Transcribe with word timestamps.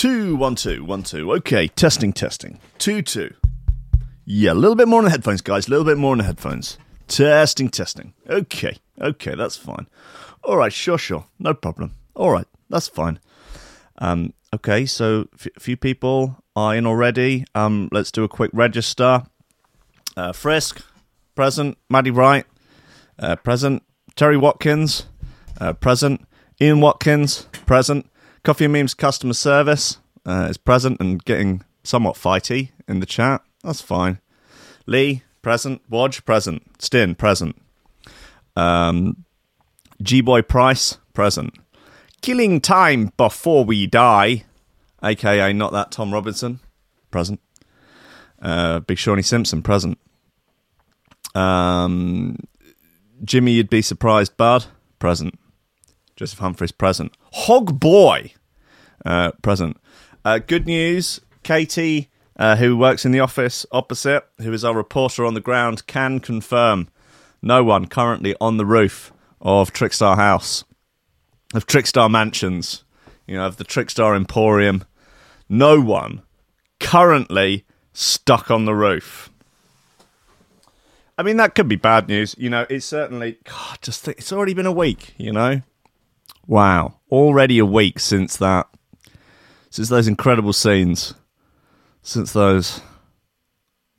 Two, 0.00 0.34
one, 0.34 0.54
two, 0.54 0.82
one, 0.82 1.02
two. 1.02 1.30
Okay, 1.32 1.68
testing, 1.68 2.14
testing. 2.14 2.58
Two, 2.78 3.02
two. 3.02 3.34
Yeah, 4.24 4.52
a 4.52 4.54
little 4.54 4.74
bit 4.74 4.88
more 4.88 5.00
on 5.00 5.04
the 5.04 5.10
headphones, 5.10 5.42
guys. 5.42 5.66
A 5.66 5.70
little 5.70 5.84
bit 5.84 5.98
more 5.98 6.12
on 6.12 6.18
the 6.18 6.24
headphones. 6.24 6.78
Testing, 7.06 7.68
testing. 7.68 8.14
Okay, 8.26 8.78
okay, 8.98 9.34
that's 9.34 9.58
fine. 9.58 9.86
All 10.42 10.56
right, 10.56 10.72
sure, 10.72 10.96
sure. 10.96 11.26
No 11.38 11.52
problem. 11.52 11.96
All 12.14 12.30
right, 12.30 12.46
that's 12.70 12.88
fine. 12.88 13.20
Um, 13.98 14.32
okay, 14.54 14.86
so 14.86 15.20
a 15.20 15.34
f- 15.34 15.48
few 15.58 15.76
people 15.76 16.42
are 16.56 16.74
in 16.74 16.86
already. 16.86 17.44
Um, 17.54 17.90
let's 17.92 18.10
do 18.10 18.24
a 18.24 18.28
quick 18.28 18.52
register. 18.54 19.24
Uh, 20.16 20.32
Frisk, 20.32 20.82
present. 21.34 21.76
Maddie 21.90 22.10
Wright, 22.10 22.46
uh, 23.18 23.36
present. 23.36 23.82
Terry 24.16 24.38
Watkins, 24.38 25.04
uh, 25.60 25.74
present. 25.74 26.26
Ian 26.58 26.80
Watkins, 26.80 27.42
present. 27.66 28.06
Coffee 28.42 28.64
and 28.64 28.72
Memes 28.72 28.94
customer 28.94 29.34
service 29.34 29.98
uh, 30.26 30.46
is 30.50 30.56
present 30.56 30.98
and 31.00 31.22
getting 31.24 31.62
somewhat 31.82 32.16
fighty 32.16 32.70
in 32.88 33.00
the 33.00 33.06
chat. 33.06 33.42
That's 33.62 33.80
fine. 33.80 34.18
Lee, 34.86 35.22
present. 35.42 35.82
Wodge, 35.90 36.24
present. 36.24 36.62
Stin, 36.82 37.14
present. 37.14 37.60
Um, 38.56 39.24
G 40.02 40.20
Boy 40.20 40.42
Price, 40.42 40.98
present. 41.12 41.54
Killing 42.22 42.60
time 42.60 43.12
before 43.16 43.64
we 43.64 43.86
die, 43.86 44.44
aka 45.02 45.52
not 45.52 45.72
that 45.72 45.90
Tom 45.90 46.12
Robinson, 46.12 46.60
present. 47.10 47.40
Uh, 48.40 48.80
Big 48.80 48.98
Shawnee 48.98 49.22
Simpson, 49.22 49.62
present. 49.62 49.98
Um, 51.34 52.36
Jimmy, 53.24 53.52
you'd 53.52 53.70
be 53.70 53.82
surprised, 53.82 54.36
Bud, 54.36 54.66
present. 54.98 55.38
Joseph 56.20 56.40
Humphreys, 56.40 56.70
present. 56.70 57.16
Hog 57.32 57.80
Boy, 57.80 58.34
uh, 59.06 59.32
present. 59.40 59.78
Uh, 60.22 60.38
good 60.38 60.66
news, 60.66 61.18
Katie, 61.42 62.10
uh, 62.36 62.56
who 62.56 62.76
works 62.76 63.06
in 63.06 63.12
the 63.12 63.20
office 63.20 63.64
opposite, 63.72 64.28
who 64.36 64.52
is 64.52 64.62
our 64.62 64.74
reporter 64.74 65.24
on 65.24 65.32
the 65.32 65.40
ground, 65.40 65.86
can 65.86 66.20
confirm 66.20 66.88
no 67.40 67.64
one 67.64 67.86
currently 67.86 68.36
on 68.38 68.58
the 68.58 68.66
roof 68.66 69.14
of 69.40 69.72
Trickstar 69.72 70.16
House, 70.16 70.62
of 71.54 71.66
Trickstar 71.66 72.10
Mansions, 72.10 72.84
you 73.26 73.38
know, 73.38 73.46
of 73.46 73.56
the 73.56 73.64
Trickstar 73.64 74.14
Emporium. 74.14 74.84
No 75.48 75.80
one 75.80 76.20
currently 76.80 77.64
stuck 77.94 78.50
on 78.50 78.66
the 78.66 78.74
roof. 78.74 79.30
I 81.16 81.22
mean, 81.22 81.38
that 81.38 81.54
could 81.54 81.68
be 81.68 81.76
bad 81.76 82.08
news. 82.08 82.34
You 82.36 82.50
know, 82.50 82.66
it's 82.68 82.84
certainly, 82.84 83.38
God, 83.44 83.78
just 83.80 84.04
think, 84.04 84.18
it's 84.18 84.34
already 84.34 84.52
been 84.52 84.66
a 84.66 84.70
week, 84.70 85.14
you 85.16 85.32
know? 85.32 85.62
Wow. 86.50 86.96
Already 87.12 87.60
a 87.60 87.64
week 87.64 88.00
since 88.00 88.36
that, 88.38 88.66
since 89.70 89.88
those 89.88 90.08
incredible 90.08 90.52
scenes, 90.52 91.14
since 92.02 92.32
those, 92.32 92.80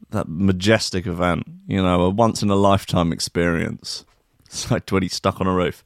that 0.10 0.28
majestic 0.28 1.08
event, 1.08 1.46
you 1.66 1.82
know, 1.82 2.02
a 2.02 2.10
once 2.10 2.44
in 2.44 2.50
a 2.50 2.56
lifetime 2.56 3.14
experience. 3.14 4.04
Side 4.50 4.86
20 4.86 5.08
stuck 5.08 5.40
on 5.40 5.48
a 5.48 5.54
roof. 5.54 5.82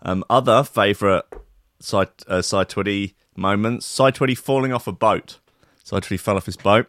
Um, 0.00 0.24
other 0.30 0.64
favourite 0.64 1.24
side, 1.80 2.08
uh, 2.26 2.40
side 2.40 2.70
20 2.70 3.14
moments, 3.36 3.84
side 3.84 4.14
20 4.14 4.34
falling 4.36 4.72
off 4.72 4.86
a 4.86 4.92
boat. 4.92 5.38
Side 5.84 6.04
20 6.04 6.16
fell 6.16 6.38
off 6.38 6.46
his 6.46 6.56
boat, 6.56 6.86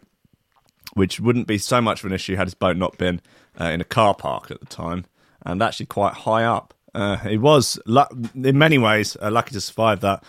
which 0.93 1.19
wouldn't 1.19 1.47
be 1.47 1.57
so 1.57 1.81
much 1.81 1.99
of 1.99 2.05
an 2.05 2.13
issue 2.13 2.37
had 2.37 2.47
his 2.47 2.53
boat 2.53 2.77
not 2.77 2.97
been 2.97 3.19
uh, 3.59 3.65
in 3.65 3.81
a 3.81 3.85
car 3.85 4.15
park 4.15 4.51
at 4.51 4.61
the 4.61 4.65
time, 4.67 5.03
and 5.45 5.61
actually 5.61 5.87
quite 5.87 6.13
high 6.13 6.45
up. 6.45 6.73
Uh, 6.93 7.17
he 7.17 7.37
was, 7.37 7.79
in 7.85 8.57
many 8.57 8.77
ways, 8.77 9.17
uh, 9.21 9.29
lucky 9.29 9.51
to 9.51 9.61
survive 9.61 10.01
that. 10.01 10.23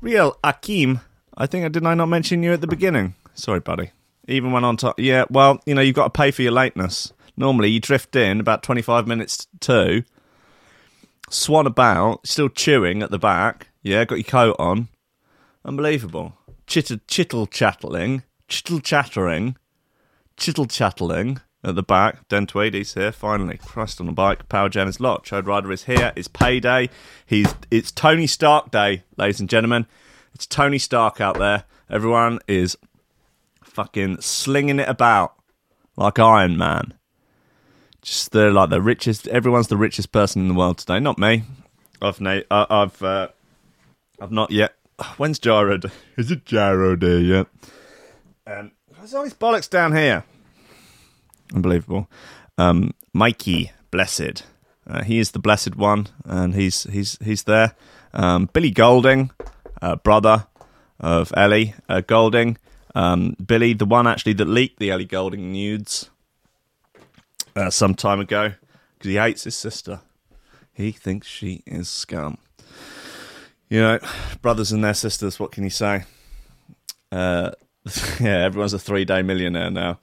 Real 0.00 0.38
Akim, 0.44 1.00
I 1.36 1.46
think, 1.46 1.64
I 1.64 1.68
didn't 1.68 1.86
I 1.86 1.94
not 1.94 2.06
mention 2.06 2.42
you 2.42 2.52
at 2.52 2.60
the 2.60 2.66
beginning? 2.66 3.14
Sorry, 3.34 3.60
buddy. 3.60 3.90
Even 4.28 4.52
went 4.52 4.64
on 4.64 4.76
top. 4.76 4.98
Yeah, 4.98 5.24
well, 5.30 5.60
you 5.66 5.74
know, 5.74 5.80
you've 5.80 5.94
got 5.94 6.12
to 6.12 6.18
pay 6.18 6.30
for 6.30 6.42
your 6.42 6.52
lateness. 6.52 7.12
Normally, 7.36 7.68
you 7.70 7.80
drift 7.80 8.16
in 8.16 8.40
about 8.40 8.62
25 8.62 9.06
minutes 9.06 9.46
to, 9.60 10.04
swan 11.28 11.66
about, 11.66 12.26
still 12.26 12.48
chewing 12.48 13.02
at 13.02 13.10
the 13.10 13.18
back. 13.18 13.68
Yeah, 13.82 14.04
got 14.04 14.16
your 14.16 14.24
coat 14.24 14.56
on. 14.58 14.88
Unbelievable. 15.64 16.36
Chitter, 16.66 16.98
chittle 17.06 17.46
chattling, 17.46 18.22
chittle 18.48 18.80
chattering, 18.80 19.56
chittle 20.36 20.66
chattling 20.66 21.40
at 21.64 21.74
the 21.74 21.82
back. 21.82 22.26
Den 22.28 22.46
Tweedy's 22.46 22.94
here, 22.94 23.12
finally. 23.12 23.58
Christ 23.58 24.00
on 24.00 24.08
a 24.08 24.12
bike. 24.12 24.48
Power 24.48 24.68
Gen 24.68 24.88
is 24.88 25.00
locked. 25.00 25.30
Chode 25.30 25.46
Rider 25.46 25.72
is 25.72 25.84
here. 25.84 26.12
It's 26.16 26.28
payday. 26.28 26.88
He's 27.24 27.54
it's 27.70 27.90
Tony 27.90 28.26
Stark 28.26 28.70
Day, 28.70 29.02
ladies 29.16 29.40
and 29.40 29.48
gentlemen. 29.48 29.86
It's 30.34 30.46
Tony 30.46 30.78
Stark 30.78 31.20
out 31.20 31.38
there. 31.38 31.64
Everyone 31.90 32.40
is 32.46 32.76
fucking 33.64 34.20
slinging 34.20 34.78
it 34.78 34.88
about 34.88 35.34
like 35.96 36.18
Iron 36.18 36.56
Man. 36.56 36.94
Just 38.02 38.32
they're 38.32 38.52
like 38.52 38.70
the 38.70 38.80
richest. 38.80 39.26
Everyone's 39.28 39.68
the 39.68 39.76
richest 39.76 40.12
person 40.12 40.42
in 40.42 40.48
the 40.48 40.54
world 40.54 40.78
today. 40.78 41.00
Not 41.00 41.18
me. 41.18 41.44
I've 42.00 42.20
na- 42.20 42.42
uh, 42.50 42.66
I've 42.70 43.02
uh, 43.02 43.28
I've 44.20 44.30
not 44.30 44.50
yet. 44.50 44.74
When's 45.16 45.38
Gyro 45.38 45.78
Day? 45.78 45.90
Is 46.16 46.30
it 46.30 46.44
Gyro 46.44 46.94
Day 46.96 47.18
yet? 47.20 47.46
Um, 48.46 48.72
there's 48.96 49.14
all 49.14 49.24
these 49.24 49.34
bollocks 49.34 49.68
down 49.68 49.94
here. 49.96 50.24
Unbelievable. 51.54 52.08
Um, 52.58 52.94
Mikey, 53.12 53.72
blessed. 53.90 54.44
Uh, 54.88 55.02
he 55.02 55.18
is 55.18 55.32
the 55.32 55.38
blessed 55.38 55.76
one, 55.76 56.06
and 56.24 56.54
he's 56.54 56.84
he's 56.84 57.18
he's 57.22 57.44
there. 57.44 57.74
Um, 58.14 58.48
Billy 58.52 58.70
Golding, 58.70 59.30
uh, 59.82 59.96
brother 59.96 60.46
of 61.00 61.32
Ellie 61.36 61.74
uh, 61.88 62.00
Goulding. 62.00 62.58
Um, 62.94 63.36
Billy, 63.44 63.74
the 63.74 63.84
one 63.84 64.06
actually 64.06 64.32
that 64.34 64.48
leaked 64.48 64.78
the 64.78 64.90
Ellie 64.90 65.04
Goulding 65.04 65.52
nudes 65.52 66.10
uh, 67.54 67.70
some 67.70 67.94
time 67.94 68.20
ago, 68.20 68.52
because 68.94 69.10
he 69.10 69.16
hates 69.16 69.44
his 69.44 69.56
sister. 69.56 70.00
He 70.72 70.92
thinks 70.92 71.26
she 71.26 71.62
is 71.66 71.88
scum. 71.88 72.38
You 73.68 73.80
know, 73.80 73.98
brothers 74.40 74.72
and 74.72 74.84
their 74.84 74.94
sisters. 74.94 75.40
What 75.40 75.50
can 75.50 75.64
you 75.64 75.70
say? 75.70 76.04
Uh, 77.10 77.50
yeah, 78.20 78.44
everyone's 78.44 78.72
a 78.72 78.78
three-day 78.78 79.22
millionaire 79.22 79.70
now. 79.70 79.98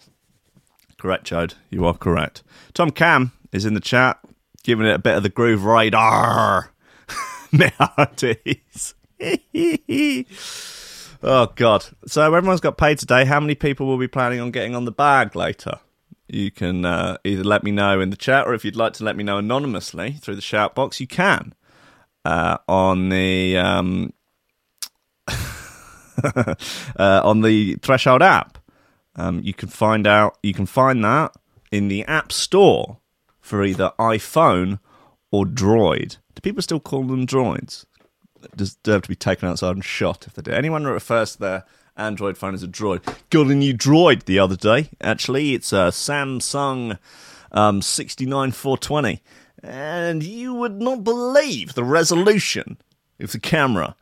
Correct, 1.03 1.29
Chode. 1.29 1.55
You 1.69 1.85
are 1.85 1.93
correct. 1.93 2.43
Tom 2.73 2.89
Cam 2.89 3.33
is 3.51 3.65
in 3.65 3.73
the 3.73 3.81
chat, 3.81 4.21
giving 4.63 4.85
it 4.85 4.95
a 4.95 4.99
bit 4.99 5.17
of 5.17 5.23
the 5.23 5.27
groove 5.27 5.65
radar. 5.65 6.71
Meowties. 7.51 8.93
oh, 11.21 11.51
God. 11.57 11.85
So 12.07 12.33
everyone's 12.33 12.61
got 12.61 12.77
paid 12.77 12.99
today. 12.99 13.25
How 13.25 13.41
many 13.41 13.53
people 13.53 13.85
will 13.85 13.97
be 13.97 14.07
planning 14.07 14.39
on 14.39 14.51
getting 14.51 14.75
on 14.75 14.85
the 14.85 14.93
bag 14.93 15.35
later? 15.35 15.81
You 16.29 16.51
can 16.51 16.85
uh, 16.85 17.17
either 17.25 17.43
let 17.43 17.65
me 17.65 17.71
know 17.71 17.99
in 17.99 18.09
the 18.09 18.15
chat, 18.15 18.47
or 18.47 18.53
if 18.53 18.63
you'd 18.63 18.77
like 18.77 18.93
to 18.93 19.03
let 19.03 19.17
me 19.17 19.25
know 19.25 19.37
anonymously 19.37 20.13
through 20.21 20.35
the 20.35 20.41
shout 20.41 20.73
box, 20.73 21.01
you 21.01 21.07
can 21.07 21.53
uh, 22.23 22.59
on 22.69 23.09
the 23.09 23.57
um, 23.57 24.13
uh, 25.27 26.55
on 26.97 27.41
the 27.41 27.75
Threshold 27.81 28.21
app. 28.21 28.57
Um, 29.16 29.41
you 29.44 29.53
can 29.53 29.69
find 29.69 30.07
out. 30.07 30.38
You 30.41 30.53
can 30.53 30.66
find 30.66 31.03
that 31.03 31.35
in 31.72 31.88
the 31.88 32.03
App 32.06 32.31
Store 32.31 32.97
for 33.41 33.63
either 33.63 33.91
iPhone 34.00 34.79
or 35.31 35.46
Droid. 35.46 36.18
Do 36.35 36.41
people 36.41 36.62
still 36.62 36.79
call 36.79 37.03
them 37.03 37.28
droids? 37.28 37.85
Deserve 38.56 39.03
to 39.03 39.09
be 39.09 39.16
taken 39.16 39.47
outside 39.47 39.75
and 39.75 39.85
shot 39.85 40.28
if 40.28 40.34
they 40.34 40.41
do. 40.41 40.51
Anyone 40.51 40.84
that 40.84 40.91
refers 40.91 41.34
to 41.34 41.40
their 41.40 41.66
Android 41.96 42.38
phone 42.38 42.53
as 42.53 42.63
a 42.63 42.68
droid 42.68 43.01
got 43.29 43.47
a 43.47 43.56
new 43.56 43.74
droid 43.74 44.24
the 44.24 44.40
other 44.40 44.56
day. 44.56 44.90
Actually, 45.00 45.53
it's 45.53 45.72
a 45.72 45.91
Samsung 45.91 46.97
um, 47.51 47.81
69420, 47.81 49.22
and 49.62 50.24
you 50.24 50.53
would 50.56 50.81
not 50.81 51.03
believe 51.03 51.74
the 51.74 51.84
resolution 51.84 52.78
of 53.19 53.31
the 53.31 53.40
camera. 53.40 53.95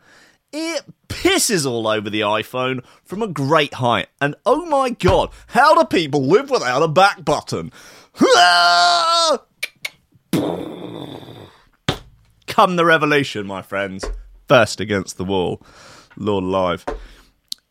It 0.53 0.83
pisses 1.07 1.65
all 1.65 1.87
over 1.87 2.09
the 2.09 2.21
iPhone 2.21 2.83
from 3.05 3.21
a 3.21 3.27
great 3.27 3.75
height. 3.75 4.07
And 4.19 4.35
oh 4.45 4.65
my 4.65 4.89
god, 4.89 5.29
how 5.47 5.75
do 5.75 5.85
people 5.85 6.25
live 6.25 6.49
without 6.49 6.83
a 6.83 6.87
back 6.87 7.23
button? 7.23 7.71
Come 12.47 12.75
the 12.75 12.85
revolution, 12.85 13.47
my 13.47 13.61
friends. 13.61 14.03
First 14.47 14.81
against 14.81 15.17
the 15.17 15.23
wall. 15.23 15.61
Lord 16.17 16.43
alive. 16.43 16.85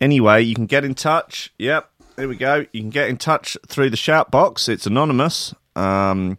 Anyway, 0.00 0.42
you 0.42 0.54
can 0.54 0.64
get 0.64 0.84
in 0.84 0.94
touch. 0.94 1.52
Yep, 1.58 1.90
here 2.16 2.28
we 2.28 2.36
go. 2.36 2.64
You 2.72 2.80
can 2.80 2.90
get 2.90 3.10
in 3.10 3.18
touch 3.18 3.58
through 3.66 3.90
the 3.90 3.96
shout 3.98 4.30
box. 4.30 4.68
It's 4.68 4.86
anonymous. 4.86 5.54
Um, 5.76 6.38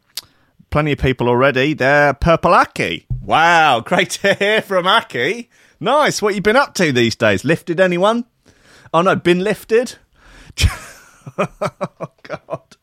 plenty 0.72 0.94
of 0.94 1.00
people 1.00 1.30
already. 1.30 1.76
They're 1.76 2.16
Purple 2.16 2.56
Aki. 2.56 3.06
Wow, 3.22 3.80
great 3.86 4.10
to 4.12 4.34
hear 4.34 4.64
from 4.64 4.88
Aki. 4.88 5.50
Nice. 5.82 6.22
What 6.22 6.36
you 6.36 6.42
been 6.42 6.56
up 6.56 6.76
to 6.76 6.92
these 6.92 7.16
days? 7.16 7.44
Lifted 7.44 7.80
anyone? 7.80 8.26
Oh 8.94 9.02
no, 9.02 9.16
been 9.16 9.44
lifted. 9.44 9.96
oh 11.40 12.12
God. 12.22 12.78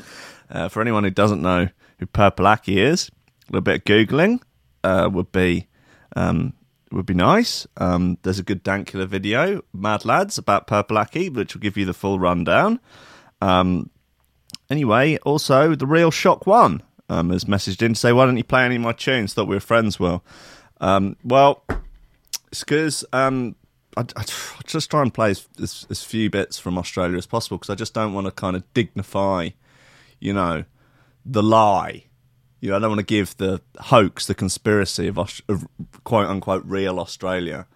Uh, 0.51 0.69
for 0.69 0.81
anyone 0.81 1.05
who 1.05 1.11
doesn't 1.11 1.41
know 1.41 1.69
who 2.01 2.07
Purple 2.07 2.49
Aki 2.49 2.81
is, 2.81 3.09
a 3.49 3.53
little 3.53 3.63
bit 3.63 3.77
of 3.77 3.85
googling 3.85 4.41
uh, 4.83 5.09
would 5.13 5.31
be 5.31 5.69
um, 6.17 6.55
would 6.91 7.07
be 7.07 7.15
nice. 7.15 7.69
Um, 7.77 8.19
there's 8.23 8.41
a 8.41 8.43
good 8.43 8.65
Dankula 8.65 9.07
video, 9.07 9.63
Mad 9.73 10.05
Lads, 10.05 10.37
about 10.37 10.67
Purple 10.67 10.99
Aki, 10.99 11.29
which 11.31 11.55
will 11.55 11.61
give 11.61 11.77
you 11.77 11.85
the 11.85 11.95
full 11.95 12.19
rundown. 12.19 12.81
Um, 13.41 13.91
anyway, 14.71 15.19
also, 15.19 15.77
The 15.77 15.87
Real 15.87 16.11
Shock 16.11 16.47
One 16.47 16.83
um, 17.09 17.31
has 17.31 17.45
messaged 17.45 17.83
in 17.83 17.93
to 17.93 18.01
say, 18.01 18.13
why 18.13 18.27
don't 18.27 18.39
you 18.39 18.45
play 18.45 18.65
any 18.65 18.77
of 18.77 18.83
my 18.83 18.93
tunes? 18.93 19.35
Thought 19.35 19.49
we 19.49 19.57
were 19.57 19.61
friends, 19.61 20.01
Well, 20.01 20.25
Um, 20.81 21.17
well, 21.23 21.63
it's 21.69 21.79
because 22.51 23.05
um, 23.13 23.55
I, 23.97 24.05
I, 24.17 24.25
just 24.67 24.91
try 24.91 25.03
and 25.03 25.13
play 25.13 25.31
as, 25.31 25.49
as, 25.61 25.87
as 25.91 26.03
few 26.03 26.31
bits 26.31 26.59
from 26.59 26.79
Australia 26.79 27.17
as 27.17 27.27
possible 27.27 27.59
because 27.59 27.71
I 27.71 27.75
just 27.75 27.95
don't 27.95 28.13
want 28.13 28.27
to 28.27 28.31
kind 28.31 28.57
of 28.57 28.63
dignify, 28.75 29.51
you 30.21 30.33
know, 30.33 30.65
the 31.25 31.43
lie. 31.43 32.05
You 32.61 32.71
know, 32.71 32.77
I 32.77 32.79
don't 32.81 32.91
want 32.91 33.01
to 33.01 33.07
give 33.07 33.37
the 33.37 33.61
hoax, 33.79 34.27
the 34.27 34.35
conspiracy 34.35 35.07
of, 35.09 35.19
of 35.19 35.69
quote 36.05 36.27
unquote 36.27 36.65
real 36.65 36.99
Australia 36.99 37.67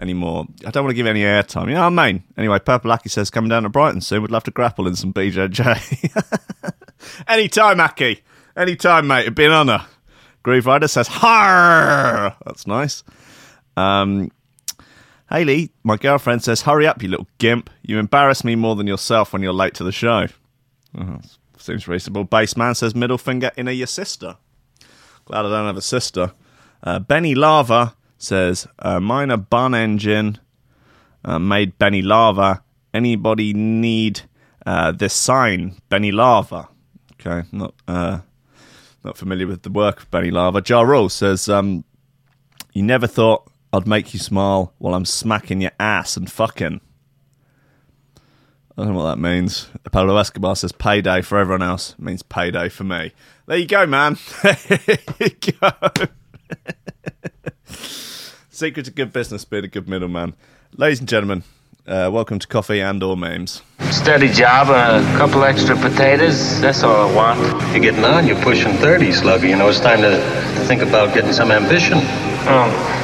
anymore. 0.00 0.46
I 0.66 0.70
don't 0.70 0.84
want 0.84 0.92
to 0.92 0.96
give 0.96 1.06
any 1.06 1.22
airtime. 1.22 1.68
You 1.68 1.74
know 1.74 1.88
what 1.88 1.98
I 1.98 2.12
mean? 2.12 2.24
Anyway, 2.36 2.58
Purple 2.58 2.92
Aki 2.92 3.08
says 3.08 3.30
coming 3.30 3.48
down 3.48 3.62
to 3.62 3.68
Brighton 3.68 4.00
soon. 4.00 4.22
Would 4.22 4.30
love 4.30 4.44
to 4.44 4.50
grapple 4.50 4.86
in 4.86 4.96
some 4.96 5.12
BJJ. 5.12 6.72
Anytime, 7.28 7.80
Aki. 7.80 8.22
Anytime, 8.56 9.06
mate. 9.06 9.22
It'd 9.22 9.34
be 9.34 9.44
an 9.44 9.52
honour. 9.52 9.86
Groove 10.42 10.66
Rider 10.66 10.88
says, 10.88 11.08
Har! 11.08 12.36
That's 12.44 12.66
nice. 12.66 13.02
Um, 13.76 14.30
Haley, 15.30 15.70
my 15.82 15.96
girlfriend 15.96 16.42
says, 16.42 16.62
Hurry 16.62 16.86
up, 16.86 17.02
you 17.02 17.08
little 17.08 17.28
gimp. 17.38 17.70
You 17.82 17.98
embarrass 17.98 18.44
me 18.44 18.54
more 18.56 18.76
than 18.76 18.86
yourself 18.86 19.32
when 19.32 19.42
you're 19.42 19.52
late 19.52 19.74
to 19.74 19.84
the 19.84 19.92
show. 19.92 20.26
Oh, 20.96 21.20
seems 21.58 21.88
reasonable. 21.88 22.24
Baseman 22.24 22.74
says, 22.74 22.94
Middle 22.94 23.18
finger 23.18 23.50
in 23.56 23.66
a 23.68 23.72
your 23.72 23.86
sister. 23.86 24.36
Glad 25.24 25.46
I 25.46 25.48
don't 25.48 25.66
have 25.66 25.76
a 25.76 25.82
sister. 25.82 26.32
Uh, 26.82 26.98
Benny 26.98 27.34
Lava 27.34 27.94
says, 28.18 28.68
uh, 28.78 29.00
Minor 29.00 29.38
bun 29.38 29.74
engine 29.74 30.38
uh, 31.24 31.38
made 31.38 31.78
Benny 31.78 32.02
Lava. 32.02 32.62
Anybody 32.92 33.54
need 33.54 34.22
uh, 34.66 34.92
this 34.92 35.14
sign, 35.14 35.76
Benny 35.88 36.12
Lava? 36.12 36.68
Okay, 37.14 37.48
not 37.50 37.74
uh, 37.88 38.20
not 39.02 39.16
familiar 39.16 39.46
with 39.46 39.62
the 39.62 39.70
work 39.70 40.00
of 40.00 40.10
Benny 40.10 40.30
Lava. 40.30 40.62
Ja 40.64 41.08
says, 41.08 41.48
um, 41.48 41.84
You 42.72 42.82
never 42.82 43.06
thought 43.06 43.50
I'd 43.74 43.88
make 43.88 44.14
you 44.14 44.20
smile 44.20 44.72
while 44.78 44.94
I'm 44.94 45.04
smacking 45.04 45.60
your 45.60 45.72
ass 45.80 46.16
and 46.16 46.30
fucking. 46.30 46.80
I 48.16 48.82
don't 48.84 48.92
know 48.92 49.00
what 49.02 49.16
that 49.16 49.18
means. 49.18 49.68
Pablo 49.90 50.16
Escobar 50.16 50.54
says 50.54 50.70
payday 50.70 51.22
for 51.22 51.38
everyone 51.38 51.62
else. 51.62 51.94
It 51.98 51.98
means 51.98 52.22
payday 52.22 52.68
for 52.68 52.84
me. 52.84 53.10
There 53.46 53.56
you 53.56 53.66
go, 53.66 53.84
man. 53.84 54.16
there 54.42 55.00
you 55.18 55.54
go. 55.60 55.70
Secret 58.48 58.84
to 58.84 58.92
good 58.92 59.12
business, 59.12 59.44
being 59.44 59.64
a 59.64 59.68
good 59.68 59.88
middleman. 59.88 60.36
Ladies 60.76 61.00
and 61.00 61.08
gentlemen, 61.08 61.42
uh, 61.84 62.10
welcome 62.12 62.38
to 62.38 62.46
Coffee 62.46 62.80
and 62.80 63.02
or 63.02 63.16
Memes. 63.16 63.60
Steady 63.90 64.28
job 64.28 64.68
and 64.68 65.04
a 65.04 65.18
couple 65.18 65.42
extra 65.42 65.74
potatoes. 65.74 66.60
That's 66.60 66.84
all 66.84 67.08
I 67.08 67.12
want. 67.12 67.72
You're 67.72 67.80
getting 67.80 68.04
on. 68.04 68.28
You're 68.28 68.40
pushing 68.40 68.72
30, 68.74 69.10
Slugger. 69.10 69.48
You 69.48 69.56
know, 69.56 69.68
it's 69.68 69.80
time 69.80 70.00
to 70.02 70.20
think 70.68 70.80
about 70.82 71.12
getting 71.12 71.32
some 71.32 71.50
ambition. 71.50 71.98
Oh, 72.46 73.03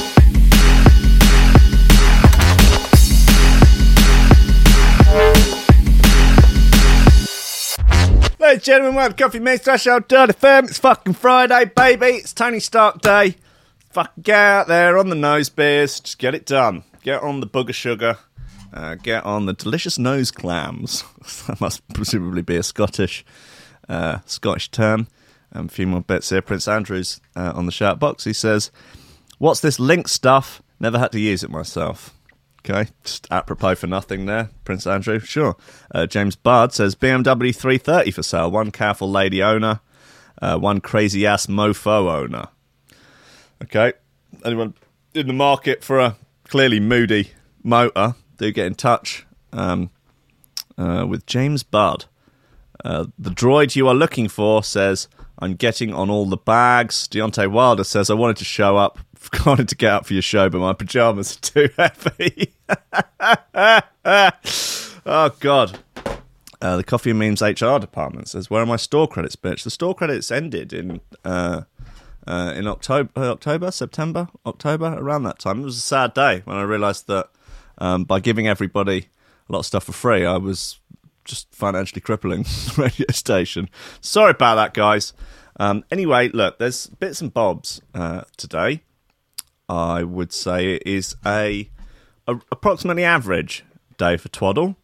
And 8.51 8.61
gentlemen, 8.61 8.95
welcome 8.95 9.15
to 9.15 9.23
Coffee 9.23 9.39
Meets 9.39 9.63
Trash 9.63 9.87
Out 9.87 10.09
Dirty 10.09 10.33
Firm. 10.33 10.65
It's 10.65 10.77
fucking 10.77 11.13
Friday, 11.13 11.71
baby. 11.73 12.17
It's 12.17 12.33
Tony 12.33 12.59
Stark 12.59 12.99
Day. 12.99 13.37
Fucking 13.91 14.23
get 14.23 14.35
out 14.35 14.67
there 14.67 14.97
on 14.97 15.07
the 15.07 15.15
nose 15.15 15.47
beers. 15.47 16.01
Just 16.01 16.17
get 16.17 16.35
it 16.35 16.45
done. 16.47 16.83
Get 17.01 17.21
on 17.21 17.39
the 17.39 17.47
booger 17.47 17.73
sugar. 17.73 18.17
Uh, 18.73 18.95
get 18.95 19.23
on 19.23 19.45
the 19.45 19.53
delicious 19.53 19.97
nose 19.97 20.31
clams. 20.31 21.05
that 21.47 21.61
must 21.61 21.87
presumably 21.93 22.41
be 22.41 22.57
a 22.57 22.63
Scottish 22.63 23.23
uh, 23.87 24.19
Scottish 24.25 24.69
term. 24.69 25.07
Um, 25.53 25.67
a 25.67 25.69
few 25.69 25.87
more 25.87 26.01
bits 26.01 26.29
here. 26.29 26.41
Prince 26.41 26.67
Andrews 26.67 27.21
uh, 27.37 27.53
on 27.55 27.67
the 27.67 27.71
shout 27.71 27.99
box. 27.99 28.25
He 28.25 28.33
says, 28.33 28.69
"What's 29.37 29.61
this 29.61 29.79
link 29.79 30.09
stuff? 30.09 30.61
Never 30.77 30.99
had 30.99 31.13
to 31.13 31.21
use 31.21 31.41
it 31.41 31.49
myself." 31.49 32.13
Okay, 32.63 32.91
just 33.03 33.27
apropos 33.31 33.75
for 33.75 33.87
nothing 33.87 34.27
there, 34.27 34.49
Prince 34.65 34.85
Andrew. 34.85 35.19
Sure. 35.19 35.55
Uh, 35.93 36.05
James 36.05 36.35
Bard 36.35 36.73
says 36.73 36.93
BMW 36.95 37.55
330 37.55 38.11
for 38.11 38.21
sale. 38.23 38.51
One 38.51 38.69
careful 38.69 39.09
lady 39.09 39.41
owner, 39.41 39.79
uh, 40.41 40.57
one 40.57 40.79
crazy 40.79 41.25
ass 41.25 41.47
mofo 41.47 42.11
owner. 42.11 42.49
Okay, 43.63 43.93
anyone 44.45 44.75
in 45.13 45.27
the 45.27 45.33
market 45.33 45.83
for 45.83 45.99
a 45.99 46.15
clearly 46.43 46.79
moody 46.79 47.31
motor? 47.63 48.15
Do 48.37 48.51
get 48.51 48.67
in 48.67 48.75
touch 48.75 49.25
um, 49.53 49.89
uh, 50.77 51.05
with 51.07 51.25
James 51.25 51.63
Bud. 51.63 52.05
Uh, 52.83 53.05
the 53.17 53.29
droid 53.29 53.75
you 53.75 53.87
are 53.87 53.93
looking 53.93 54.27
for 54.27 54.63
says, 54.63 55.07
I'm 55.39 55.55
getting 55.55 55.93
on 55.93 56.09
all 56.09 56.25
the 56.25 56.37
bags. 56.37 57.07
Deontay 57.07 57.51
Wilder 57.51 57.83
says, 57.83 58.09
I 58.09 58.13
wanted 58.13 58.37
to 58.37 58.45
show 58.45 58.77
up, 58.77 58.99
wanted 59.45 59.69
to 59.69 59.75
get 59.75 59.91
up 59.91 60.05
for 60.05 60.13
your 60.13 60.21
show, 60.21 60.49
but 60.49 60.59
my 60.59 60.73
pajamas 60.73 61.37
are 61.37 61.41
too 61.41 61.69
heavy. 61.77 62.53
oh, 65.05 65.29
God. 65.39 65.79
Uh, 66.61 66.77
the 66.77 66.83
Coffee 66.83 67.09
and 67.09 67.19
Memes 67.19 67.41
HR 67.41 67.79
department 67.79 68.27
says, 68.29 68.49
Where 68.49 68.61
are 68.61 68.67
my 68.67 68.75
store 68.75 69.07
credits, 69.07 69.35
bitch? 69.35 69.63
The 69.63 69.71
store 69.71 69.95
credits 69.95 70.31
ended 70.31 70.73
in. 70.73 71.01
Uh, 71.25 71.63
uh, 72.27 72.53
in 72.55 72.67
October, 72.67 73.09
October, 73.17 73.71
September, 73.71 74.27
October, 74.45 74.95
around 74.97 75.23
that 75.23 75.39
time. 75.39 75.61
It 75.61 75.65
was 75.65 75.77
a 75.77 75.81
sad 75.81 76.13
day 76.13 76.43
when 76.45 76.55
I 76.55 76.61
realised 76.61 77.07
that 77.07 77.29
um, 77.79 78.03
by 78.03 78.19
giving 78.19 78.47
everybody 78.47 79.07
a 79.49 79.51
lot 79.51 79.59
of 79.59 79.65
stuff 79.65 79.85
for 79.85 79.91
free, 79.91 80.23
I 80.23 80.37
was 80.37 80.79
just 81.25 81.53
financially 81.53 82.01
crippling 82.01 82.43
the 82.43 82.73
radio 82.77 83.07
station. 83.11 83.69
Sorry 84.01 84.31
about 84.31 84.55
that, 84.55 84.73
guys. 84.75 85.13
Um, 85.59 85.83
anyway, 85.91 86.29
look, 86.29 86.59
there's 86.59 86.87
bits 86.87 87.21
and 87.21 87.33
bobs 87.33 87.81
uh, 87.93 88.21
today. 88.37 88.83
I 89.71 90.03
would 90.03 90.33
say 90.33 90.75
it 90.75 90.83
is 90.85 91.15
a, 91.25 91.69
a 92.27 92.35
approximately 92.51 93.05
average 93.05 93.63
day 93.97 94.17
for 94.17 94.27
Twaddle. 94.27 94.75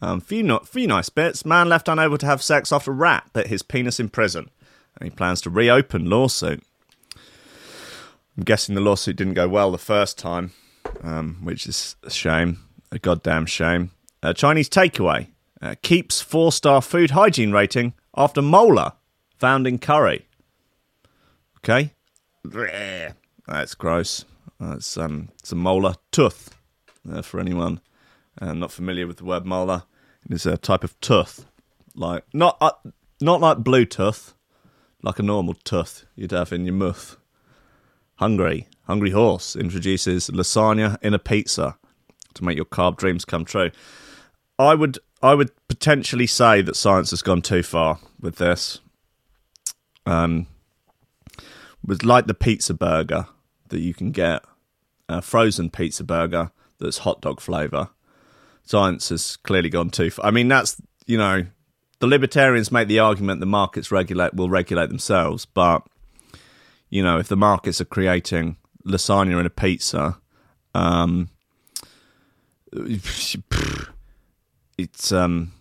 Um, 0.00 0.20
few 0.20 0.42
not 0.42 0.66
few 0.66 0.88
nice 0.88 1.08
bits. 1.08 1.44
Man 1.44 1.68
left 1.68 1.88
unable 1.88 2.18
to 2.18 2.26
have 2.26 2.42
sex 2.42 2.72
after 2.72 2.90
rat 2.90 3.30
bit 3.32 3.46
his 3.46 3.62
penis 3.62 4.00
in 4.00 4.08
prison, 4.08 4.50
and 4.96 5.08
he 5.08 5.14
plans 5.14 5.40
to 5.42 5.50
reopen 5.50 6.10
lawsuit. 6.10 6.60
I'm 8.36 8.42
guessing 8.42 8.74
the 8.74 8.80
lawsuit 8.80 9.14
didn't 9.14 9.34
go 9.34 9.48
well 9.48 9.70
the 9.70 9.78
first 9.78 10.18
time, 10.18 10.50
um, 11.04 11.38
which 11.44 11.68
is 11.68 11.94
a 12.02 12.10
shame, 12.10 12.58
a 12.90 12.98
goddamn 12.98 13.46
shame. 13.46 13.92
Uh, 14.24 14.32
Chinese 14.32 14.68
takeaway 14.68 15.28
uh, 15.60 15.76
keeps 15.82 16.20
four 16.20 16.50
star 16.50 16.82
food 16.82 17.12
hygiene 17.12 17.52
rating 17.52 17.92
after 18.16 18.42
molar 18.42 18.94
found 19.38 19.68
in 19.68 19.78
curry. 19.78 20.26
Okay, 21.58 21.92
that's 23.46 23.76
gross. 23.76 24.24
That's 24.62 24.96
um, 24.96 25.30
it's 25.40 25.50
a 25.50 25.56
molar 25.56 25.94
tooth 26.12 26.54
uh, 27.10 27.22
for 27.22 27.40
anyone 27.40 27.80
uh, 28.40 28.54
not 28.54 28.70
familiar 28.70 29.08
with 29.08 29.16
the 29.16 29.24
word 29.24 29.44
molar. 29.44 29.82
It 30.24 30.32
is 30.32 30.46
a 30.46 30.56
type 30.56 30.84
of 30.84 30.98
tooth, 31.00 31.46
like 31.96 32.24
not 32.32 32.58
uh, 32.60 32.70
not 33.20 33.40
like 33.40 33.58
Bluetooth, 33.58 34.34
like 35.02 35.18
a 35.18 35.24
normal 35.24 35.54
tooth 35.54 36.04
you'd 36.14 36.30
have 36.30 36.52
in 36.52 36.64
your 36.64 36.74
mouth. 36.74 37.16
Hungry, 38.16 38.68
Hungry 38.84 39.10
Horse 39.10 39.56
introduces 39.56 40.30
lasagna 40.30 40.96
in 41.02 41.12
a 41.12 41.18
pizza 41.18 41.76
to 42.34 42.44
make 42.44 42.56
your 42.56 42.64
carb 42.64 42.96
dreams 42.96 43.24
come 43.24 43.44
true. 43.44 43.72
I 44.60 44.76
would 44.76 45.00
I 45.20 45.34
would 45.34 45.50
potentially 45.66 46.28
say 46.28 46.62
that 46.62 46.76
science 46.76 47.10
has 47.10 47.22
gone 47.22 47.42
too 47.42 47.64
far 47.64 47.98
with 48.20 48.36
this. 48.36 48.78
Um, 50.06 50.46
with 51.84 52.04
like 52.04 52.26
the 52.26 52.34
pizza 52.34 52.74
burger 52.74 53.26
that 53.68 53.80
you 53.80 53.92
can 53.92 54.12
get, 54.12 54.44
a 55.12 55.22
frozen 55.22 55.70
pizza 55.70 56.04
burger 56.04 56.50
that's 56.78 56.98
hot 56.98 57.20
dog 57.20 57.40
flavour. 57.40 57.90
Science 58.64 59.08
has 59.08 59.36
clearly 59.36 59.68
gone 59.68 59.90
too 59.90 60.10
far. 60.10 60.26
I 60.26 60.30
mean, 60.30 60.48
that's 60.48 60.80
you 61.06 61.18
know, 61.18 61.46
the 62.00 62.06
libertarians 62.06 62.70
make 62.72 62.88
the 62.88 62.98
argument 62.98 63.40
the 63.40 63.46
markets 63.46 63.90
regulate 63.90 64.34
will 64.34 64.48
regulate 64.50 64.88
themselves, 64.88 65.46
but 65.46 65.86
you 66.90 67.02
know, 67.02 67.18
if 67.18 67.28
the 67.28 67.36
markets 67.36 67.80
are 67.80 67.86
creating 67.86 68.56
lasagna 68.86 69.40
in 69.40 69.46
a 69.46 69.50
pizza, 69.50 70.18
um, 70.74 71.28
it's 74.78 75.12
um, 75.12 75.52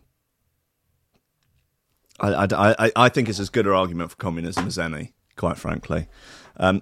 I, 2.20 2.34
I, 2.34 2.48
I, 2.86 2.91
I 2.96 3.10
think 3.10 3.29
it's 3.29 3.39
as 3.39 3.50
good 3.50 3.65
an 3.65 3.74
argument 3.74 4.12
for 4.12 4.17
communism 4.17 4.67
as 4.67 4.77
any, 4.77 5.13
quite 5.36 5.58
frankly. 5.58 6.08
Um, 6.58 6.81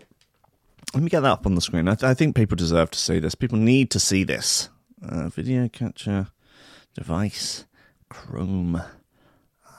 let 0.94 1.04
me 1.04 1.10
get 1.10 1.22
that 1.22 1.32
up 1.32 1.46
on 1.46 1.56
the 1.56 1.62
screen. 1.62 1.88
I, 1.88 1.96
I 2.02 2.14
think 2.14 2.36
people 2.36 2.56
deserve 2.56 2.92
to 2.92 3.00
see 3.00 3.20
this. 3.20 3.36
People 3.36 3.58
need 3.58 3.92
to 3.92 4.00
see 4.00 4.24
this. 4.24 4.70
Uh, 5.02 5.30
video 5.30 5.70
capture 5.70 6.28
device, 6.94 7.66
Chrome, 8.10 8.82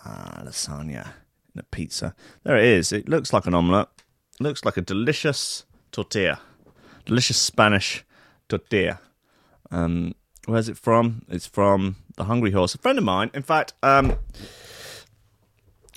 ah, 0.05 0.43
lasagna, 0.45 1.13
and 1.53 1.59
a 1.59 1.63
pizza. 1.65 2.15
There 2.45 2.57
it 2.57 2.65
is. 2.65 2.93
It 2.93 3.09
looks 3.09 3.33
like 3.33 3.47
an 3.47 3.55
omelette. 3.55 3.89
Looks 4.39 4.65
like 4.65 4.77
a 4.77 4.83
delicious 4.83 5.67
tortilla, 5.93 6.41
delicious 7.05 7.37
Spanish 7.37 8.05
tortilla. 8.49 9.01
Um, 9.71 10.15
where's 10.47 10.69
it 10.69 10.79
from? 10.79 11.23
It's 11.29 11.47
from 11.47 11.97
the 12.17 12.25
Hungry 12.25 12.53
Horse. 12.53 12.75
A 12.75 12.79
friend 12.79 12.97
of 12.97 13.05
mine, 13.05 13.31
in 13.35 13.43
fact, 13.43 13.75
um, 13.83 14.17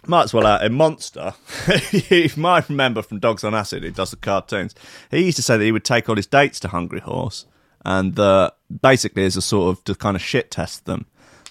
might 0.08 0.24
as 0.24 0.34
well 0.34 0.46
out 0.46 0.66
a 0.66 0.70
monster. 0.70 1.34
you 1.92 2.30
might 2.36 2.70
remember 2.70 3.02
from 3.02 3.20
Dogs 3.20 3.44
on 3.44 3.56
Acid, 3.56 3.84
who 3.84 3.92
does 3.92 4.12
the 4.12 4.18
cartoons. 4.18 4.76
He 5.10 5.26
used 5.26 5.38
to 5.38 5.44
say 5.44 5.58
that 5.58 5.64
he 5.64 5.72
would 5.72 5.86
take 5.86 6.10
all 6.10 6.16
his 6.16 6.28
dates 6.28 6.60
to 6.62 6.68
Hungry 6.68 7.00
Horse, 7.00 7.46
and 7.86 8.18
uh, 8.20 8.52
basically 8.82 9.26
as 9.26 9.38
a 9.38 9.42
sort 9.42 9.78
of 9.78 9.84
to 9.86 9.96
kind 9.96 10.16
of 10.16 10.22
shit 10.22 10.52
test 10.52 10.86
them, 10.86 11.06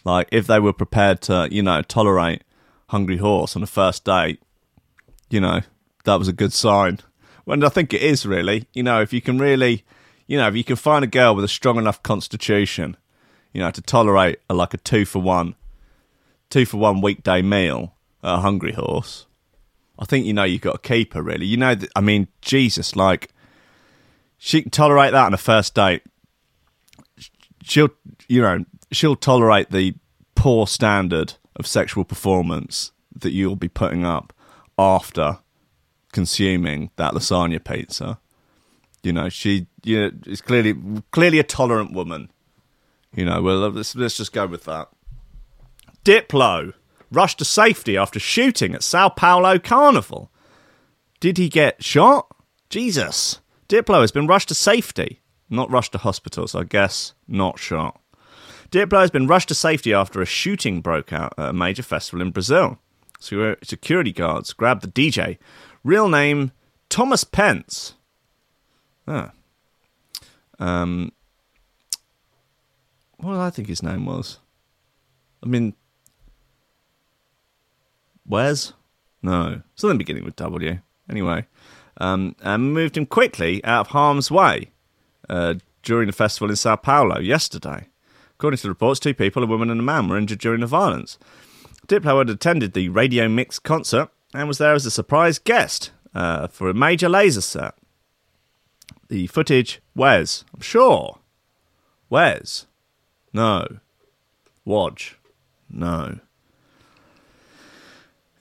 like 0.04 0.28
if 0.32 0.46
they 0.46 0.60
were 0.60 0.72
prepared 0.72 1.20
to, 1.22 1.48
you 1.50 1.62
know, 1.62 1.82
tolerate 1.82 2.42
Hungry 2.88 3.18
Horse 3.18 3.56
on 3.56 3.60
the 3.60 3.66
first 3.66 4.04
date, 4.04 4.42
you 5.30 5.40
know, 5.40 5.60
that 6.04 6.18
was 6.18 6.28
a 6.28 6.32
good 6.32 6.52
sign. 6.52 7.00
When 7.44 7.64
I 7.64 7.68
think 7.68 7.92
it 7.92 8.02
is 8.02 8.26
really, 8.26 8.66
you 8.74 8.82
know, 8.82 9.00
if 9.00 9.12
you 9.12 9.20
can 9.20 9.38
really, 9.38 9.84
you 10.26 10.36
know, 10.36 10.48
if 10.48 10.56
you 10.56 10.64
can 10.64 10.76
find 10.76 11.04
a 11.04 11.08
girl 11.08 11.34
with 11.34 11.44
a 11.44 11.48
strong 11.48 11.78
enough 11.78 12.02
constitution, 12.02 12.96
you 13.52 13.60
know, 13.60 13.70
to 13.70 13.80
tolerate 13.80 14.40
a, 14.48 14.54
like 14.54 14.74
a 14.74 14.78
two 14.78 15.04
for 15.04 15.20
one, 15.20 15.54
two 16.50 16.66
for 16.66 16.76
one 16.76 17.00
weekday 17.00 17.42
meal 17.42 17.91
a 18.22 18.40
Hungry 18.40 18.72
Horse, 18.72 19.26
I 19.98 20.04
think 20.04 20.26
you 20.26 20.32
know 20.32 20.44
you've 20.44 20.60
got 20.60 20.76
a 20.76 20.78
keeper. 20.78 21.22
Really, 21.22 21.46
you 21.46 21.56
know, 21.56 21.74
that, 21.74 21.90
I 21.94 22.00
mean, 22.00 22.28
Jesus, 22.40 22.96
like 22.96 23.30
she 24.38 24.62
can 24.62 24.70
tolerate 24.70 25.12
that 25.12 25.26
on 25.26 25.34
a 25.34 25.38
first 25.38 25.74
date. 25.74 26.02
She'll, 27.62 27.90
you 28.28 28.42
know, 28.42 28.64
she'll 28.90 29.16
tolerate 29.16 29.70
the 29.70 29.94
poor 30.34 30.66
standard 30.66 31.34
of 31.54 31.66
sexual 31.66 32.04
performance 32.04 32.90
that 33.16 33.30
you'll 33.30 33.54
be 33.54 33.68
putting 33.68 34.04
up 34.04 34.32
after 34.78 35.38
consuming 36.12 36.90
that 36.96 37.14
lasagna 37.14 37.62
pizza. 37.62 38.18
You 39.02 39.12
know, 39.12 39.28
she, 39.28 39.66
you 39.84 40.00
know, 40.00 40.10
is 40.26 40.40
clearly 40.40 40.74
clearly 41.10 41.38
a 41.38 41.44
tolerant 41.44 41.92
woman. 41.92 42.30
You 43.14 43.24
know, 43.24 43.42
well, 43.42 43.70
let's 43.70 43.94
let's 43.94 44.16
just 44.16 44.32
go 44.32 44.46
with 44.46 44.64
that. 44.64 44.88
Diplo 46.04 46.74
rushed 47.12 47.38
to 47.38 47.44
safety 47.44 47.96
after 47.96 48.18
shooting 48.18 48.74
at 48.74 48.82
Sao 48.82 49.08
Paulo 49.08 49.58
Carnival. 49.58 50.30
Did 51.20 51.38
he 51.38 51.48
get 51.48 51.84
shot? 51.84 52.26
Jesus. 52.68 53.40
Diplo 53.68 54.00
has 54.00 54.10
been 54.10 54.26
rushed 54.26 54.48
to 54.48 54.54
safety. 54.54 55.20
Not 55.48 55.70
rushed 55.70 55.92
to 55.92 55.98
hospital, 55.98 56.48
so 56.48 56.60
I 56.60 56.64
guess 56.64 57.14
not 57.28 57.58
shot. 57.58 58.00
Diplo 58.70 59.00
has 59.02 59.10
been 59.10 59.26
rushed 59.26 59.48
to 59.48 59.54
safety 59.54 59.92
after 59.92 60.22
a 60.22 60.26
shooting 60.26 60.80
broke 60.80 61.12
out 61.12 61.34
at 61.36 61.50
a 61.50 61.52
major 61.52 61.82
festival 61.82 62.22
in 62.22 62.30
Brazil. 62.30 62.78
Security 63.20 64.12
guards 64.12 64.52
grabbed 64.52 64.82
the 64.82 64.88
DJ. 64.88 65.38
Real 65.84 66.08
name 66.08 66.52
Thomas 66.88 67.22
Pentz. 67.22 67.94
Ah. 69.06 69.32
Um, 70.58 71.12
what 73.18 73.32
did 73.32 73.40
I 73.40 73.50
think 73.50 73.68
his 73.68 73.82
name 73.82 74.06
was? 74.06 74.38
I 75.42 75.46
mean, 75.46 75.74
Wes? 78.26 78.72
No, 79.22 79.62
something 79.74 79.98
beginning 79.98 80.24
with 80.24 80.36
W. 80.36 80.78
Anyway, 81.08 81.46
um, 81.98 82.34
and 82.42 82.72
moved 82.72 82.96
him 82.96 83.06
quickly 83.06 83.64
out 83.64 83.82
of 83.82 83.86
harm's 83.88 84.30
way 84.30 84.70
uh, 85.28 85.54
during 85.82 86.06
the 86.06 86.12
festival 86.12 86.50
in 86.50 86.56
Sao 86.56 86.76
Paulo 86.76 87.18
yesterday. 87.18 87.88
According 88.36 88.58
to 88.58 88.62
the 88.64 88.68
reports, 88.70 88.98
two 88.98 89.14
people, 89.14 89.42
a 89.42 89.46
woman 89.46 89.70
and 89.70 89.80
a 89.80 89.84
man, 89.84 90.08
were 90.08 90.18
injured 90.18 90.40
during 90.40 90.60
the 90.60 90.66
violence. 90.66 91.18
Diplo 91.86 92.18
had 92.18 92.30
attended 92.30 92.72
the 92.72 92.88
Radio 92.88 93.28
Mix 93.28 93.58
concert 93.58 94.08
and 94.34 94.48
was 94.48 94.58
there 94.58 94.74
as 94.74 94.86
a 94.86 94.90
surprise 94.90 95.38
guest 95.38 95.90
uh, 96.14 96.46
for 96.48 96.68
a 96.68 96.74
Major 96.74 97.08
Lazer 97.08 97.42
set. 97.42 97.74
The 99.08 99.26
footage, 99.26 99.80
where's? 99.94 100.44
I'm 100.54 100.60
sure. 100.60 101.18
Where's? 102.08 102.66
No. 103.32 103.66
Watch? 104.64 105.18
No. 105.68 106.18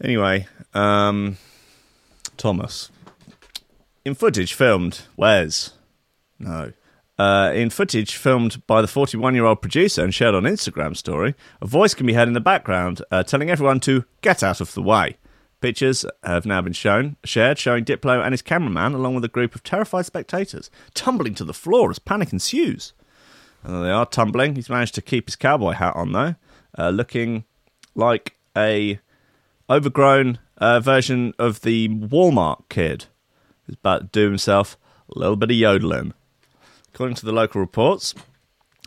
Anyway, 0.04 0.48
um, 0.74 1.38
Thomas. 2.38 2.90
In 4.04 4.16
footage 4.16 4.54
filmed, 4.54 5.02
where's? 5.16 5.74
No. 6.40 6.74
Uh, 7.20 7.52
in 7.54 7.70
footage 7.70 8.16
filmed 8.16 8.66
by 8.66 8.82
the 8.82 8.88
41 8.88 9.36
year 9.36 9.46
old 9.46 9.62
producer 9.62 10.04
and 10.04 10.14
shared 10.14 10.34
on 10.34 10.44
Instagram 10.44 10.98
story, 10.98 11.36
a 11.62 11.68
voice 11.68 11.94
can 11.94 12.08
be 12.08 12.14
heard 12.14 12.28
in 12.28 12.34
the 12.34 12.40
background 12.40 13.02
uh, 13.12 13.22
telling 13.22 13.52
everyone 13.52 13.80
to 13.82 14.06
get 14.22 14.42
out 14.42 14.60
of 14.60 14.74
the 14.74 14.82
way. 14.82 15.18
Pictures 15.60 16.04
have 16.24 16.48
now 16.48 16.60
been 16.62 16.74
shown, 16.74 17.18
shared, 17.24 17.60
showing 17.60 17.86
Diplo 17.86 18.24
and 18.24 18.34
his 18.34 18.42
cameraman, 18.42 18.96
along 18.96 19.14
with 19.14 19.24
a 19.24 19.28
group 19.28 19.54
of 19.54 19.62
terrified 19.62 20.08
spectators, 20.08 20.72
tumbling 20.96 21.36
to 21.36 21.44
the 21.44 21.54
floor 21.54 21.92
as 21.92 22.00
panic 22.00 22.34
ensues. 22.34 22.94
And 23.64 23.86
they 23.86 23.92
are 23.92 24.08
tumbling. 24.08 24.56
He's 24.56 24.72
managed 24.72 24.96
to 24.96 25.04
keep 25.04 25.28
his 25.28 25.36
cowboy 25.36 25.74
hat 25.74 25.96
on, 25.96 26.14
though, 26.14 26.34
uh, 26.76 26.90
looking 26.90 27.44
like 27.94 28.38
a 28.58 29.00
overgrown 29.70 30.40
uh, 30.58 30.80
version 30.80 31.34
of 31.40 31.62
the 31.62 31.88
Walmart 31.90 32.64
kid. 32.70 33.06
He's 33.66 33.76
about 33.76 34.14
to 34.14 34.20
do 34.20 34.28
himself 34.28 34.78
a 35.14 35.20
little 35.20 35.36
bit 35.36 35.52
of 35.52 35.56
yodeling. 35.56 36.14
According 36.94 37.16
to 37.16 37.26
the 37.26 37.32
local 37.32 37.62
reports, 37.62 38.14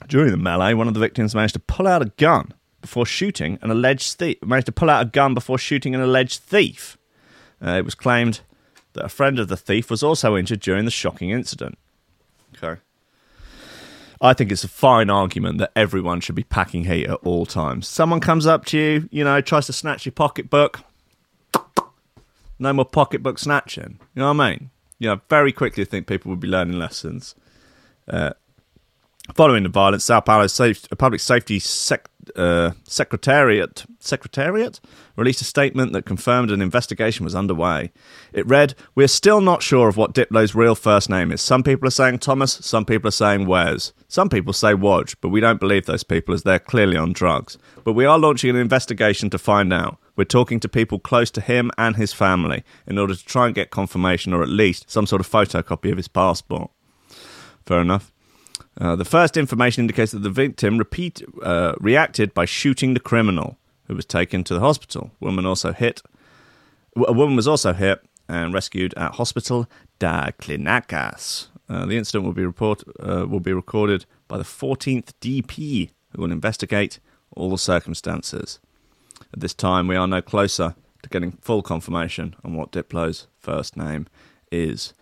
during 0.07 0.31
the 0.31 0.37
melee, 0.37 0.75
one 0.75 0.88
of 0.88 0.95
the 0.95 1.00
victims 1.00 1.35
managed 1.35 1.54
to 1.54 1.61
pull 1.61 1.87
out 1.87 2.02
a 2.02 2.12
gun 2.16 2.52
before 2.81 3.07
shooting 3.07 3.59
an 3.62 3.71
alleged 3.71 4.19
thief. 4.19 4.37
Managed 4.45 4.66
to 4.66 4.73
pull 4.73 4.90
out 4.90 5.07
a 5.07 5.09
gun 5.09 5.33
before 5.33 5.59
shooting 5.59 5.95
an 5.95 6.00
alleged 6.00 6.43
thief. 6.43 6.99
Uh, 7.64 7.71
it 7.71 7.85
was 7.85 7.95
claimed 7.95 8.40
that 8.93 9.04
a 9.04 9.09
friend 9.09 9.38
of 9.38 9.49
the 9.49 9.57
thief 9.57 9.90
was 9.90 10.02
also 10.02 10.37
injured 10.37 10.61
during 10.61 10.85
the 10.85 10.90
shocking 10.90 11.31
incident. 11.31 11.78
Okay. 12.57 12.81
I 14.21 14.33
think 14.33 14.52
it's 14.52 14.64
a 14.64 14.68
fine 14.68 15.11
argument 15.11 15.59
that 15.59 15.73
everyone 15.76 16.21
should 16.21 16.35
be 16.35 16.44
packing 16.44 16.85
heat 16.85 17.06
at 17.06 17.18
all 17.25 17.47
times. 17.47 17.87
Someone 17.88 18.21
comes 18.21 18.47
up 18.47 18.64
to 18.66 18.78
you, 18.78 19.09
you 19.11 19.25
know, 19.25 19.40
tries 19.40 19.66
to 19.66 19.73
snatch 19.73 20.06
your 20.06 20.12
pocketbook. 20.12 20.80
No 22.59 22.73
more 22.73 22.85
pocketbook 22.85 23.38
snatching. 23.38 23.99
You 24.14 24.21
know 24.21 24.33
what 24.33 24.40
I 24.40 24.50
mean? 24.50 24.71
You 24.99 25.09
know, 25.09 25.21
very 25.28 25.52
quickly 25.52 25.83
I 25.83 25.87
think 25.87 26.06
people 26.06 26.30
would 26.30 26.40
be 26.40 26.49
learning 26.49 26.78
lessons. 26.78 27.35
Uh, 28.09 28.30
following 29.33 29.62
the 29.62 29.69
violence, 29.71 30.04
Sao 30.04 30.21
Paulo's 30.21 30.52
safe, 30.52 30.87
Public 30.99 31.21
Safety 31.21 31.59
Sec, 31.59 32.09
uh, 32.37 32.73
Secretariat 32.85 33.85
Secretariat 33.99 34.81
released 35.16 35.40
a 35.40 35.45
statement 35.45 35.93
that 35.93 36.04
confirmed 36.04 36.50
an 36.50 36.61
investigation 36.61 37.25
was 37.25 37.35
underway. 37.35 37.90
It 38.33 38.47
read, 38.47 38.75
"We're 38.95 39.09
still 39.09 39.40
not 39.40 39.62
sure 39.62 39.88
of 39.88 39.97
what 39.97 40.12
Diplo's 40.12 40.54
real 40.54 40.75
first 40.75 41.09
name 41.09 41.33
is. 41.33 41.40
Some 41.40 41.62
people 41.62 41.88
are 41.88 41.90
saying 41.90 42.19
Thomas, 42.19 42.59
some 42.61 42.85
people 42.85 43.09
are 43.09 43.12
saying 43.12 43.47
Wes, 43.47 43.93
some 44.09 44.28
people 44.28 44.52
say 44.52 44.75
Wodge, 44.75 45.16
but 45.21 45.31
we 45.31 45.40
don't 45.40 45.61
believe 45.61 45.87
those 45.87 46.04
people 46.04 46.35
as 46.35 46.43
they're 46.43 46.59
clearly 46.59 46.97
on 46.97 47.12
drugs. 47.12 47.57
But 47.83 47.93
we 47.93 48.04
are 48.04 48.19
launching 48.19 48.50
an 48.50 48.57
investigation 48.57 49.31
to 49.31 49.38
find 49.38 49.73
out. 49.73 49.99
We're 50.16 50.25
talking 50.25 50.61
to 50.61 50.69
people 50.69 50.99
close 50.99 51.31
to 51.33 51.40
him 51.40 51.71
and 51.76 51.97
his 51.97 52.12
family 52.12 52.62
in 52.87 52.99
order 52.99 53.14
to 53.14 53.25
try 53.25 53.47
and 53.47 53.54
get 53.54 53.71
confirmation 53.71 54.33
or 54.33 54.43
at 54.43 54.49
least 54.49 54.90
some 54.90 55.07
sort 55.07 55.21
of 55.21 55.31
photocopy 55.31 55.90
of 55.90 55.97
his 55.97 56.09
passport." 56.09 56.71
Fair 57.66 57.81
enough. 57.81 58.13
Uh, 58.81 58.97
the 58.97 59.04
first 59.04 59.37
information 59.37 59.83
indicates 59.83 60.12
that 60.12 60.23
the 60.23 60.31
victim 60.31 60.78
repeat, 60.78 61.23
uh, 61.43 61.75
reacted 61.78 62.35
by 62.35 62.45
shooting 62.45 62.95
the 62.95 63.00
criminal, 63.00 63.57
who 63.87 63.95
was 63.95 64.04
taken 64.04 64.43
to 64.45 64.54
the 64.54 64.61
hospital. 64.61 65.12
Woman 65.21 65.47
also 65.47 65.73
hit. 65.73 66.02
A 66.97 67.12
woman 67.12 67.37
was 67.37 67.49
also 67.49 67.73
hit 67.73 68.00
and 68.28 68.54
rescued 68.54 68.95
at 68.95 69.12
Hospital 69.12 69.69
da 69.99 70.31
Clínicas. 70.38 71.49
Uh, 71.69 71.87
the 71.87 71.97
incident 71.97 72.25
will 72.25 72.33
be 72.33 72.45
report 72.45 72.83
uh, 73.00 73.26
will 73.28 73.40
be 73.40 73.52
recorded 73.52 74.07
by 74.28 74.38
the 74.38 74.45
14th 74.45 75.12
DP, 75.21 75.90
who 76.11 76.23
will 76.23 76.33
investigate 76.33 77.00
all 77.37 77.50
the 77.50 77.59
circumstances. 77.59 78.59
At 79.33 79.40
this 79.40 79.54
time, 79.54 79.88
we 79.88 79.97
are 79.97 80.07
no 80.07 80.23
closer 80.23 80.75
to 81.02 81.09
getting 81.09 81.33
full 81.33 81.62
confirmation 81.62 82.37
on 82.45 82.54
what 82.54 82.73
Diplo's 82.73 83.26
first 83.38 83.76
name 83.76 84.07
is. 84.52 84.95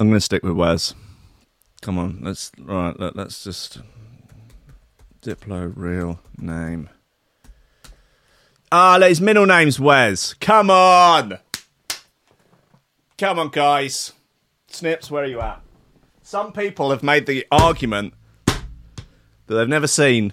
I'm 0.00 0.08
going 0.08 0.16
to 0.16 0.20
stick 0.20 0.42
with 0.42 0.54
Wes. 0.54 0.92
Come 1.80 1.98
on, 1.98 2.18
let's 2.22 2.50
right. 2.58 2.98
Let, 2.98 3.16
us 3.16 3.44
just 3.44 3.80
Diplo 5.22 5.72
real 5.76 6.18
name. 6.36 6.88
Ah, 8.72 8.98
his 8.98 9.20
middle 9.20 9.46
name's 9.46 9.78
Wes. 9.78 10.34
Come 10.34 10.70
on, 10.70 11.38
come 13.18 13.38
on, 13.38 13.50
guys. 13.50 14.12
Snipes, 14.66 15.10
where 15.10 15.22
are 15.22 15.28
you 15.28 15.40
at? 15.40 15.60
Some 16.22 16.52
people 16.52 16.90
have 16.90 17.04
made 17.04 17.26
the 17.26 17.46
argument 17.52 18.14
that 18.46 19.54
they've 19.54 19.68
never 19.68 19.86
seen 19.86 20.32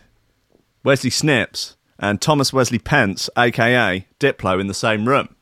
Wesley 0.84 1.12
Snipes 1.12 1.76
and 2.00 2.20
Thomas 2.20 2.52
Wesley 2.52 2.80
Pentz, 2.80 3.30
aka 3.38 4.08
Diplo, 4.20 4.60
in 4.60 4.66
the 4.66 4.74
same 4.74 5.08
room. 5.08 5.36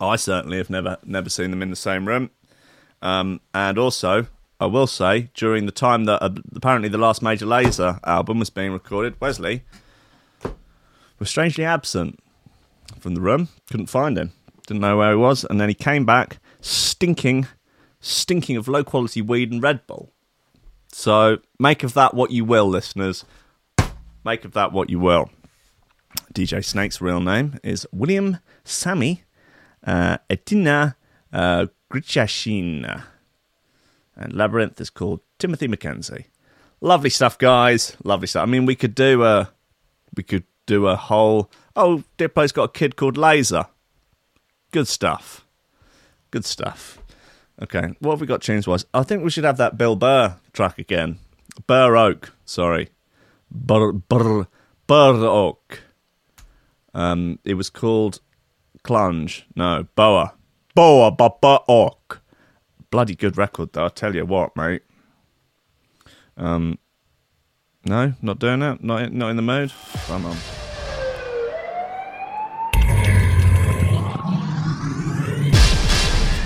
I 0.00 0.16
certainly 0.16 0.56
have 0.56 0.70
never 0.70 0.96
never 1.04 1.28
seen 1.30 1.50
them 1.50 1.62
in 1.62 1.70
the 1.70 1.76
same 1.76 2.08
room. 2.08 2.30
Um, 3.02 3.40
and 3.54 3.78
also, 3.78 4.26
I 4.58 4.66
will 4.66 4.86
say, 4.86 5.30
during 5.34 5.66
the 5.66 5.72
time 5.72 6.04
that 6.04 6.22
uh, 6.22 6.30
apparently 6.54 6.88
the 6.88 6.98
last 6.98 7.22
Major 7.22 7.46
Lazer 7.46 7.98
album 8.04 8.38
was 8.38 8.50
being 8.50 8.72
recorded, 8.72 9.20
Wesley 9.20 9.64
was 11.18 11.30
strangely 11.30 11.64
absent 11.64 12.18
from 12.98 13.14
the 13.14 13.20
room. 13.20 13.48
Couldn't 13.70 13.86
find 13.86 14.18
him. 14.18 14.32
Didn't 14.66 14.80
know 14.80 14.98
where 14.98 15.10
he 15.10 15.16
was. 15.16 15.44
And 15.44 15.60
then 15.60 15.68
he 15.68 15.74
came 15.74 16.04
back 16.04 16.38
stinking, 16.60 17.46
stinking 18.00 18.56
of 18.56 18.68
low 18.68 18.84
quality 18.84 19.22
weed 19.22 19.52
and 19.52 19.62
Red 19.62 19.86
Bull. 19.86 20.12
So 20.92 21.38
make 21.58 21.82
of 21.82 21.94
that 21.94 22.14
what 22.14 22.30
you 22.30 22.44
will, 22.44 22.66
listeners. 22.66 23.24
Make 24.24 24.44
of 24.44 24.52
that 24.52 24.72
what 24.72 24.90
you 24.90 24.98
will. 24.98 25.30
DJ 26.34 26.64
Snake's 26.64 27.00
real 27.00 27.20
name 27.20 27.58
is 27.62 27.86
William 27.92 28.38
Sammy 28.64 29.22
uh, 29.86 30.18
Etina 30.28 30.94
uh, 31.32 31.66
Grigahcine. 31.90 33.02
And 34.16 34.32
Labrinth 34.32 34.80
is 34.80 34.90
called 34.90 35.20
Timothy 35.38 35.68
McKenzie. 35.68 36.26
Lovely 36.80 37.10
stuff, 37.10 37.38
guys. 37.38 37.96
Lovely 38.04 38.26
stuff. 38.26 38.42
I 38.42 38.46
mean, 38.46 38.66
we 38.66 38.74
could 38.74 38.94
do 38.94 39.24
a, 39.24 39.50
we 40.14 40.22
could 40.22 40.44
do 40.66 40.86
a 40.86 40.96
whole. 40.96 41.50
Oh, 41.76 42.04
Diplo's 42.18 42.52
got 42.52 42.64
a 42.64 42.72
kid 42.72 42.96
called 42.96 43.16
Laser. 43.16 43.66
Good 44.72 44.88
stuff. 44.88 45.46
Good 46.30 46.44
stuff. 46.44 46.98
Okay, 47.62 47.94
what 47.98 48.12
have 48.12 48.20
we 48.20 48.26
got 48.26 48.40
tunes 48.40 48.66
wise? 48.66 48.86
I 48.94 49.02
think 49.02 49.22
we 49.22 49.30
should 49.30 49.44
have 49.44 49.58
that 49.58 49.76
Bill 49.76 49.94
Burr 49.96 50.36
track 50.52 50.78
again. 50.78 51.18
Burr 51.66 51.96
Oak, 51.96 52.32
sorry. 52.44 52.88
Burr, 53.50 53.92
Burr, 53.92 54.46
Burr 54.86 55.26
Oak. 55.26 55.82
Um, 56.94 57.38
it 57.44 57.54
was 57.54 57.68
called 57.68 58.20
Clunge. 58.82 59.42
No, 59.54 59.86
Boa. 59.94 60.34
Boa 60.74 61.10
Baba 61.10 61.60
Oak. 61.68 62.22
Bloody 62.90 63.14
good 63.14 63.36
record, 63.36 63.72
though. 63.72 63.86
I 63.86 63.88
tell 63.88 64.14
you 64.14 64.24
what, 64.26 64.56
mate. 64.56 64.82
Um, 66.36 66.78
no, 67.84 68.14
not 68.22 68.38
doing 68.38 68.62
it. 68.62 68.82
Not 68.82 69.12
not 69.12 69.30
in 69.30 69.36
the 69.36 69.42
mood. 69.42 69.72
Come 70.06 70.26
on. 70.26 70.36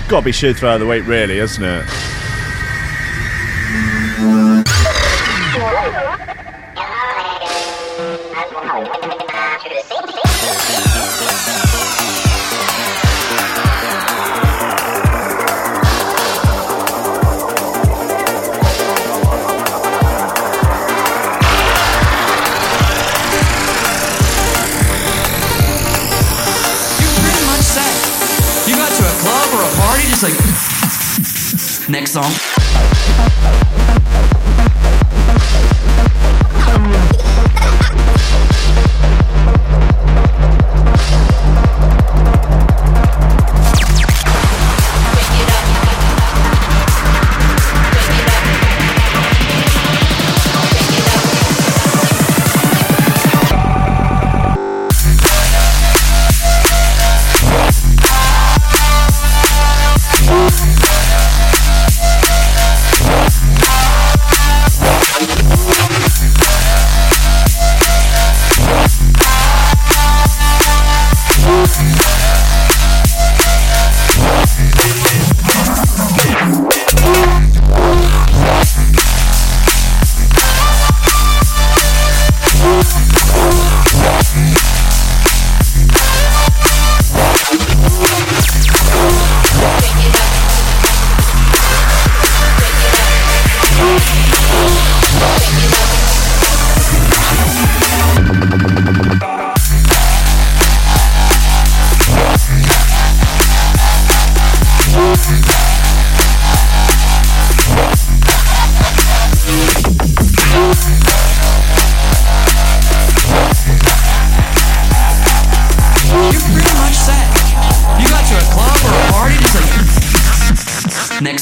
Got 0.07 0.19
to 0.19 0.25
be 0.25 0.31
shoot 0.31 0.57
throw 0.57 0.75
of 0.75 0.79
the 0.81 0.85
week, 0.85 1.07
really, 1.07 1.39
isn't 1.39 1.63
it? 1.63 1.85
Like. 30.25 31.89
Next 31.89 32.13
song. 32.13 33.64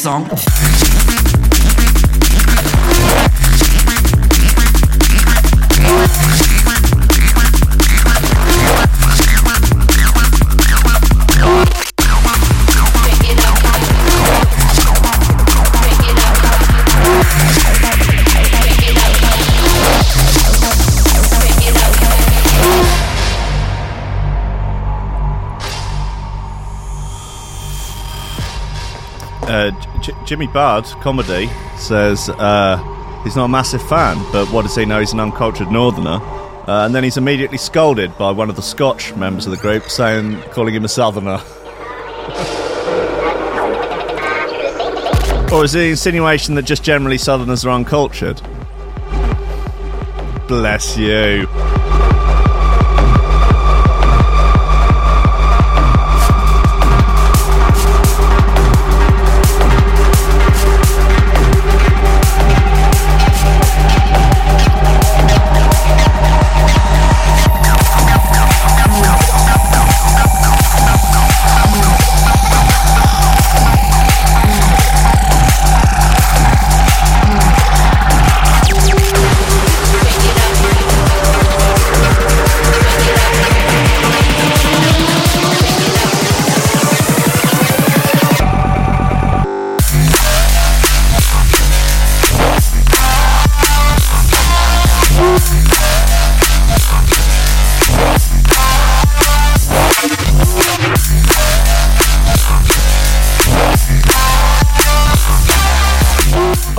Song. 0.04 0.53
Jimmy 30.34 30.48
Bard, 30.48 30.86
comedy, 31.02 31.48
says 31.78 32.28
uh, 32.28 33.22
he's 33.24 33.36
not 33.36 33.46
a 33.46 33.50
massive 33.50 33.88
fan, 33.88 34.18
but 34.32 34.48
what 34.52 34.64
does 34.64 34.76
he 34.76 34.84
know? 34.84 35.00
He's 35.00 35.14
an 35.14 35.20
uncultured 35.20 35.70
northerner. 35.70 36.20
Uh, 36.68 36.88
and 36.88 36.96
then 36.96 37.04
he's 37.04 37.18
immediately 37.18 37.60
scolded 37.60 38.18
by 38.18 38.32
one 38.32 38.50
of 38.50 38.56
the 38.56 38.64
Scotch 38.64 39.16
members 39.16 39.46
of 39.46 39.52
the 39.52 39.60
group, 39.60 39.84
saying, 39.92 40.42
calling 40.50 40.74
him 40.74 40.86
a 40.86 40.88
southerner. 40.88 41.40
or 45.54 45.64
is 45.66 45.76
it 45.76 45.78
the 45.78 45.90
insinuation 45.92 46.56
that 46.56 46.64
just 46.64 46.84
generally 46.84 47.20
southerners 47.20 47.64
are 47.64 47.70
uncultured? 47.70 48.42
Bless 50.48 50.98
you. 50.98 51.46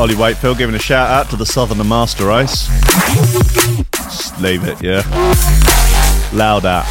Ollie 0.05 0.17
Wakefield 0.17 0.59
giving 0.59 0.75
a 0.75 0.79
shout 0.79 1.11
out 1.11 1.31
to 1.31 1.37
the 1.37 1.47
Southerner 1.47 1.83
Master 1.83 2.27
Race. 2.27 2.69
Just 3.95 4.39
leave 4.39 4.63
it, 4.65 4.83
yeah. 4.83 5.01
Loud 6.35 6.67
out. 6.67 6.85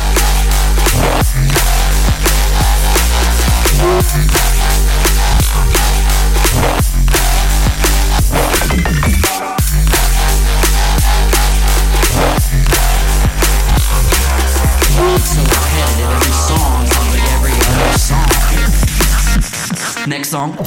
Next 20.07 20.33
repetitive, 20.33 20.57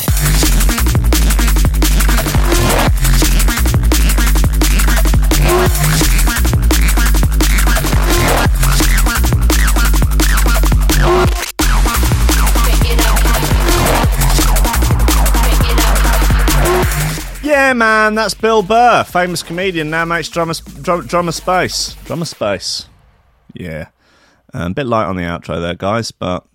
man, 17.77 18.15
that's 18.15 18.35
Bill 18.35 18.63
Burr, 18.63 19.05
famous 19.05 19.43
comedian, 19.43 19.91
now 19.91 20.05
makes 20.05 20.29
drummer, 20.29 20.55
drum, 20.83 21.07
drummer 21.07 21.33
space. 21.33 21.95
Drummer 22.05 22.25
space. 22.25 22.89
Yeah. 23.55 23.89
Um, 24.53 24.73
a 24.73 24.75
bit 24.75 24.87
light 24.87 25.07
on 25.07 25.17
the 25.17 25.23
outro 25.23 25.61
there, 25.61 25.75
guys, 25.75 26.11
but 26.11 26.47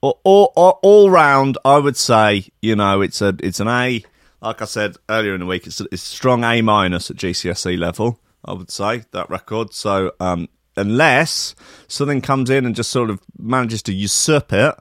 all, 0.00 0.20
all, 0.22 0.78
all, 0.82 1.10
round, 1.10 1.58
I 1.64 1.78
would 1.78 1.96
say, 1.96 2.46
you 2.60 2.76
know, 2.76 3.00
it's 3.00 3.22
a 3.22 3.34
it's 3.40 3.60
an 3.60 3.68
A. 3.68 4.04
Like 4.42 4.60
I 4.60 4.66
said 4.66 4.96
earlier 5.08 5.34
in 5.34 5.40
the 5.40 5.46
week, 5.46 5.66
it's 5.66 5.80
a, 5.80 5.84
it's 5.90 6.02
a 6.02 6.16
strong 6.16 6.44
A 6.44 6.60
minus 6.60 7.10
at 7.10 7.16
GCSE 7.16 7.78
level. 7.78 8.20
I 8.44 8.52
would 8.52 8.70
say 8.70 9.04
that 9.12 9.30
record. 9.30 9.72
So 9.72 10.12
um, 10.20 10.48
unless 10.76 11.54
something 11.88 12.20
comes 12.20 12.50
in 12.50 12.66
and 12.66 12.74
just 12.74 12.90
sort 12.90 13.08
of 13.08 13.20
manages 13.38 13.82
to 13.84 13.94
usurp 13.94 14.52
it, 14.52 14.74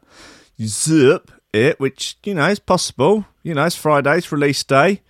usurp 0.58 1.32
it, 1.54 1.80
which 1.80 2.18
you 2.24 2.34
know 2.34 2.50
is 2.50 2.60
possible. 2.60 3.26
You 3.42 3.54
know, 3.54 3.66
it's 3.66 3.76
Friday's 3.76 4.32
release 4.32 4.64
day. 4.64 5.02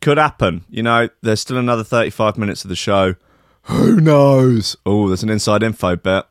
Could 0.00 0.18
happen. 0.18 0.64
You 0.68 0.82
know, 0.82 1.08
there's 1.22 1.40
still 1.40 1.56
another 1.56 1.84
35 1.84 2.38
minutes 2.38 2.64
of 2.64 2.68
the 2.68 2.76
show. 2.76 3.14
Who 3.62 4.00
knows? 4.00 4.76
Oh, 4.86 5.08
there's 5.08 5.22
an 5.22 5.28
inside 5.30 5.62
info 5.62 5.96
bit. 5.96 6.24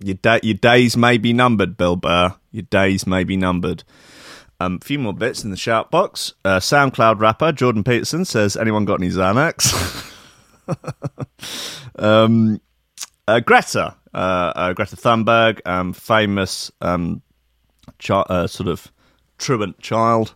Your, 0.00 0.16
da- 0.16 0.40
your 0.42 0.54
days 0.54 0.96
may 0.96 1.16
be 1.16 1.32
numbered, 1.32 1.76
Bill 1.76 1.96
Burr. 1.96 2.34
Your 2.50 2.64
days 2.64 3.06
may 3.06 3.24
be 3.24 3.36
numbered. 3.36 3.84
Um, 4.60 4.78
a 4.80 4.84
few 4.84 4.98
more 4.98 5.14
bits 5.14 5.44
in 5.44 5.50
the 5.50 5.56
shout 5.56 5.90
box. 5.90 6.34
Uh, 6.44 6.58
SoundCloud 6.60 7.20
rapper 7.20 7.52
Jordan 7.52 7.82
Peterson 7.84 8.24
says, 8.24 8.56
"Anyone 8.56 8.84
got 8.84 9.00
any 9.00 9.10
Xanax?" 9.10 10.12
um, 11.98 12.60
uh, 13.26 13.40
Greta, 13.40 13.96
uh, 14.12 14.52
uh, 14.54 14.72
Greta 14.72 14.96
Thunberg, 14.96 15.60
um, 15.66 15.92
famous 15.92 16.70
um, 16.80 17.22
chi- 17.98 18.14
uh, 18.28 18.46
sort 18.46 18.68
of 18.68 18.92
truant 19.38 19.80
child, 19.80 20.34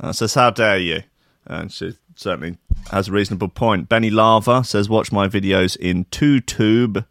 uh, 0.00 0.12
says, 0.12 0.34
"How 0.34 0.50
dare 0.50 0.78
you?" 0.78 1.02
And 1.46 1.72
she 1.72 1.96
certainly 2.16 2.58
has 2.90 3.08
a 3.08 3.12
reasonable 3.12 3.48
point. 3.48 3.88
Benny 3.88 4.10
Lava 4.10 4.64
says, 4.64 4.88
"Watch 4.88 5.12
my 5.12 5.28
videos 5.28 5.76
in 5.76 6.06
TubeTube. 6.06 7.06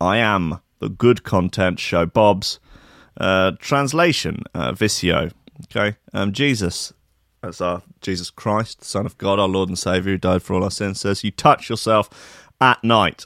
I 0.00 0.18
am 0.18 0.60
the 0.78 0.88
good 0.88 1.22
content 1.22 1.80
show 1.80 2.06
Bob's." 2.06 2.60
Uh, 3.18 3.52
translation, 3.58 4.42
uh, 4.54 4.72
Visio. 4.72 5.30
Okay, 5.64 5.96
um, 6.12 6.32
Jesus, 6.32 6.92
that's 7.40 7.62
our 7.62 7.82
Jesus 8.02 8.28
Christ, 8.28 8.84
Son 8.84 9.06
of 9.06 9.16
God, 9.16 9.38
our 9.38 9.48
Lord 9.48 9.70
and 9.70 9.78
Savior, 9.78 10.12
who 10.12 10.18
died 10.18 10.42
for 10.42 10.52
all 10.52 10.62
our 10.62 10.70
sins, 10.70 11.00
says, 11.00 11.24
"You 11.24 11.30
touch 11.30 11.70
yourself 11.70 12.10
at 12.60 12.84
night." 12.84 13.24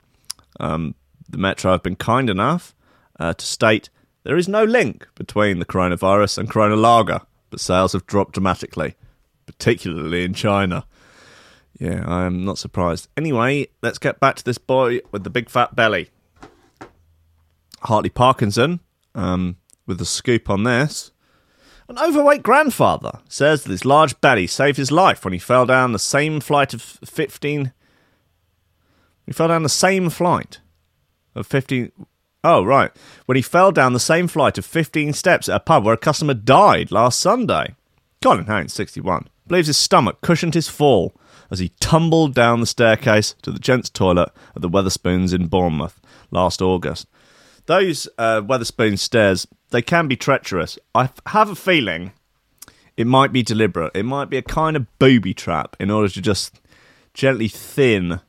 Um, 0.59 0.95
the 1.29 1.39
Metro 1.39 1.71
have 1.73 1.83
been 1.83 1.97
kind 1.97 2.31
enough 2.31 2.75
uh, 3.19 3.35
to 3.35 3.45
state 3.45 3.91
there 4.23 4.37
is 4.37 4.49
no 4.49 4.65
link 4.65 5.09
between 5.15 5.59
the 5.59 5.65
coronavirus 5.65 6.37
and 6.39 6.51
Corona 6.51 6.77
Lager, 6.77 7.21
but 7.49 7.61
sales 7.61 7.95
have 7.95 8.07
dropped 8.07 8.33
dramatically, 8.33 8.95
particularly 9.47 10.25
in 10.25 10.35
China. 10.35 10.85
Yeah, 11.79 12.05
I 12.07 12.27
am 12.27 12.45
not 12.45 12.59
surprised. 12.59 13.09
Anyway, 13.17 13.69
let's 13.83 13.99
get 13.99 14.21
back 14.21 14.37
to 14.37 14.45
this 14.45 14.59
boy 14.59 15.01
with 15.11 15.25
the 15.25 15.31
big 15.31 15.49
fat 15.49 15.75
belly. 15.75 16.11
Hartley 17.81 18.11
Parkinson, 18.11 18.81
um, 19.15 19.57
with 19.87 19.99
the 19.99 20.05
scoop 20.05 20.49
on 20.49 20.65
this. 20.65 21.13
An 21.89 21.99
overweight 21.99 22.43
grandfather 22.45 23.19
says 23.29 23.65
that 23.65 23.71
his 23.71 23.85
large 23.85 24.21
belly 24.21 24.47
saved 24.47 24.77
his 24.77 24.93
life 24.93 25.25
when 25.25 25.33
he 25.33 25.39
fell 25.39 25.67
down 25.67 25.93
the 25.93 25.99
same 25.99 26.41
flight 26.41 26.73
of 26.73 26.81
15. 26.81 27.73
He 29.27 29.33
fell 29.33 29.49
down 29.49 29.65
the 29.65 29.69
same 29.69 30.09
flight 30.09 30.61
of 31.35 31.47
15. 31.47 31.91
Oh, 32.45 32.65
right. 32.65 32.93
When 33.27 33.37
he 33.37 33.43
fell 33.43 33.73
down 33.73 33.93
the 33.93 34.01
same 34.01 34.29
flight 34.29 34.57
of 34.57 34.65
15 34.65 35.13
steps 35.13 35.49
at 35.49 35.57
a 35.57 35.61
pub 35.61 35.85
where 35.85 35.95
a 35.95 35.99
customer 35.99 36.35
died 36.35 36.93
last 36.93 37.19
Sunday. 37.19 37.75
Colin 38.23 38.47
Haynes, 38.47 38.73
61, 38.73 39.29
believes 39.49 39.67
his 39.67 39.77
stomach 39.77 40.21
cushioned 40.21 40.55
his 40.55 40.69
fall 40.69 41.15
as 41.51 41.59
he 41.59 41.73
tumbled 41.81 42.35
down 42.35 42.61
the 42.61 42.67
staircase 42.67 43.35
to 43.43 43.51
the 43.51 43.59
gents' 43.59 43.91
toilet 43.91 44.31
at 44.55 44.63
the 44.63 44.69
Wetherspoons 44.69 45.35
in 45.35 45.49
Bournemouth 45.49 46.01
last 46.31 46.63
August. 46.63 47.09
Those 47.67 48.09
uh, 48.17 48.43
Wetherspoon 48.43 48.99
stairs, 48.99 49.47
they 49.71 49.83
can 49.83 50.09
be 50.09 50.17
treacherous. 50.17 50.79
I 50.95 51.11
have 51.27 51.51
a 51.51 51.55
feeling 51.55 52.13
it 52.97 53.07
might 53.07 53.33
be 53.33 53.43
deliberate. 53.43 53.93
It 53.95 54.05
might 54.05 54.29
be 54.29 54.37
a 54.37 54.43
kind 54.43 54.77
of 54.77 54.87
booby 54.99 55.33
trap 55.33 55.77
in 55.81 55.91
order 55.91 56.09
to 56.09 56.21
just 56.21 56.61
gently 57.15 57.49
thin 57.49 58.21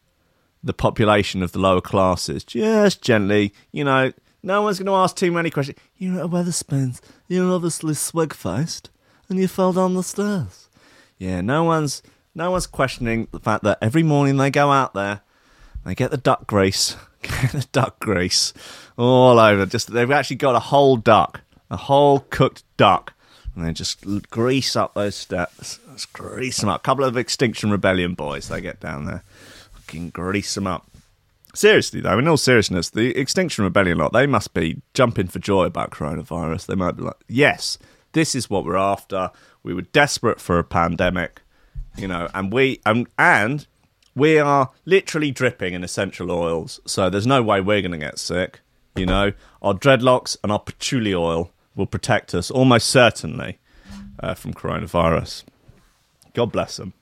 the 0.63 0.73
population 0.73 1.43
of 1.43 1.51
the 1.51 1.60
lower 1.60 1.82
classes. 1.82 2.43
Just 2.43 3.01
gently, 3.01 3.54
you 3.71 3.84
know, 3.84 4.13
no 4.43 4.62
one's 4.62 4.80
going 4.80 4.86
to 4.86 4.93
ask 4.93 5.15
too 5.15 5.32
many 5.32 5.49
questions. 5.49 5.77
You're 5.97 6.19
at 6.21 6.30
Wetherspoons. 6.30 7.01
You're 7.27 7.51
obviously 7.51 7.95
swig 7.95 8.34
faced 8.34 8.89
and 9.27 9.39
you 9.39 9.47
fell 9.47 9.73
down 9.73 9.93
the 9.93 10.04
stairs. 10.04 10.69
Yeah, 11.17 11.41
no 11.41 11.63
one's 11.63 12.01
No 12.34 12.51
one's 12.51 12.67
questioning 12.67 13.27
the 13.32 13.39
fact 13.39 13.63
that 13.65 13.77
every 13.82 14.04
morning 14.04 14.38
they 14.38 14.51
go 14.51 14.71
out 14.71 14.93
there, 14.93 15.21
they 15.84 15.95
get 15.95 16.12
the 16.12 16.17
duck 16.17 16.47
grease, 16.47 16.95
get 17.21 17.51
the 17.51 17.67
duck 17.71 17.99
grease 17.99 18.54
all 19.02 19.40
over. 19.40 19.66
Just 19.66 19.92
they've 19.92 20.12
actually 20.12 20.38
got 20.38 20.56
a 20.56 20.60
whole 20.60 20.98
duck, 20.98 21.42
a 21.70 21.78
whole 21.78 22.26
cooked 22.30 22.64
duck, 22.78 23.14
and 23.56 23.66
they 23.66 23.74
just 23.74 24.30
grease 24.30 24.76
up 24.76 24.94
those 24.94 25.16
steps. 25.16 25.80
Grease 26.14 26.60
them 26.60 26.70
up. 26.70 26.82
A 26.82 26.84
couple 26.84 27.04
of 27.04 27.18
Extinction 27.18 27.70
Rebellion 27.70 28.14
boys 28.16 28.48
they 28.48 28.62
get 28.62 28.80
down 28.80 29.06
there, 29.06 29.24
fucking 29.74 30.10
grease 30.10 30.56
them 30.56 30.68
up. 30.68 30.88
Seriously 31.54 32.00
though, 32.00 32.18
in 32.18 32.28
all 32.28 32.38
seriousness, 32.38 32.90
the 32.90 33.18
Extinction 33.18 33.66
Rebellion 33.66 33.98
lot, 33.98 34.14
they 34.14 34.26
must 34.26 34.54
be 34.54 34.82
jumping 34.94 35.28
for 35.28 35.40
joy 35.40 35.66
about 35.66 35.92
coronavirus. 35.92 36.66
They 36.66 36.76
might 36.76 36.96
be 36.96 37.04
like, 37.04 37.22
yes, 37.28 37.78
this 38.14 38.36
is 38.36 38.50
what 38.50 38.64
we're 38.64 38.78
after. 38.78 39.32
We 39.62 39.74
were 39.74 39.82
desperate 39.82 40.40
for 40.40 40.58
a 40.58 40.64
pandemic, 40.64 41.42
you 41.98 42.08
know, 42.08 42.30
and 42.34 42.54
we 42.54 42.80
and 42.86 43.08
and 43.20 43.68
we 44.16 44.40
are 44.40 44.72
literally 44.86 45.32
dripping 45.32 45.74
in 45.74 45.84
essential 45.84 46.32
oils, 46.32 46.80
so 46.86 47.10
there's 47.10 47.28
no 47.28 47.44
way 47.44 47.62
we're 47.62 47.82
going 47.82 47.92
to 47.92 47.98
get 47.98 48.18
sick. 48.18 48.61
You 48.95 49.06
know, 49.06 49.34
our 49.62 49.73
dreadlocks 49.73 50.38
and 50.43 50.51
our 50.51 50.60
patchouli 50.60 51.13
oil 51.13 51.51
will 51.75 51.86
protect 51.86 52.36
us 52.36 52.51
almost 52.51 52.89
certainly 52.89 53.60
uh, 54.19 54.34
from 54.34 54.54
coronavirus. 54.54 55.43
God 56.34 56.51
bless 56.51 56.77
them. 56.77 56.93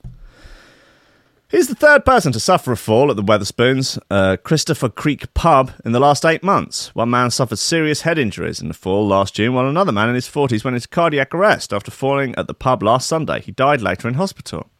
He's 1.50 1.66
the 1.66 1.74
third 1.74 2.04
person 2.04 2.30
to 2.30 2.38
suffer 2.38 2.70
a 2.70 2.76
fall 2.76 3.10
at 3.10 3.16
the 3.16 3.24
Wetherspoons, 3.24 3.98
uh, 4.08 4.36
Christopher 4.36 4.88
Creeke 4.88 5.34
pub, 5.34 5.72
in 5.84 5.90
the 5.90 5.98
last 5.98 6.24
eight 6.24 6.44
months. 6.44 6.94
One 6.94 7.10
man 7.10 7.32
suffered 7.32 7.58
serious 7.58 8.02
head 8.02 8.18
injuries 8.18 8.60
in 8.60 8.68
the 8.68 8.74
fall 8.74 9.04
last 9.04 9.34
June, 9.34 9.54
while 9.54 9.66
another 9.66 9.90
man 9.90 10.08
in 10.08 10.14
his 10.14 10.28
40s 10.28 10.62
went 10.62 10.76
into 10.76 10.86
cardiac 10.86 11.34
arrest 11.34 11.72
after 11.72 11.90
falling 11.90 12.36
at 12.36 12.46
the 12.46 12.54
pub 12.54 12.84
last 12.84 13.08
Sunday. 13.08 13.40
He 13.40 13.50
died 13.50 13.82
later 13.82 14.06
in 14.06 14.14
hospital. 14.14 14.70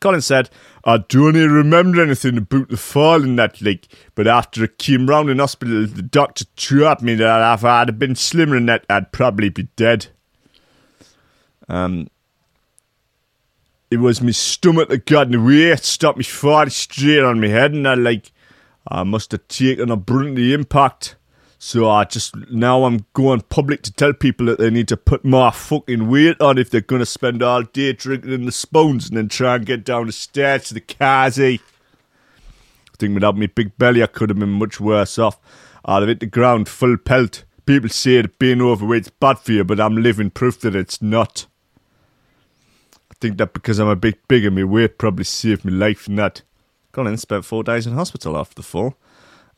Collins 0.00 0.26
said, 0.26 0.50
I 0.84 0.98
don't 0.98 1.34
really 1.34 1.48
remember 1.48 2.02
anything 2.02 2.38
about 2.38 2.68
the 2.68 2.76
fall 2.76 3.22
in 3.24 3.36
that 3.36 3.60
lake, 3.60 3.88
but 4.14 4.28
after 4.28 4.64
I 4.64 4.68
came 4.78 5.08
round 5.08 5.28
in 5.28 5.40
hospital, 5.40 5.86
the 5.86 6.02
doctor 6.02 6.44
told 6.56 7.02
me 7.02 7.14
that 7.16 7.54
if 7.54 7.64
I'd 7.64 7.98
been 7.98 8.14
slimmer 8.14 8.54
than 8.54 8.66
that, 8.66 8.84
I'd 8.88 9.10
probably 9.10 9.48
be 9.48 9.64
dead. 9.74 10.08
Um, 11.68 12.08
it 13.90 13.98
was 13.98 14.22
my 14.22 14.30
stomach 14.30 14.88
that 14.88 15.06
got 15.06 15.26
in 15.26 15.32
the 15.32 15.40
way. 15.40 15.72
It 15.72 15.84
stopped 15.84 16.18
me 16.18 16.24
falling 16.24 16.70
straight 16.70 17.24
on 17.24 17.40
my 17.40 17.48
head, 17.48 17.72
and 17.72 17.88
I 17.88 17.94
like 17.94 18.32
I 18.86 19.02
must 19.02 19.32
have 19.32 19.48
taken 19.48 19.90
a 19.90 19.96
the 19.96 20.54
impact. 20.54 21.16
So 21.60 21.90
I 21.90 22.04
just 22.04 22.36
now 22.50 22.84
I'm 22.84 23.04
going 23.14 23.40
public 23.40 23.82
to 23.82 23.92
tell 23.92 24.12
people 24.12 24.46
that 24.46 24.58
they 24.58 24.70
need 24.70 24.86
to 24.88 24.96
put 24.96 25.24
more 25.24 25.50
fucking 25.50 26.08
weight 26.08 26.40
on 26.40 26.56
if 26.56 26.70
they're 26.70 26.80
gonna 26.80 27.04
spend 27.04 27.42
all 27.42 27.64
day 27.64 27.92
drinking 27.92 28.32
in 28.32 28.46
the 28.46 28.52
spoons 28.52 29.08
and 29.08 29.16
then 29.16 29.28
try 29.28 29.56
and 29.56 29.66
get 29.66 29.84
down 29.84 30.06
the 30.06 30.12
stairs 30.12 30.68
to 30.68 30.74
the 30.74 30.80
carsy. 30.80 31.58
Eh? 31.58 31.62
I 32.92 32.96
think 32.98 33.14
without 33.14 33.36
me 33.36 33.48
big 33.48 33.76
belly 33.76 34.04
I 34.04 34.06
could 34.06 34.30
have 34.30 34.38
been 34.38 34.50
much 34.50 34.78
worse 34.80 35.18
off. 35.18 35.40
I'd 35.84 36.00
have 36.00 36.08
hit 36.08 36.20
the 36.20 36.26
ground 36.26 36.68
full 36.68 36.96
pelt. 36.96 37.44
People 37.66 37.88
say 37.88 38.22
that 38.22 38.38
being 38.38 38.62
overweight's 38.62 39.10
bad 39.10 39.40
for 39.40 39.52
you, 39.52 39.64
but 39.64 39.80
I'm 39.80 39.96
living 39.96 40.30
proof 40.30 40.60
that 40.60 40.76
it's 40.76 41.02
not. 41.02 41.46
I 43.10 43.14
think 43.20 43.36
that 43.38 43.52
because 43.52 43.80
I'm 43.80 43.88
a 43.88 43.96
bit 43.96 44.28
bigger, 44.28 44.52
my 44.52 44.62
weight 44.62 44.96
probably 44.96 45.24
saved 45.24 45.64
my 45.64 45.72
life 45.72 46.06
and 46.06 46.18
that. 46.20 46.42
Collins 46.92 47.22
spent 47.22 47.44
four 47.44 47.64
days 47.64 47.86
in 47.86 47.94
hospital 47.94 48.38
after 48.38 48.54
the 48.54 48.62
fall 48.62 48.94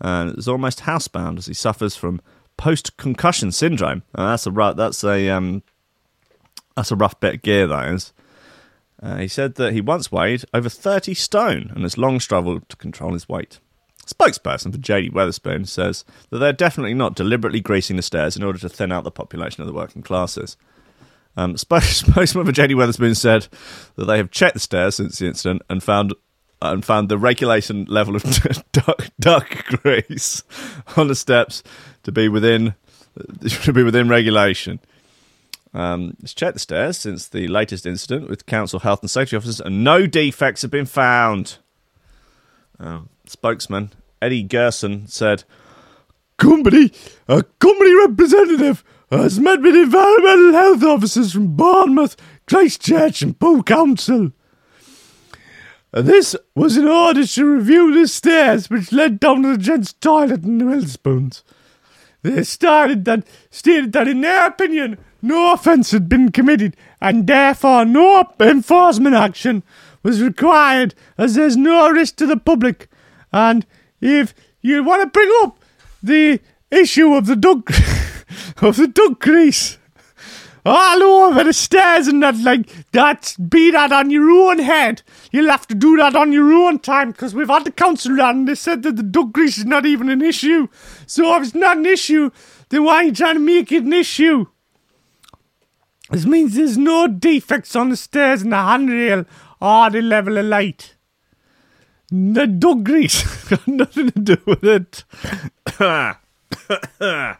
and 0.00 0.36
is 0.38 0.48
almost 0.48 0.80
housebound 0.80 1.38
as 1.38 1.46
he 1.46 1.54
suffers 1.54 1.96
from 1.96 2.20
post-concussion 2.56 3.52
syndrome. 3.52 4.02
And 4.14 4.28
that's 4.28 4.46
a 4.46 4.50
rough, 4.50 4.76
that's 4.76 5.04
a 5.04 5.28
um, 5.30 5.62
that's 6.76 6.90
a 6.90 6.96
rough 6.96 7.18
bit 7.20 7.34
of 7.36 7.42
gear. 7.42 7.66
That 7.66 7.88
is. 7.88 8.12
Uh, 9.02 9.16
he 9.16 9.28
said 9.28 9.54
that 9.54 9.72
he 9.72 9.80
once 9.80 10.12
weighed 10.12 10.44
over 10.52 10.68
30 10.68 11.14
stone 11.14 11.72
and 11.74 11.84
has 11.84 11.96
long 11.96 12.20
struggled 12.20 12.68
to 12.68 12.76
control 12.76 13.14
his 13.14 13.28
weight. 13.28 13.58
Spokesperson 14.06 14.72
for 14.72 14.78
JD 14.78 15.12
Wetherspoon 15.12 15.66
says 15.66 16.04
that 16.30 16.38
they're 16.38 16.52
definitely 16.52 16.94
not 16.94 17.14
deliberately 17.14 17.60
greasing 17.60 17.96
the 17.96 18.02
stairs 18.02 18.36
in 18.36 18.42
order 18.42 18.58
to 18.58 18.68
thin 18.68 18.92
out 18.92 19.04
the 19.04 19.10
population 19.10 19.62
of 19.62 19.66
the 19.66 19.72
working 19.72 20.02
classes. 20.02 20.56
Um, 21.36 21.56
spokesman 21.56 22.44
for 22.44 22.52
JD 22.52 22.72
Wetherspoon 22.72 23.16
said 23.16 23.48
that 23.96 24.04
they 24.04 24.16
have 24.16 24.30
checked 24.30 24.54
the 24.54 24.60
stairs 24.60 24.96
since 24.96 25.18
the 25.18 25.26
incident 25.26 25.62
and 25.70 25.82
found 25.82 26.14
and 26.62 26.84
found 26.84 27.08
the 27.08 27.18
regulation 27.18 27.86
level 27.88 28.16
of 28.16 28.22
duck, 28.72 29.08
duck 29.18 29.64
grease 29.66 30.42
on 30.96 31.08
the 31.08 31.14
steps 31.14 31.62
to 32.02 32.12
be 32.12 32.28
within 32.28 32.74
to 33.62 33.72
be 33.72 33.82
within 33.82 34.08
regulation. 34.08 34.80
Um, 35.72 36.16
it's 36.22 36.34
checked 36.34 36.54
the 36.54 36.60
stairs 36.60 36.98
since 36.98 37.28
the 37.28 37.46
latest 37.46 37.86
incident 37.86 38.28
with 38.28 38.46
council 38.46 38.80
health 38.80 39.02
and 39.02 39.10
safety 39.10 39.36
officers, 39.36 39.60
and 39.60 39.84
no 39.84 40.06
defects 40.06 40.62
have 40.62 40.70
been 40.70 40.86
found. 40.86 41.58
Um, 42.78 43.08
spokesman 43.26 43.92
Eddie 44.20 44.42
Gershon 44.42 45.06
said, 45.06 45.44
"Company, 46.38 46.92
a 47.28 47.42
company 47.58 47.94
representative 47.94 48.82
has 49.10 49.38
met 49.38 49.60
with 49.60 49.74
environmental 49.74 50.52
health 50.52 50.82
officers 50.82 51.32
from 51.32 51.56
Bournemouth, 51.56 52.16
Christchurch, 52.46 53.22
and 53.22 53.38
Poole 53.38 53.62
Council." 53.62 54.32
And 55.92 56.06
this 56.06 56.36
was 56.54 56.76
in 56.76 56.86
order 56.86 57.26
to 57.26 57.44
review 57.44 57.92
the 57.92 58.06
stairs 58.06 58.70
which 58.70 58.92
led 58.92 59.18
down 59.18 59.42
to 59.42 59.52
the 59.52 59.58
gents' 59.58 59.92
toilet 59.92 60.44
in 60.44 60.58
the 60.58 60.64
Millspoons. 60.64 61.42
They 62.22 62.44
started 62.44 63.04
that 63.06 63.26
stated 63.50 63.92
that 63.92 64.06
in 64.06 64.20
their 64.20 64.46
opinion 64.46 64.98
no 65.22 65.52
offence 65.52 65.90
had 65.90 66.08
been 66.08 66.30
committed 66.30 66.76
and 67.00 67.26
therefore 67.26 67.84
no 67.84 68.24
enforcement 68.38 69.14
action 69.14 69.62
was 70.02 70.22
required 70.22 70.94
as 71.18 71.34
there's 71.34 71.56
no 71.56 71.90
risk 71.90 72.16
to 72.16 72.26
the 72.26 72.36
public. 72.36 72.88
And 73.32 73.66
if 74.00 74.34
you 74.60 74.84
want 74.84 75.02
to 75.02 75.06
bring 75.06 75.30
up 75.42 75.58
the 76.02 76.40
issue 76.70 77.14
of 77.14 77.26
the 77.26 77.36
duck 77.36 77.68
of 78.62 78.76
the 78.76 78.86
duck 78.86 79.18
grease 79.18 79.78
Oh, 80.66 80.72
all 80.72 81.02
over 81.02 81.44
the 81.44 81.54
stairs 81.54 82.06
and 82.06 82.22
that 82.22 82.36
like 82.38 82.68
that 82.92 83.34
be 83.48 83.70
that 83.70 83.92
on 83.92 84.10
your 84.10 84.30
own 84.30 84.58
head. 84.58 85.02
You'll 85.32 85.50
have 85.50 85.66
to 85.68 85.74
do 85.74 85.96
that 85.96 86.14
on 86.14 86.32
your 86.32 86.52
own 86.52 86.78
time 86.80 87.12
because 87.12 87.34
we've 87.34 87.48
had 87.48 87.64
the 87.64 87.72
council 87.72 88.14
round 88.14 88.38
and 88.40 88.48
they 88.48 88.54
said 88.54 88.82
that 88.82 88.96
the 88.96 89.02
duck 89.02 89.32
grease 89.32 89.56
is 89.56 89.64
not 89.64 89.86
even 89.86 90.10
an 90.10 90.20
issue. 90.20 90.68
So 91.06 91.34
if 91.36 91.44
it's 91.44 91.54
not 91.54 91.78
an 91.78 91.86
issue, 91.86 92.30
then 92.68 92.84
why 92.84 92.96
are 92.96 93.04
you 93.04 93.12
trying 93.12 93.36
to 93.36 93.40
make 93.40 93.72
it 93.72 93.84
an 93.84 93.92
issue? 93.94 94.46
This 96.10 96.26
means 96.26 96.54
there's 96.54 96.76
no 96.76 97.06
defects 97.06 97.74
on 97.74 97.88
the 97.88 97.96
stairs 97.96 98.42
and 98.42 98.52
the 98.52 98.56
handrail 98.56 99.24
or 99.62 99.88
the 99.88 100.02
level 100.02 100.36
of 100.36 100.44
light. 100.44 100.96
The 102.10 102.46
duck 102.46 102.82
grease 102.82 103.44
got 103.48 103.66
nothing 103.66 104.10
to 104.10 104.20
do 104.20 104.36
with 104.44 104.64
it. 104.64 105.04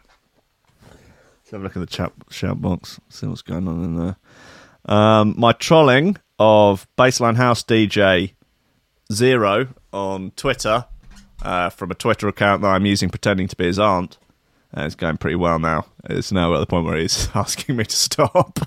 Let's 1.51 1.57
have 1.57 1.61
a 1.61 1.63
look 1.65 1.75
at 1.75 1.89
the 1.89 1.97
chat 1.97 2.13
shout 2.29 2.61
box. 2.61 3.01
See 3.09 3.27
what's 3.27 3.41
going 3.41 3.67
on 3.67 3.83
in 3.83 3.97
there. 3.97 4.15
Um, 4.85 5.35
my 5.37 5.51
trolling 5.51 6.15
of 6.39 6.87
Bassline 6.97 7.35
House 7.35 7.61
DJ 7.61 8.35
Zero 9.11 9.67
on 9.91 10.31
Twitter 10.37 10.85
uh, 11.41 11.69
from 11.69 11.91
a 11.91 11.93
Twitter 11.93 12.29
account 12.29 12.61
that 12.61 12.69
I'm 12.69 12.85
using 12.85 13.09
pretending 13.09 13.49
to 13.49 13.57
be 13.57 13.65
his 13.65 13.79
aunt. 13.79 14.17
Uh, 14.73 14.83
it's 14.83 14.95
going 14.95 15.17
pretty 15.17 15.35
well 15.35 15.59
now. 15.59 15.87
It's 16.05 16.31
now 16.31 16.55
at 16.55 16.59
the 16.59 16.67
point 16.67 16.85
where 16.85 16.95
he's 16.95 17.27
asking 17.35 17.75
me 17.75 17.83
to 17.83 17.97
stop. 17.97 18.57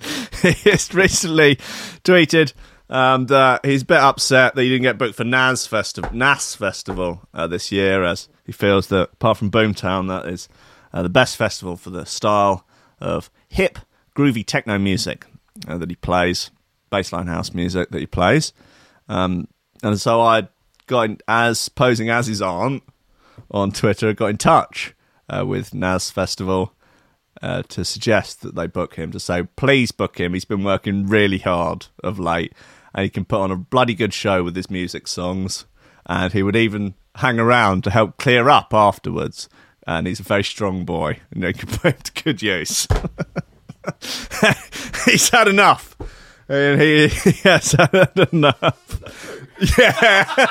he 0.40 0.70
has 0.70 0.94
recently 0.94 1.56
tweeted 2.04 2.52
um, 2.88 3.26
that 3.26 3.66
he's 3.66 3.82
a 3.82 3.86
bit 3.86 3.98
upset 3.98 4.54
that 4.54 4.62
he 4.62 4.68
didn't 4.68 4.82
get 4.82 4.98
booked 4.98 5.16
for 5.16 5.24
NASS 5.24 5.66
Festival, 5.66 6.10
NASS 6.14 6.54
Festival 6.54 7.22
uh, 7.34 7.48
this 7.48 7.72
year, 7.72 8.04
as 8.04 8.28
he 8.46 8.52
feels 8.52 8.86
that 8.86 9.10
apart 9.14 9.38
from 9.38 9.50
Boomtown, 9.50 10.06
that 10.06 10.32
is 10.32 10.48
uh, 10.94 11.02
the 11.02 11.10
best 11.10 11.36
festival 11.36 11.76
for 11.76 11.90
the 11.90 12.06
style 12.06 12.66
of 13.00 13.30
hip, 13.48 13.78
groovy 14.16 14.46
techno 14.46 14.78
music 14.78 15.26
uh, 15.66 15.76
that 15.76 15.90
he 15.90 15.96
plays, 15.96 16.50
bassline 16.90 17.26
house 17.26 17.52
music 17.52 17.90
that 17.90 17.98
he 17.98 18.06
plays. 18.06 18.52
Um, 19.08 19.48
and 19.82 20.00
so 20.00 20.20
I 20.20 20.48
got 20.86 21.02
in, 21.02 21.18
as 21.28 21.68
posing 21.68 22.08
as 22.08 22.28
his 22.28 22.40
aunt 22.40 22.84
on 23.50 23.72
Twitter, 23.72 24.12
got 24.12 24.28
in 24.28 24.38
touch 24.38 24.94
uh, 25.28 25.44
with 25.44 25.74
NASS 25.74 26.10
Festival 26.10 26.72
uh, 27.42 27.62
to 27.64 27.84
suggest 27.84 28.42
that 28.42 28.54
they 28.54 28.68
book 28.68 28.94
him 28.94 29.10
to 29.10 29.20
say, 29.20 29.42
please 29.56 29.90
book 29.90 30.18
him. 30.18 30.32
He's 30.32 30.44
been 30.44 30.62
working 30.62 31.06
really 31.08 31.38
hard 31.38 31.86
of 32.04 32.20
late, 32.20 32.52
and 32.94 33.02
he 33.02 33.10
can 33.10 33.24
put 33.24 33.40
on 33.40 33.50
a 33.50 33.56
bloody 33.56 33.94
good 33.94 34.14
show 34.14 34.44
with 34.44 34.54
his 34.54 34.70
music 34.70 35.08
songs. 35.08 35.66
And 36.06 36.32
he 36.32 36.42
would 36.42 36.56
even 36.56 36.94
hang 37.16 37.40
around 37.40 37.82
to 37.84 37.90
help 37.90 38.18
clear 38.18 38.48
up 38.48 38.72
afterwards 38.72 39.48
and 39.86 40.06
he's 40.06 40.20
a 40.20 40.24
very 40.24 40.44
strong 40.44 40.84
boy, 40.84 41.20
and 41.30 41.42
they 41.42 41.52
can 41.52 41.68
put 41.68 41.94
him 41.94 42.00
to 42.02 42.22
good 42.22 42.42
use. 42.42 42.86
he's 45.04 45.28
had 45.30 45.48
enough, 45.48 45.96
and 46.48 46.80
he, 46.80 47.08
he 47.24 47.32
has 47.48 47.72
had 47.72 48.28
enough. 48.32 49.00
Yeah. 49.78 50.46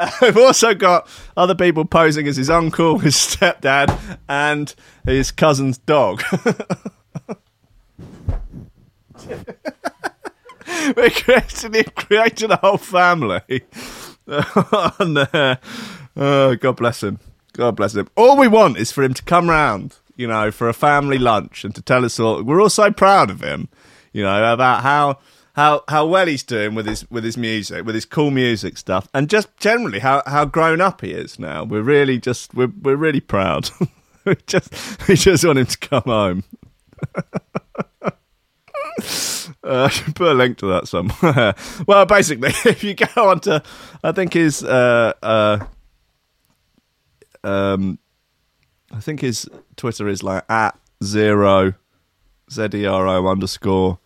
We've 0.22 0.38
also 0.38 0.72
got 0.74 1.06
other 1.36 1.54
people 1.54 1.84
posing 1.84 2.26
as 2.26 2.36
his 2.36 2.48
uncle, 2.48 2.98
his 2.98 3.16
stepdad, 3.16 4.18
and 4.28 4.74
his 5.04 5.30
cousin's 5.30 5.76
dog. 5.76 6.22
we 10.96 11.10
created, 11.10 11.74
he 11.74 11.84
created 11.84 12.50
a 12.50 12.56
whole 12.56 12.78
family. 12.78 13.62
and, 14.26 15.18
uh, 15.18 15.56
oh, 16.16 16.56
God 16.56 16.76
bless 16.76 17.02
him. 17.02 17.18
God 17.52 17.76
bless 17.76 17.94
him. 17.94 18.08
All 18.16 18.36
we 18.36 18.48
want 18.48 18.78
is 18.78 18.92
for 18.92 19.02
him 19.02 19.14
to 19.14 19.22
come 19.22 19.50
round, 19.50 19.96
you 20.16 20.26
know, 20.26 20.50
for 20.50 20.68
a 20.68 20.74
family 20.74 21.18
lunch 21.18 21.64
and 21.64 21.74
to 21.74 21.82
tell 21.82 22.04
us 22.04 22.20
all. 22.20 22.42
We're 22.42 22.60
all 22.60 22.70
so 22.70 22.90
proud 22.90 23.30
of 23.30 23.42
him, 23.42 23.68
you 24.12 24.22
know, 24.22 24.52
about 24.52 24.82
how 24.82 25.18
how 25.54 25.82
how 25.88 26.06
well 26.06 26.26
he's 26.26 26.44
doing 26.44 26.74
with 26.74 26.86
his 26.86 27.10
with 27.10 27.24
his 27.24 27.36
music, 27.36 27.84
with 27.84 27.94
his 27.94 28.04
cool 28.04 28.30
music 28.30 28.78
stuff, 28.78 29.08
and 29.12 29.28
just 29.28 29.48
generally 29.56 29.98
how 29.98 30.22
how 30.26 30.44
grown 30.44 30.80
up 30.80 31.00
he 31.00 31.10
is 31.10 31.38
now. 31.38 31.64
We're 31.64 31.82
really 31.82 32.18
just 32.18 32.54
we're 32.54 32.72
we're 32.80 32.96
really 32.96 33.20
proud. 33.20 33.70
we 34.24 34.36
just 34.46 35.08
we 35.08 35.16
just 35.16 35.44
want 35.44 35.58
him 35.58 35.66
to 35.66 35.78
come 35.78 36.02
home. 36.04 36.44
Uh, 39.62 39.84
I 39.84 39.88
should 39.88 40.14
put 40.14 40.28
a 40.28 40.34
link 40.34 40.58
to 40.58 40.66
that 40.66 40.88
somewhere. 40.88 41.54
well, 41.86 42.06
basically, 42.06 42.50
if 42.64 42.82
you 42.82 42.94
go 42.94 43.30
onto, 43.30 43.60
I 44.02 44.12
think 44.12 44.34
his, 44.34 44.64
uh, 44.64 45.12
uh, 45.22 45.64
um, 47.44 47.98
I 48.92 49.00
think 49.00 49.20
his 49.20 49.48
Twitter 49.76 50.08
is 50.08 50.22
like 50.22 50.44
at 50.50 50.78
zero, 51.02 51.74
z 52.50 52.68
e 52.74 52.86
r 52.86 53.06
o 53.06 53.28
underscore 53.28 53.98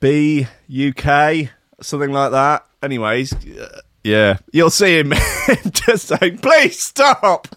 b 0.00 0.46
u 0.66 0.92
k 0.92 1.50
something 1.80 2.12
like 2.12 2.32
that. 2.32 2.66
Anyways, 2.82 3.32
uh, 3.32 3.80
yeah, 4.02 4.38
you'll 4.52 4.70
see 4.70 4.98
him 4.98 5.12
just 5.70 6.08
saying, 6.08 6.38
"Please 6.38 6.80
stop." 6.80 7.48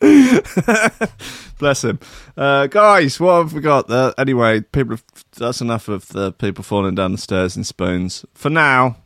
Bless 1.58 1.84
him, 1.84 2.00
uh, 2.36 2.66
guys. 2.66 3.20
What 3.20 3.38
have 3.38 3.52
we 3.52 3.60
got? 3.60 3.88
Uh, 3.90 4.12
anyway, 4.18 4.60
people. 4.60 4.96
Have, 4.96 5.04
that's 5.36 5.60
enough 5.60 5.88
of 5.88 6.08
the 6.08 6.32
people 6.32 6.64
falling 6.64 6.96
down 6.96 7.12
the 7.12 7.18
stairs 7.18 7.56
in 7.56 7.64
spoons 7.64 8.24
for 8.34 8.50
now. 8.50 8.96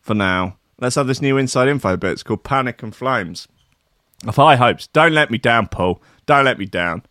For 0.00 0.14
now, 0.14 0.56
let's 0.80 0.96
have 0.96 1.06
this 1.06 1.22
new 1.22 1.36
inside 1.36 1.68
info 1.68 1.96
bit. 1.96 2.12
It's 2.12 2.22
called 2.22 2.44
Panic 2.44 2.82
and 2.82 2.94
Flames. 2.94 3.48
Of 4.26 4.36
high 4.36 4.56
hopes. 4.56 4.88
Don't 4.88 5.12
let 5.12 5.30
me 5.30 5.38
down, 5.38 5.68
Paul. 5.68 6.02
Don't 6.26 6.44
let 6.44 6.58
me 6.58 6.66
down. 6.66 7.04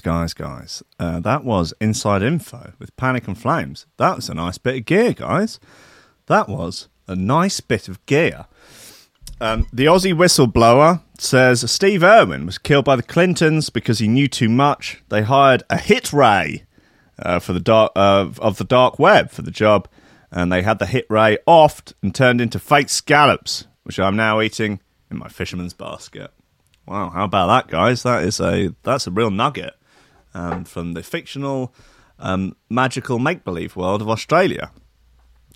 Guys, 0.00 0.34
guys, 0.34 0.34
guys. 0.34 0.82
Uh, 0.98 1.20
that 1.20 1.44
was 1.44 1.74
Inside 1.80 2.22
Info 2.22 2.72
with 2.78 2.96
Panic 2.96 3.26
and 3.26 3.38
Flames. 3.38 3.86
That 3.96 4.16
was 4.16 4.28
a 4.28 4.34
nice 4.34 4.58
bit 4.58 4.76
of 4.76 4.84
gear, 4.84 5.12
guys. 5.12 5.58
That 6.26 6.48
was 6.48 6.88
a 7.06 7.16
nice 7.16 7.60
bit 7.60 7.88
of 7.88 8.04
gear. 8.06 8.46
Um, 9.40 9.66
the 9.72 9.86
Aussie 9.86 10.14
whistleblower 10.14 11.02
says 11.18 11.70
Steve 11.70 12.02
Irwin 12.02 12.46
was 12.46 12.58
killed 12.58 12.84
by 12.84 12.96
the 12.96 13.02
Clintons 13.02 13.70
because 13.70 13.98
he 13.98 14.08
knew 14.08 14.28
too 14.28 14.48
much. 14.48 15.02
They 15.08 15.22
hired 15.22 15.62
a 15.70 15.78
hit 15.78 16.12
ray 16.12 16.64
uh, 17.18 17.38
for 17.38 17.52
the 17.52 17.60
dark 17.60 17.92
uh, 17.96 18.30
of 18.38 18.58
the 18.58 18.64
dark 18.64 18.98
web 18.98 19.30
for 19.30 19.42
the 19.42 19.50
job, 19.50 19.88
and 20.30 20.52
they 20.52 20.62
had 20.62 20.78
the 20.78 20.86
hit 20.86 21.06
ray 21.08 21.38
offed 21.46 21.94
and 22.02 22.14
turned 22.14 22.40
into 22.40 22.58
fake 22.58 22.88
scallops, 22.88 23.66
which 23.84 23.98
I'm 23.98 24.16
now 24.16 24.40
eating 24.40 24.80
in 25.10 25.18
my 25.18 25.28
fisherman's 25.28 25.74
basket. 25.74 26.30
Wow, 26.86 27.10
how 27.10 27.24
about 27.24 27.46
that, 27.48 27.70
guys? 27.70 28.02
That 28.02 28.24
is 28.24 28.40
a 28.40 28.74
that's 28.82 29.06
a 29.06 29.10
real 29.10 29.30
nugget 29.30 29.74
um, 30.34 30.64
from 30.64 30.92
the 30.92 31.02
fictional, 31.02 31.74
um, 32.18 32.56
magical 32.68 33.18
make 33.18 33.44
believe 33.44 33.76
world 33.76 34.02
of 34.02 34.08
Australia. 34.08 34.70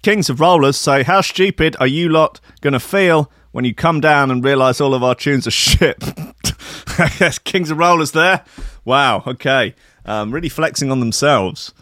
Kings 0.02 0.28
of 0.28 0.40
Rollers 0.40 0.76
say, 0.76 1.04
How 1.04 1.20
stupid 1.20 1.76
are 1.78 1.86
you 1.86 2.08
lot 2.08 2.40
going 2.60 2.72
to 2.72 2.80
feel 2.80 3.30
when 3.52 3.64
you 3.64 3.74
come 3.74 4.00
down 4.00 4.30
and 4.30 4.44
realise 4.44 4.80
all 4.80 4.94
of 4.94 5.02
our 5.02 5.14
tunes 5.14 5.46
are 5.46 5.52
shit? 5.52 6.02
yes, 7.20 7.38
Kings 7.38 7.70
of 7.70 7.78
Rollers 7.78 8.10
there. 8.10 8.44
Wow, 8.84 9.22
okay. 9.26 9.74
Um, 10.04 10.32
really 10.32 10.48
flexing 10.48 10.90
on 10.90 10.98
themselves. 10.98 11.72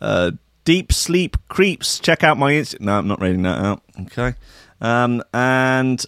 Uh, 0.00 0.32
Deep 0.64 0.92
Sleep 0.92 1.36
Creeps. 1.48 1.98
Check 2.00 2.24
out 2.24 2.36
my 2.36 2.52
Insta. 2.52 2.80
No, 2.80 2.98
I'm 2.98 3.08
not 3.08 3.20
reading 3.20 3.42
that 3.42 3.64
out. 3.64 3.82
Okay. 4.02 4.34
Um, 4.80 5.22
and 5.32 6.04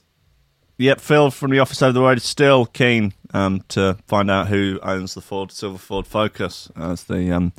yep, 0.81 1.01
Phil 1.01 1.31
from 1.31 1.51
the 1.51 1.59
office 1.59 1.83
over 1.83 1.93
the 1.93 2.01
road 2.01 2.18
is 2.18 2.24
still 2.24 2.66
keen 2.66 3.12
um, 3.33 3.62
to 3.68 3.97
find 4.07 4.31
out 4.31 4.49
who 4.49 4.78
owns 4.83 5.14
the 5.14 5.20
Ford 5.20 5.53
Silver 5.53 5.78
Ford 5.78 6.07
Focus 6.07 6.70
as 6.76 7.05
the 7.05 7.31
um, 7.31 7.53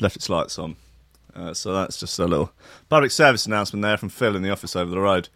left 0.00 0.16
its 0.16 0.28
lights 0.28 0.58
on. 0.58 0.76
Uh, 1.34 1.54
so 1.54 1.72
that's 1.72 1.98
just 1.98 2.18
a 2.18 2.26
little 2.26 2.52
public 2.88 3.10
service 3.10 3.46
announcement 3.46 3.82
there 3.82 3.96
from 3.96 4.08
Phil 4.08 4.36
in 4.36 4.42
the 4.42 4.50
office 4.50 4.76
over 4.76 4.90
the 4.90 5.00
road. 5.00 5.28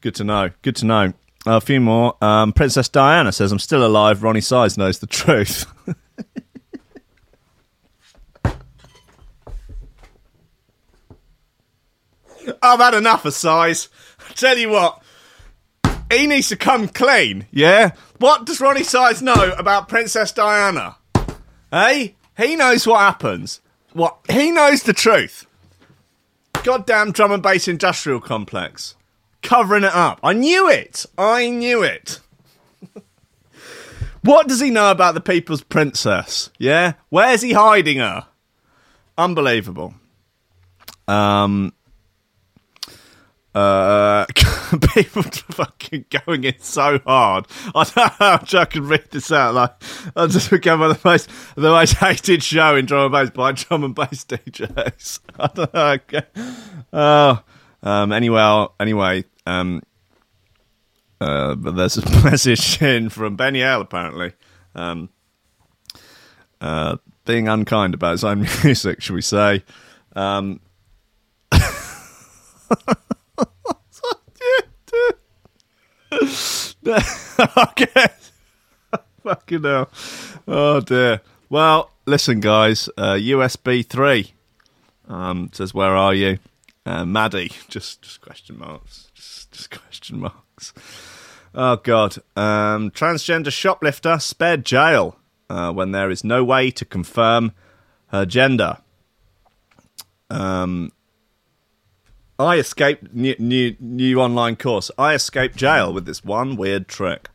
Good 0.00 0.14
to 0.16 0.24
know. 0.24 0.50
Good 0.62 0.76
to 0.76 0.86
know. 0.86 1.12
a 1.46 1.60
few 1.60 1.80
more. 1.80 2.16
Um, 2.22 2.52
Princess 2.52 2.88
Diana 2.88 3.32
says, 3.32 3.52
"I'm 3.52 3.58
still 3.58 3.84
alive." 3.84 4.20
Roni 4.20 4.42
Size 4.42 4.78
knows 4.78 4.98
the 4.98 5.06
truth. 5.08 5.66
I've 12.62 12.78
had 12.78 12.94
enough 12.94 13.24
of 13.24 13.34
size. 13.34 13.88
Tell 14.34 14.56
you 14.56 14.70
what, 14.70 15.02
he 16.10 16.26
needs 16.26 16.48
to 16.48 16.56
come 16.56 16.88
clean, 16.88 17.46
yeah? 17.50 17.92
What 18.18 18.46
does 18.46 18.60
Roni 18.60 18.84
Size 18.84 19.22
know 19.22 19.54
about 19.58 19.88
Princess 19.88 20.32
Diana? 20.32 20.96
Hey? 21.70 22.14
He 22.36 22.54
knows 22.56 22.86
what 22.86 23.00
happens. 23.00 23.60
What? 23.92 24.18
He 24.30 24.50
knows 24.50 24.82
the 24.82 24.92
truth. 24.92 25.46
Goddamn 26.62 27.12
drum 27.12 27.32
and 27.32 27.42
bass 27.42 27.66
industrial 27.66 28.20
complex. 28.20 28.94
Covering 29.42 29.84
it 29.84 29.94
up. 29.94 30.20
I 30.22 30.32
knew 30.32 30.68
it. 30.68 31.06
I 31.16 31.48
knew 31.48 31.82
it. 31.82 32.20
what 34.22 34.48
does 34.48 34.60
he 34.60 34.70
know 34.70 34.90
about 34.90 35.14
the 35.14 35.20
people's 35.20 35.62
princess? 35.62 36.50
Yeah? 36.58 36.94
Where's 37.08 37.42
he 37.42 37.52
hiding 37.52 37.98
her? 37.98 38.26
Unbelievable. 39.16 39.94
Um, 41.08 41.72
uh, 43.54 44.25
people 44.94 45.22
fucking 45.22 46.06
going 46.10 46.44
in 46.44 46.58
so 46.58 46.98
hard. 47.06 47.46
I 47.74 47.84
don't 47.84 47.96
know 47.96 48.12
how 48.18 48.60
I 48.60 48.64
can 48.64 48.86
read 48.86 49.04
this 49.10 49.30
out. 49.30 49.54
Like, 49.54 49.74
I 50.16 50.26
just 50.26 50.50
become 50.50 50.80
one 50.80 50.90
of 50.90 51.02
the 51.02 51.08
most 51.08 51.30
the 51.54 51.70
most 51.70 51.94
hated 51.94 52.42
show 52.42 52.76
in 52.76 52.86
drum 52.86 53.04
and 53.04 53.12
bass 53.12 53.30
by 53.30 53.52
drum 53.52 53.84
and 53.84 53.94
bass 53.94 54.24
DJs. 54.24 55.20
I 55.38 55.46
don't 55.54 55.74
know. 55.74 55.86
Okay. 55.92 56.22
Oh, 56.92 57.42
um, 57.82 58.12
anyway, 58.12 58.66
anyway, 58.80 59.24
um, 59.46 59.82
uh, 61.20 61.54
but 61.54 61.76
there's 61.76 61.98
a 61.98 62.24
message 62.24 62.80
in 62.82 63.08
from 63.08 63.36
Benny 63.36 63.62
L 63.62 63.80
apparently, 63.80 64.32
um, 64.74 65.10
uh, 66.60 66.96
being 67.24 67.48
unkind 67.48 67.94
about 67.94 68.12
his 68.12 68.24
own 68.24 68.46
music, 68.64 69.02
shall 69.02 69.14
we 69.14 69.22
say? 69.22 69.62
Um. 70.14 70.60
okay. 77.56 78.06
Fucking 79.22 79.64
hell. 79.64 79.90
Oh 80.46 80.80
dear. 80.80 81.20
Well, 81.50 81.90
listen, 82.06 82.40
guys. 82.40 82.88
Uh, 82.96 83.14
USB 83.14 83.84
three 83.84 84.34
um, 85.08 85.50
says, 85.52 85.74
"Where 85.74 85.96
are 85.96 86.14
you, 86.14 86.38
uh, 86.84 87.04
Maddie?" 87.04 87.50
Just, 87.68 88.02
just 88.02 88.20
question 88.20 88.58
marks. 88.58 89.10
Just, 89.14 89.50
just 89.52 89.70
question 89.70 90.20
marks. 90.20 90.72
Oh 91.54 91.76
God. 91.76 92.18
Um, 92.36 92.90
transgender 92.92 93.52
shoplifter 93.52 94.18
spared 94.20 94.64
jail 94.64 95.18
uh, 95.50 95.72
when 95.72 95.90
there 95.90 96.10
is 96.10 96.22
no 96.22 96.44
way 96.44 96.70
to 96.70 96.84
confirm 96.84 97.52
her 98.08 98.24
gender. 98.24 98.78
Um, 100.30 100.92
I 102.38 102.56
escaped 102.56 103.14
new, 103.14 103.34
new 103.38 103.76
new 103.80 104.20
online 104.20 104.56
course. 104.56 104.90
I 104.98 105.14
escaped 105.14 105.56
jail 105.56 105.92
with 105.92 106.04
this 106.04 106.24
one 106.24 106.56
weird 106.56 106.86
trick. 106.88 107.30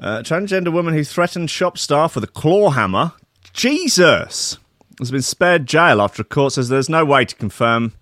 Uh, 0.00 0.22
transgender 0.22 0.72
woman 0.72 0.94
who 0.94 1.04
threatened 1.04 1.50
shop 1.50 1.78
staff 1.78 2.14
with 2.14 2.24
a 2.24 2.28
claw 2.28 2.70
hammer. 2.70 3.12
Jesus 3.52 4.58
has 4.98 5.10
been 5.10 5.22
spared 5.22 5.66
jail 5.66 6.00
after 6.00 6.22
a 6.22 6.24
court 6.24 6.54
says 6.54 6.68
there's 6.68 6.88
no 6.88 7.04
way 7.04 7.24
to 7.24 7.34
confirm 7.36 7.92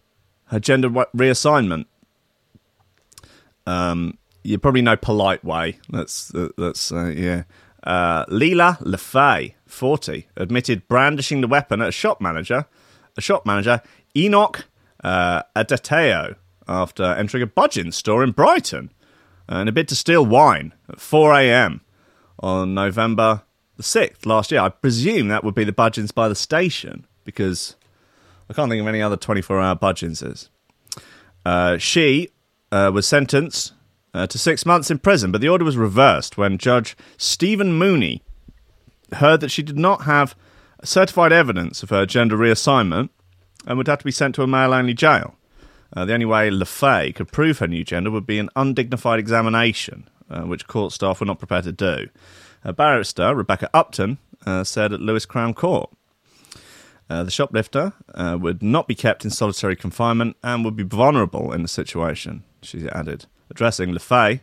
her 0.47 0.61
gender 0.61 0.89
reassignment. 0.89 1.87
Um, 3.67 4.19
you 4.43 4.59
probably 4.59 4.83
know 4.83 4.97
polite 4.97 5.45
way. 5.45 5.79
That's 5.91 6.33
that's 6.57 6.93
uh, 6.93 7.13
yeah. 7.17 7.45
Uh, 7.83 8.25
Leela 8.27 8.79
Lefay, 8.83 9.55
forty, 9.67 10.29
admitted 10.37 10.89
brandishing 10.89 11.41
the 11.41 11.47
weapon 11.47 11.83
at 11.83 11.89
a 11.89 11.93
shop 11.93 12.21
manager, 12.21 12.67
a 13.17 13.21
shop 13.21 13.45
manager 13.45 13.83
Enoch 14.17 14.65
uh, 15.03 15.43
Adateo 15.55 16.37
after 16.69 17.05
entering 17.05 17.43
a 17.43 17.47
Budgens 17.47 17.95
store 17.95 18.23
in 18.25 18.33
Brighton 18.33 18.93
uh, 19.51 19.59
in 19.59 19.69
a 19.69 19.73
bid 19.73 19.89
to 19.89 19.97
steal 19.97 20.25
wine 20.25 20.73
at 20.89 21.01
4 21.01 21.35
a.m. 21.35 21.81
on 22.41 22.75
November 22.75 23.43
the 23.77 23.83
6th 23.83 24.27
last 24.27 24.51
year. 24.51 24.61
I 24.61 24.69
presume 24.71 25.29
that 25.29 25.45
would 25.45 25.55
be 25.55 25.65
the 25.65 25.73
Budgens 25.73 26.15
by 26.15 26.29
the 26.29 26.35
station 26.35 27.07
because 27.25 27.77
I 28.49 28.55
can't 28.55 28.71
think 28.71 28.81
of 28.81 28.89
any 28.89 29.03
other 29.03 29.17
24 29.17 29.61
hour 29.61 29.77
Budgens. 29.77 30.49
Uh, 31.45 31.79
she 31.79 32.31
uh, 32.73 32.91
was 32.93 33.07
sentenced 33.07 33.73
uh, 34.15 34.27
to 34.27 34.39
six 34.39 34.65
months 34.65 34.91
in 34.91 34.99
prison, 34.99 35.31
but 35.31 35.41
the 35.41 35.49
order 35.49 35.65
was 35.65 35.77
reversed 35.77 36.39
when 36.39 36.59
Judge 36.59 36.97
Stephen 37.17 37.75
Mooney 37.75 38.23
heard 39.13 39.41
that 39.41 39.51
she 39.51 39.63
did 39.63 39.79
not 39.79 40.03
have 40.03 40.35
certified 40.83 41.33
evidence 41.33 41.83
of 41.83 41.91
her 41.91 42.07
gender 42.07 42.37
reassignment 42.37 43.11
and 43.67 43.77
would 43.77 43.89
have 43.89 43.99
to 43.99 44.05
be 44.05 44.11
sent 44.11 44.35
to 44.37 44.43
a 44.43 44.47
male 44.47 44.73
only 44.73 44.95
jail. 44.95 45.35
Uh, 45.95 46.05
the 46.05 46.15
only 46.15 46.27
way 46.27 46.51
LaFay 46.51 47.15
could 47.15 47.31
prove 47.33 47.59
her 47.59 47.67
new 47.67 47.85
gender 47.85 48.11
would 48.11 48.27
be 48.27 48.39
an 48.39 48.51
undignified 48.57 49.19
examination, 49.19 50.09
uh, 50.31 50.43
which 50.43 50.67
court 50.67 50.93
staff 50.93 51.21
were 51.21 51.27
not 51.27 51.39
prepared 51.39 51.65
to 51.65 51.73
do. 51.73 52.09
Uh, 52.65 52.73
barrister 52.73 53.35
Rebecca 53.35 53.71
Upton 53.73 54.19
uh, 54.45 54.65
said 54.65 54.93
at 54.93 55.01
Lewes 55.01 55.27
Crown 55.27 55.55
Court. 55.55 55.91
Uh, 57.09 57.23
the 57.23 57.31
shoplifter 57.31 57.93
uh, 58.15 58.37
would 58.41 58.63
not 58.63 58.89
be 58.89 58.95
kept 58.95 59.25
in 59.25 59.31
solitary 59.31 59.77
confinement 59.77 60.37
and 60.43 60.65
would 60.65 60.75
be 60.75 60.83
vulnerable 60.83 61.53
in 61.53 61.63
the 61.63 61.69
situation, 61.69 62.43
she 62.63 62.89
added. 62.89 63.27
Addressing 63.49 63.91
LaFay, 63.91 64.41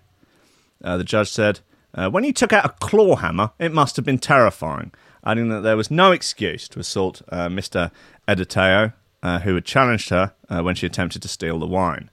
the 0.80 1.04
judge 1.04 1.30
said, 1.30 1.60
When 1.94 2.24
you 2.24 2.32
took 2.32 2.54
out 2.54 2.66
a 2.66 2.70
claw 2.70 3.18
hammer, 3.18 3.52
it 3.60 3.74
must 3.74 3.98
have 3.98 4.06
been 4.06 4.18
terrifying, 4.18 4.94
adding 5.26 5.50
that 5.50 5.60
there 5.60 5.76
was 5.76 5.92
no 5.92 6.14
excuse 6.14 6.70
to 6.70 6.80
assault 6.80 7.22
Mr. 7.30 7.92
Editeo 8.30 8.94
uh, 9.24 9.40
who 9.40 9.56
had 9.56 9.66
challenged 9.66 10.10
her 10.10 10.34
uh, 10.50 10.62
when 10.62 10.76
she 10.76 10.86
attempted 10.86 11.22
to 11.22 11.28
steal 11.28 11.58
the 11.58 11.66
wine. 11.66 12.12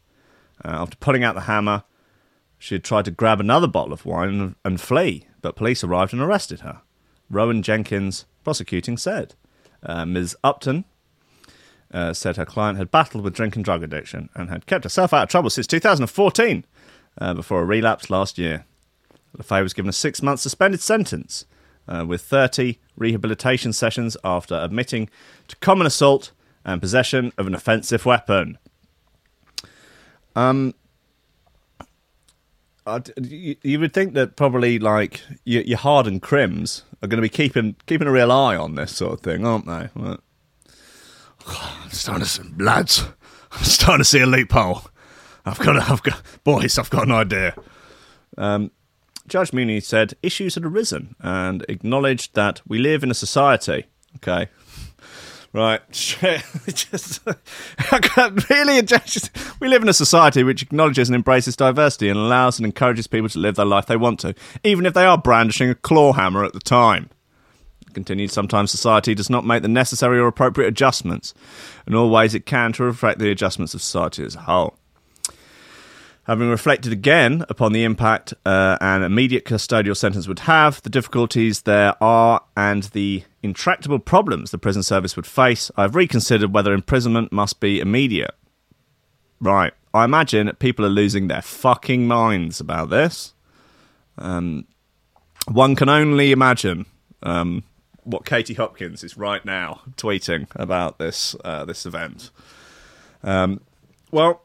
Uh, 0.64 0.68
after 0.68 0.96
pulling 0.96 1.24
out 1.24 1.34
the 1.34 1.42
hammer, 1.42 1.82
she 2.56 2.76
had 2.76 2.84
tried 2.84 3.04
to 3.06 3.10
grab 3.10 3.40
another 3.40 3.66
bottle 3.66 3.92
of 3.92 4.06
wine 4.06 4.28
and, 4.28 4.54
and 4.64 4.80
flee, 4.80 5.26
but 5.42 5.56
police 5.56 5.82
arrived 5.82 6.12
and 6.12 6.22
arrested 6.22 6.60
her. 6.60 6.80
Rowan 7.28 7.62
Jenkins, 7.62 8.26
prosecuting, 8.44 8.96
said. 8.96 9.34
Uh, 9.82 10.04
Ms. 10.04 10.36
Upton 10.44 10.84
uh, 11.92 12.12
said 12.12 12.36
her 12.36 12.46
client 12.46 12.78
had 12.78 12.90
battled 12.90 13.24
with 13.24 13.34
drink 13.34 13.56
and 13.56 13.64
drug 13.64 13.82
addiction 13.82 14.28
and 14.34 14.48
had 14.48 14.66
kept 14.66 14.84
herself 14.84 15.12
out 15.12 15.24
of 15.24 15.28
trouble 15.28 15.50
since 15.50 15.66
2014 15.66 16.64
uh, 17.18 17.34
before 17.34 17.62
a 17.62 17.64
relapse 17.64 18.08
last 18.08 18.38
year. 18.38 18.64
LaFay 19.36 19.62
was 19.62 19.74
given 19.74 19.88
a 19.88 19.92
six 19.92 20.22
month 20.22 20.40
suspended 20.40 20.80
sentence 20.80 21.44
with 22.06 22.20
30 22.20 22.78
rehabilitation 22.96 23.72
sessions 23.72 24.16
after 24.22 24.54
admitting 24.54 25.10
to 25.48 25.56
common 25.56 25.88
assault 25.88 26.30
and 26.64 26.80
possession 26.80 27.32
of 27.38 27.46
an 27.46 27.54
offensive 27.54 28.04
weapon. 28.06 28.58
Um, 30.36 30.74
I'd- 32.86 33.12
you, 33.62 33.78
would 33.78 33.92
think 33.92 34.14
that 34.14 34.36
probably 34.36 34.78
like 34.78 35.20
your, 35.44 35.62
your 35.62 35.78
hardened 35.78 36.22
crims 36.22 36.84
are 37.02 37.08
going 37.08 37.18
to 37.18 37.22
be 37.22 37.28
keeping 37.28 37.76
keeping 37.86 38.06
a 38.08 38.12
real 38.12 38.32
eye 38.32 38.56
on 38.56 38.74
this 38.74 38.94
sort 38.96 39.14
of 39.14 39.20
thing, 39.20 39.46
aren't 39.46 39.66
they? 39.66 39.88
But- 39.94 40.20
I'm 41.46 41.90
starting 41.90 42.24
to 42.24 42.28
see, 42.30 42.42
lads. 42.58 43.04
I'm 43.52 43.64
starting 43.64 44.00
to 44.00 44.04
see 44.04 44.20
a 44.20 44.26
loophole. 44.26 44.82
I've 45.44 45.58
got, 45.58 45.76
a, 45.76 45.90
I've 45.90 46.02
got, 46.02 46.22
boys. 46.44 46.78
I've 46.78 46.90
got 46.90 47.06
an 47.06 47.12
idea. 47.12 47.54
Um, 48.36 48.70
Judge 49.26 49.52
Mooney 49.52 49.80
said 49.80 50.14
issues 50.22 50.54
had 50.54 50.64
arisen 50.64 51.14
and 51.20 51.64
acknowledged 51.68 52.34
that 52.34 52.60
we 52.66 52.78
live 52.78 53.02
in 53.02 53.10
a 53.10 53.14
society. 53.14 53.86
Okay, 54.16 54.48
Right. 55.52 55.80
just, 55.90 57.20
I 57.78 57.98
can't 57.98 58.48
really. 58.48 58.80
Just, 58.82 59.30
we 59.60 59.68
live 59.68 59.82
in 59.82 59.88
a 59.88 59.94
society 59.94 60.42
which 60.42 60.62
acknowledges 60.62 61.08
and 61.08 61.16
embraces 61.16 61.56
diversity 61.56 62.08
and 62.08 62.18
allows 62.18 62.58
and 62.58 62.66
encourages 62.66 63.06
people 63.06 63.28
to 63.30 63.38
live 63.38 63.56
their 63.56 63.66
life 63.66 63.86
they 63.86 63.96
want 63.96 64.20
to, 64.20 64.34
even 64.62 64.86
if 64.86 64.94
they 64.94 65.04
are 65.04 65.18
brandishing 65.18 65.70
a 65.70 65.74
claw 65.74 66.12
hammer 66.12 66.44
at 66.44 66.52
the 66.52 66.60
time. 66.60 67.10
Continued, 67.92 68.30
sometimes 68.30 68.70
society 68.70 69.16
does 69.16 69.28
not 69.28 69.44
make 69.44 69.62
the 69.62 69.68
necessary 69.68 70.20
or 70.20 70.28
appropriate 70.28 70.68
adjustments 70.68 71.34
in 71.88 71.94
all 71.96 72.08
ways 72.08 72.34
it 72.34 72.46
can 72.46 72.72
to 72.74 72.84
reflect 72.84 73.18
the 73.18 73.30
adjustments 73.30 73.74
of 73.74 73.82
society 73.82 74.24
as 74.24 74.36
a 74.36 74.40
whole. 74.40 74.76
Having 76.30 76.50
reflected 76.50 76.92
again 76.92 77.44
upon 77.48 77.72
the 77.72 77.82
impact 77.82 78.34
uh, 78.46 78.78
an 78.80 79.02
immediate 79.02 79.44
custodial 79.44 79.96
sentence 79.96 80.28
would 80.28 80.38
have, 80.38 80.80
the 80.82 80.88
difficulties 80.88 81.62
there 81.62 82.00
are, 82.00 82.40
and 82.56 82.84
the 82.84 83.24
intractable 83.42 83.98
problems 83.98 84.52
the 84.52 84.56
prison 84.56 84.84
service 84.84 85.16
would 85.16 85.26
face, 85.26 85.72
I've 85.76 85.96
reconsidered 85.96 86.54
whether 86.54 86.72
imprisonment 86.72 87.32
must 87.32 87.58
be 87.58 87.80
immediate. 87.80 88.36
Right. 89.40 89.72
I 89.92 90.04
imagine 90.04 90.52
people 90.60 90.86
are 90.86 90.88
losing 90.90 91.26
their 91.26 91.42
fucking 91.42 92.06
minds 92.06 92.60
about 92.60 92.90
this. 92.90 93.34
Um, 94.16 94.68
one 95.48 95.74
can 95.74 95.88
only 95.88 96.30
imagine 96.30 96.86
um, 97.24 97.64
what 98.04 98.24
Katie 98.24 98.54
Hopkins 98.54 99.02
is 99.02 99.16
right 99.16 99.44
now 99.44 99.80
tweeting 99.96 100.46
about 100.54 101.00
this 101.00 101.34
uh, 101.44 101.64
this 101.64 101.86
event. 101.86 102.30
Um, 103.24 103.62
well, 104.12 104.42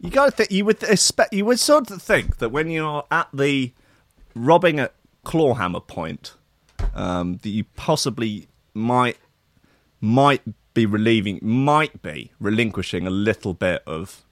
you 0.00 0.10
got 0.10 0.26
to 0.26 0.30
think 0.30 0.50
you 0.50 0.64
would 0.64 0.82
expect 0.82 1.32
you 1.32 1.44
would 1.44 1.58
sort 1.60 1.90
of 1.90 2.02
think 2.02 2.38
that 2.38 2.48
when 2.48 2.70
you're 2.70 3.04
at 3.10 3.28
the 3.32 3.72
robbing 4.34 4.80
at 4.80 4.94
clawhammer 5.24 5.80
point, 5.80 6.34
um, 6.94 7.38
that 7.42 7.50
you 7.50 7.64
possibly 7.76 8.48
might 8.74 9.18
might 10.00 10.42
be 10.72 10.86
relieving, 10.86 11.38
might 11.42 12.00
be 12.02 12.32
relinquishing 12.40 13.06
a 13.06 13.10
little 13.10 13.54
bit 13.54 13.82
of 13.86 14.24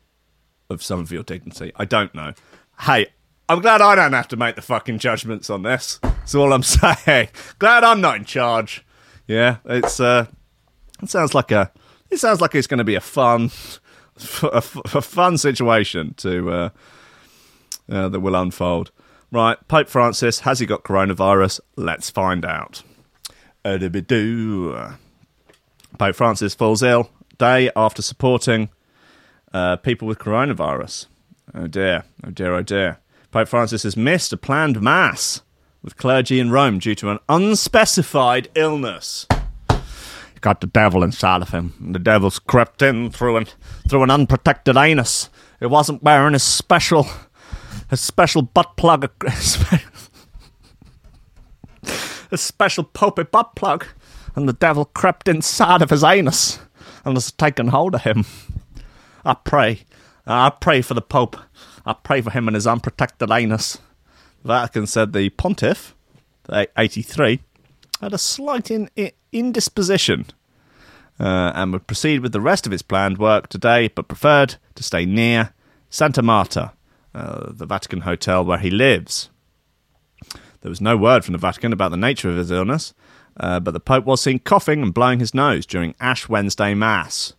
of 0.71 0.83
some 0.83 1.01
of 1.01 1.12
your 1.12 1.23
dignity. 1.23 1.73
I 1.77 1.85
don't 1.85 2.14
know. 2.14 2.33
Hey, 2.81 3.07
I'm 3.49 3.61
glad 3.61 3.81
I 3.81 3.95
don't 3.95 4.12
have 4.12 4.29
to 4.29 4.37
make 4.37 4.57
the 4.57 4.62
fucking 4.62 4.99
judgments 4.99 5.51
on 5.51 5.62
this. 5.62 5.99
That's 6.03 6.35
all 6.35 6.53
I'm 6.53 6.62
saying. 7.07 7.29
Glad 7.59 7.85
I'm 7.85 8.01
not 8.01 8.16
in 8.16 8.25
charge. 8.25 8.85
Yeah, 9.27 9.57
it's 9.64 10.01
uh, 10.01 10.27
it 11.03 11.11
sounds 11.11 11.35
like 11.35 11.51
a, 11.51 11.71
it 12.11 12.19
sounds 12.19 12.41
like 12.41 12.55
it's 12.55 12.66
going 12.66 12.79
to 12.79 12.85
be 12.85 12.95
a 12.95 13.01
fun, 13.01 13.51
a, 14.43 14.62
a 14.97 15.03
fun 15.03 15.39
situation 15.39 16.14
to 16.19 16.51
uh, 16.51 16.69
uh, 17.91 18.09
that 18.09 18.21
will 18.21 18.35
unfold. 18.35 18.91
Right, 19.31 19.59
Pope 19.69 19.89
Francis 19.89 20.41
has 20.41 20.59
he 20.59 20.66
got 20.66 20.85
coronavirus? 20.85 21.61
Let's 21.77 22.09
find 22.09 22.45
out. 22.45 22.83
Pope 25.99 26.14
Francis 26.14 26.55
falls 26.55 26.83
ill 26.83 27.11
day 27.37 27.71
after 27.77 28.03
supporting 28.03 28.71
uh, 29.53 29.77
people 29.77 30.09
with 30.09 30.19
coronavirus. 30.19 31.07
Oh 31.55 31.66
dear, 31.66 32.05
oh 32.25 32.31
dear, 32.31 32.55
oh 32.55 32.62
dear. 32.62 32.99
Pope 33.31 33.49
Francis 33.49 33.83
has 33.83 33.97
missed 33.97 34.33
a 34.33 34.37
planned 34.37 34.81
mass 34.81 35.43
with 35.83 35.97
clergy 35.97 36.41
in 36.41 36.51
Rome 36.51 36.79
due 36.79 36.95
to 36.97 37.11
an 37.11 37.19
unspecified 37.29 38.49
illness. 38.55 39.27
Got 40.41 40.61
the 40.61 40.66
devil 40.68 41.03
inside 41.03 41.43
of 41.43 41.51
him. 41.51 41.74
The 41.93 41.99
devil's 41.99 42.39
crept 42.39 42.82
in 42.82 43.11
through 43.11 43.36
an 43.36 43.47
through 43.89 44.05
an 44.05 44.11
unprotected 44.11 44.76
anus. 44.76 45.30
He 45.59 45.66
wasn't 45.66 46.03
wearing 46.03 46.34
his 46.34 46.45
special 46.45 47.07
his 47.91 48.01
special 48.01 48.43
butt 48.43 48.76
plug 48.76 49.11
a 52.30 52.36
special 52.36 52.84
popey 52.84 53.30
butt 53.30 53.55
plug, 53.55 53.86
and 54.34 54.49
the 54.49 54.53
devil 54.53 54.84
crept 54.84 55.28
inside 55.28 55.82
of 55.82 55.91
his 55.91 56.05
anus 56.05 56.59
and 57.05 57.16
has 57.16 57.32
taken 57.32 57.68
hold 57.68 57.95
of 57.95 58.03
him. 58.03 58.24
I 59.24 59.34
pray, 59.34 59.84
I 60.26 60.51
pray 60.51 60.82
for 60.82 60.95
the 60.95 61.03
Pope. 61.03 61.36
I 61.84 61.95
pray 61.95 62.20
for 62.20 62.30
him 62.30 62.49
and 62.49 62.55
his 62.55 62.66
unprotected 62.66 63.30
anus. 63.30 63.78
Vatican 64.45 64.86
said 64.86 65.12
the 65.12 65.30
pontiff, 65.30 65.95
83, 66.51 67.41
had 68.01 68.12
a 68.12 68.18
slight 68.18 68.70
in, 68.70 68.88
in, 68.96 69.11
indisposition 69.32 70.26
uh, 71.20 71.53
and 71.55 71.72
would 71.72 71.86
proceed 71.86 72.20
with 72.20 72.32
the 72.32 72.40
rest 72.40 72.66
of 72.66 72.72
his 72.72 72.82
planned 72.82 73.18
work 73.18 73.49
today, 73.49 73.88
but 73.88 74.09
preferred 74.09 74.57
to 74.74 74.82
stay 74.82 75.05
near 75.05 75.53
Santa 75.90 76.22
Marta, 76.22 76.72
uh, 77.14 77.51
the 77.53 77.66
Vatican 77.66 78.03
hotel 78.03 78.44
where 78.44 78.59
he 78.59 78.70
lives. 78.70 79.30
There 80.61 80.70
was 80.70 80.80
no 80.80 80.96
word 80.96 81.24
from 81.24 81.32
the 81.32 81.38
Vatican 81.38 81.72
about 81.72 81.90
the 81.90 81.96
nature 81.96 82.30
of 82.30 82.36
his 82.36 82.51
illness, 82.51 82.94
uh, 83.38 83.61
but 83.61 83.72
the 83.72 83.80
Pope 83.80 84.05
was 84.05 84.20
seen 84.20 84.40
coughing 84.40 84.82
and 84.82 84.94
blowing 84.94 85.20
his 85.20 85.34
nose 85.34 85.66
during 85.66 85.94
Ash 86.01 86.28
Wednesday 86.28 86.74
Mass. 86.74 87.34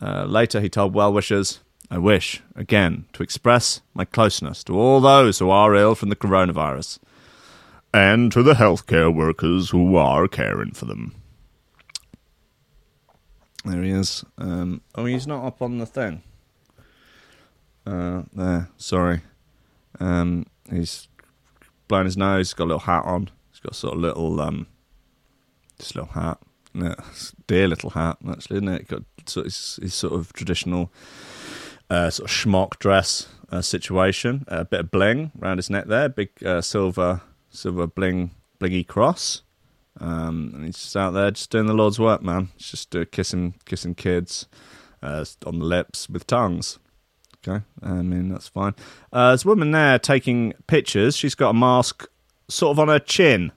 Uh, 0.00 0.24
later, 0.24 0.60
he 0.60 0.68
told 0.68 0.94
well 0.94 1.12
wishers, 1.12 1.60
I 1.90 1.98
wish, 1.98 2.40
again, 2.54 3.06
to 3.14 3.22
express 3.22 3.80
my 3.94 4.04
closeness 4.04 4.62
to 4.64 4.78
all 4.78 5.00
those 5.00 5.40
who 5.40 5.50
are 5.50 5.74
ill 5.74 5.96
from 5.96 6.08
the 6.08 6.16
coronavirus 6.16 7.00
and 7.92 8.30
to 8.32 8.42
the 8.42 8.54
healthcare 8.54 9.14
workers 9.14 9.70
who 9.70 9.96
are 9.96 10.28
caring 10.28 10.72
for 10.72 10.84
them. 10.84 11.14
There 13.64 13.82
he 13.82 13.90
is. 13.90 14.24
Um, 14.38 14.80
oh, 14.94 15.04
he's 15.04 15.26
not 15.26 15.44
up 15.44 15.60
on 15.60 15.78
the 15.78 15.86
thing. 15.86 16.22
Uh, 17.86 18.22
there, 18.32 18.68
sorry. 18.76 19.20
Um, 19.98 20.46
he's 20.70 21.08
blowing 21.88 22.06
his 22.06 22.16
nose. 22.16 22.48
He's 22.48 22.54
got 22.54 22.64
a 22.64 22.66
little 22.66 22.80
hat 22.80 23.04
on. 23.04 23.28
He's 23.50 23.60
got 23.60 23.72
a 23.72 23.76
sort 23.76 23.94
of 23.94 24.00
little, 24.00 24.40
um, 24.40 24.66
this 25.78 25.94
little 25.94 26.12
hat. 26.12 26.38
Yeah, 26.72 26.94
dear 27.48 27.66
little 27.66 27.90
hat, 27.90 28.18
actually, 28.28 28.58
isn't 28.58 28.68
it? 28.68 28.88
Got 28.88 29.02
of, 29.36 29.44
his, 29.44 29.78
his 29.82 29.94
sort 29.94 30.14
of 30.14 30.32
traditional 30.32 30.92
uh, 31.90 32.10
sort 32.10 32.30
of 32.30 32.34
schmuck 32.34 32.78
dress 32.78 33.26
uh, 33.50 33.60
situation. 33.60 34.44
a 34.48 34.64
bit 34.64 34.80
of 34.80 34.90
bling 34.90 35.32
around 35.42 35.58
his 35.58 35.68
neck 35.68 35.86
there, 35.86 36.08
big 36.08 36.30
uh, 36.44 36.60
silver 36.60 37.22
silver 37.50 37.86
bling 37.86 38.30
blingy 38.58 38.86
cross. 38.86 39.42
Um, 40.00 40.52
and 40.54 40.64
he's 40.64 40.78
just 40.78 40.96
out 40.96 41.10
there 41.10 41.30
just 41.30 41.50
doing 41.50 41.66
the 41.66 41.74
Lord's 41.74 41.98
work, 41.98 42.22
man. 42.22 42.48
He's 42.56 42.70
just 42.70 42.94
uh, 42.96 43.04
kissing 43.10 43.54
kissing 43.64 43.94
kids 43.94 44.46
uh, 45.02 45.24
on 45.44 45.58
the 45.58 45.64
lips 45.64 46.08
with 46.08 46.26
tongues. 46.26 46.78
Okay, 47.46 47.64
I 47.82 48.02
mean 48.02 48.28
that's 48.28 48.48
fine. 48.48 48.74
Uh, 49.12 49.28
there's 49.28 49.44
a 49.44 49.48
woman 49.48 49.70
there 49.70 49.98
taking 49.98 50.54
pictures. 50.66 51.16
She's 51.16 51.34
got 51.34 51.50
a 51.50 51.54
mask 51.54 52.06
sort 52.48 52.72
of 52.72 52.78
on 52.78 52.88
her 52.88 52.98
chin. 52.98 53.52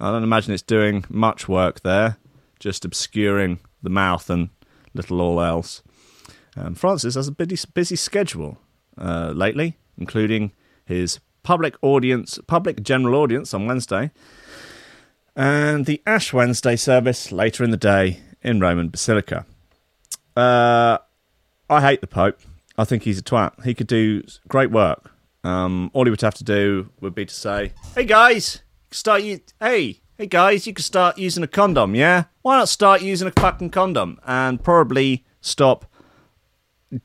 I 0.00 0.10
don't 0.12 0.22
imagine 0.22 0.54
it's 0.54 0.62
doing 0.62 1.04
much 1.08 1.48
work 1.48 1.82
there, 1.82 2.18
just 2.60 2.84
obscuring 2.84 3.58
the 3.82 3.90
mouth 3.90 4.30
and 4.30 4.50
little 4.94 5.20
all 5.20 5.40
else. 5.40 5.82
Um, 6.56 6.74
Francis 6.74 7.14
has 7.14 7.28
a 7.28 7.32
busy, 7.32 7.68
busy 7.74 7.96
schedule 7.96 8.58
uh, 8.96 9.32
lately, 9.34 9.76
including 9.96 10.52
his 10.84 11.18
public 11.42 11.76
audience, 11.82 12.38
public 12.46 12.82
general 12.82 13.14
audience 13.20 13.54
on 13.54 13.66
Wednesday, 13.66 14.10
and 15.36 15.86
the 15.86 16.02
Ash 16.06 16.32
Wednesday 16.32 16.76
service 16.76 17.30
later 17.32 17.64
in 17.64 17.70
the 17.70 17.76
day 17.76 18.20
in 18.42 18.60
Roman 18.60 18.88
Basilica. 18.88 19.46
Uh, 20.36 20.98
I 21.70 21.80
hate 21.80 22.00
the 22.00 22.06
Pope. 22.06 22.40
I 22.76 22.84
think 22.84 23.02
he's 23.02 23.18
a 23.18 23.22
twat. 23.22 23.64
He 23.64 23.74
could 23.74 23.86
do 23.86 24.22
great 24.46 24.70
work. 24.70 25.10
Um, 25.44 25.90
all 25.94 26.04
he 26.04 26.10
would 26.10 26.20
have 26.20 26.34
to 26.34 26.44
do 26.44 26.90
would 27.00 27.14
be 27.14 27.24
to 27.24 27.34
say, 27.34 27.72
"Hey 27.94 28.04
guys, 28.04 28.62
start 28.90 29.22
you. 29.22 29.40
Hey, 29.60 30.00
hey 30.16 30.26
guys, 30.26 30.66
you 30.66 30.74
can 30.74 30.82
start 30.82 31.18
using 31.18 31.42
a 31.42 31.48
condom. 31.48 31.94
Yeah, 31.94 32.24
why 32.42 32.56
not 32.58 32.68
start 32.68 33.02
using 33.02 33.28
a 33.28 33.32
fucking 33.40 33.70
condom 33.70 34.18
and 34.26 34.62
probably 34.62 35.24
stop 35.40 35.86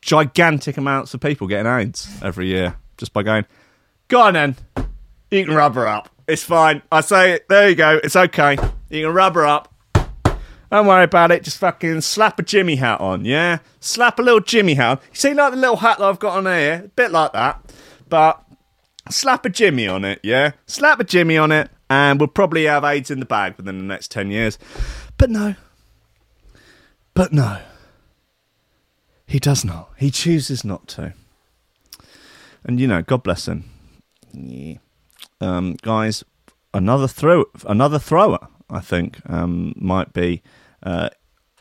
gigantic 0.02 0.78
amounts 0.78 1.14
of 1.14 1.22
people 1.22 1.48
getting 1.48 1.72
AIDS 1.72 2.08
every 2.22 2.48
year 2.48 2.76
just 2.98 3.14
by 3.14 3.24
going, 3.24 3.46
go 4.14 4.22
on 4.22 4.34
then, 4.36 4.56
you 5.32 5.46
can 5.46 5.54
rub 5.54 5.76
her 5.76 5.88
up. 5.88 6.10
It's 6.28 6.44
fine. 6.44 6.82
I 6.92 7.02
say. 7.02 7.40
There 7.50 7.70
you 7.70 7.76
go. 7.76 8.00
It's 8.04 8.16
okay. 8.16 8.58
You 8.90 9.08
can 9.08 9.14
rub 9.14 9.36
her 9.36 9.46
up. 9.46 9.74
Don't 10.72 10.88
worry 10.88 11.04
about 11.04 11.32
it. 11.32 11.44
Just 11.44 11.58
fucking 11.58 12.02
slap 12.02 12.40
a 12.40 12.44
Jimmy 12.44 12.78
hat 12.78 13.00
on, 13.02 13.26
yeah? 13.26 13.60
Slap 13.80 14.18
a 14.20 14.22
little 14.22 14.40
Jimmy 14.40 14.76
hat 14.76 14.98
on. 14.98 14.98
You 15.12 15.16
see, 15.16 15.34
like 15.34 15.52
the 15.52 15.58
little 15.58 15.78
hat 15.78 16.00
that 16.00 16.06
I've 16.06 16.20
got 16.20 16.38
on 16.38 16.46
here? 16.46 16.84
A 16.86 16.88
bit 16.88 17.12
like 17.12 17.34
that. 17.34 17.74
But 18.10 18.44
slap 19.10 19.46
a 19.46 19.50
Jimmy 19.50 19.88
on 19.88 20.06
it, 20.06 20.20
yeah? 20.24 20.54
Slap 20.66 21.00
a 21.00 21.04
Jimmy 21.04 21.38
on 21.38 21.52
it, 21.52 21.70
and 21.90 22.20
we'll 22.20 22.28
probably 22.28 22.66
have 22.66 22.84
AIDS 22.84 23.12
in 23.12 23.20
the 23.20 23.26
bag 23.26 23.56
within 23.58 23.78
the 23.78 23.84
next 23.84 24.10
10 24.12 24.32
years. 24.32 24.58
But 25.18 25.30
no. 25.30 25.56
But 27.14 27.34
no. 27.34 27.60
He 29.28 29.40
does 29.40 29.64
not. 29.64 29.92
He 29.98 30.10
chooses 30.10 30.64
not 30.64 30.88
to. 30.90 31.14
And 32.64 32.80
you 32.80 32.88
know, 32.88 33.02
God 33.02 33.22
bless 33.22 33.48
him. 33.48 33.73
Yeah. 34.34 34.78
Um, 35.40 35.76
guys, 35.82 36.24
another 36.74 37.08
throw, 37.08 37.46
another 37.66 38.00
thrower. 38.00 38.48
I 38.70 38.80
think 38.80 39.18
um, 39.30 39.74
might 39.76 40.14
be 40.14 40.42
uh, 40.82 41.10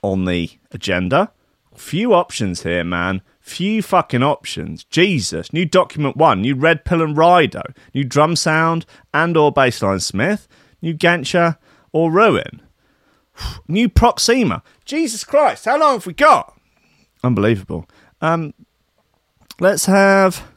on 0.02 0.24
the 0.24 0.50
agenda. 0.70 1.32
Few 1.74 2.12
options 2.14 2.62
here, 2.62 2.84
man. 2.84 3.22
Few 3.40 3.82
fucking 3.82 4.22
options. 4.22 4.84
Jesus. 4.84 5.52
New 5.52 5.66
document 5.66 6.16
one. 6.16 6.42
New 6.42 6.54
red 6.54 6.84
pill 6.84 7.02
and 7.02 7.16
rido. 7.16 7.62
New 7.94 8.04
Drumsound 8.04 8.84
and 9.12 9.36
or 9.36 9.52
Bassline 9.52 10.02
Smith. 10.02 10.48
New 10.80 10.94
Gancha 10.94 11.58
or 11.92 12.10
ruin. 12.10 12.62
New 13.68 13.88
Proxima. 13.88 14.62
Jesus 14.84 15.24
Christ. 15.24 15.64
How 15.64 15.78
long 15.78 15.94
have 15.94 16.06
we 16.06 16.12
got? 16.12 16.58
Unbelievable. 17.24 17.88
Um, 18.20 18.54
let's 19.60 19.86
have. 19.86 20.51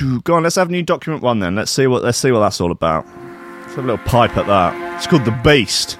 Go 0.00 0.34
on, 0.34 0.42
let's 0.42 0.56
have 0.56 0.70
new 0.70 0.82
document 0.82 1.22
one 1.22 1.40
then. 1.40 1.54
Let's 1.54 1.70
see 1.70 1.86
what 1.86 2.02
let's 2.02 2.18
see 2.18 2.32
what 2.32 2.40
that's 2.40 2.60
all 2.60 2.70
about. 2.70 3.06
Let's 3.06 3.74
have 3.74 3.84
a 3.84 3.88
little 3.88 4.04
pipe 4.06 4.36
at 4.36 4.46
that. 4.46 4.96
It's 4.96 5.06
called 5.06 5.24
the 5.24 5.38
Beast. 5.44 5.98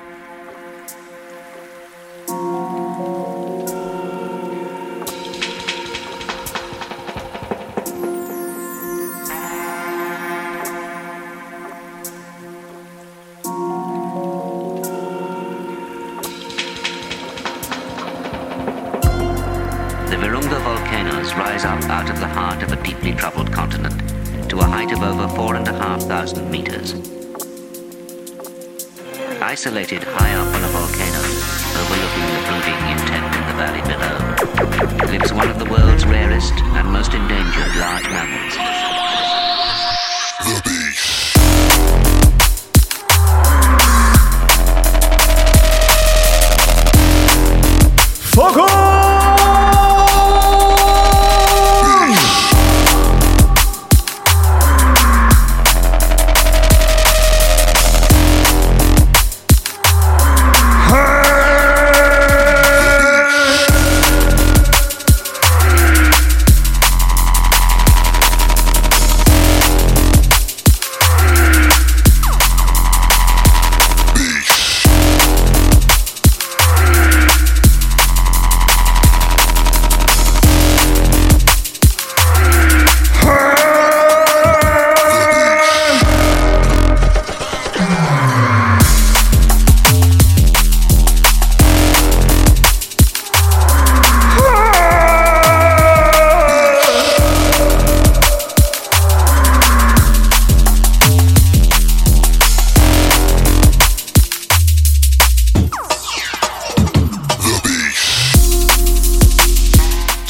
The 20.10 20.16
Virunga 20.16 20.60
volcanoes 20.64 21.32
rise 21.34 21.64
up 21.64 21.84
out 21.84 22.10
of 22.10 22.18
the 22.18 22.26
heart 22.26 22.64
of 22.64 22.72
a 22.72 22.82
deeply 22.82 23.12
troubled 23.12 23.52
continent 23.52 23.94
to 24.50 24.58
a 24.58 24.64
height 24.64 24.90
of 24.90 25.04
over 25.04 25.28
four 25.36 25.54
and 25.54 25.68
a 25.68 25.72
half 25.72 26.02
thousand 26.02 26.50
meters. 26.50 26.94
Isolated 29.40 30.02
high 30.02 30.34
up 30.34 30.52
on 30.52 30.64
a 30.64 30.68
volcano, 30.74 31.22
overlooking 31.78 32.26
the 32.26 32.42
brooding 32.50 32.82
intent 32.90 33.36
in 33.36 33.44
the 33.46 33.54
valley 33.54 33.82
below, 33.86 35.12
lives 35.12 35.32
one 35.32 35.48
of 35.48 35.60
the 35.60 35.70
world's 35.70 36.04
rarest 36.04 36.54
and 36.54 36.92
most 36.92 37.14
endangered 37.14 37.76
large 37.76 38.10
mammals. 38.10 38.89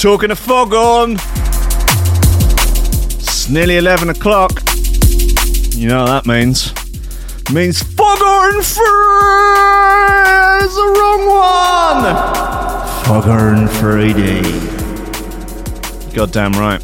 Talking 0.01 0.30
of 0.30 0.38
fog 0.38 0.72
on. 0.72 1.12
It's 3.18 3.51
nearly 3.51 3.76
11 3.76 4.09
o'clock. 4.09 4.62
You 5.72 5.88
know 5.88 6.05
what 6.05 6.24
that 6.24 6.26
means. 6.26 6.72
It 7.42 7.53
means 7.53 7.82
fog 7.82 8.22
on 8.22 8.62
Friday 8.62 9.70
the 10.74 10.86
wrong 10.98 11.26
one. 11.26 12.14
Fog 13.05 13.28
on 13.28 13.68
Friday. 13.68 14.40
Goddamn 16.14 16.53
right. 16.53 16.80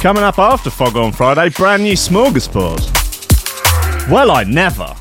Coming 0.00 0.22
up 0.22 0.38
after 0.38 0.70
Fog 0.70 0.96
on 0.96 1.10
Friday, 1.10 1.48
brand 1.48 1.82
new 1.82 1.94
smorgasbord. 1.94 2.78
Well, 4.08 4.30
I 4.30 4.44
never. 4.44 4.94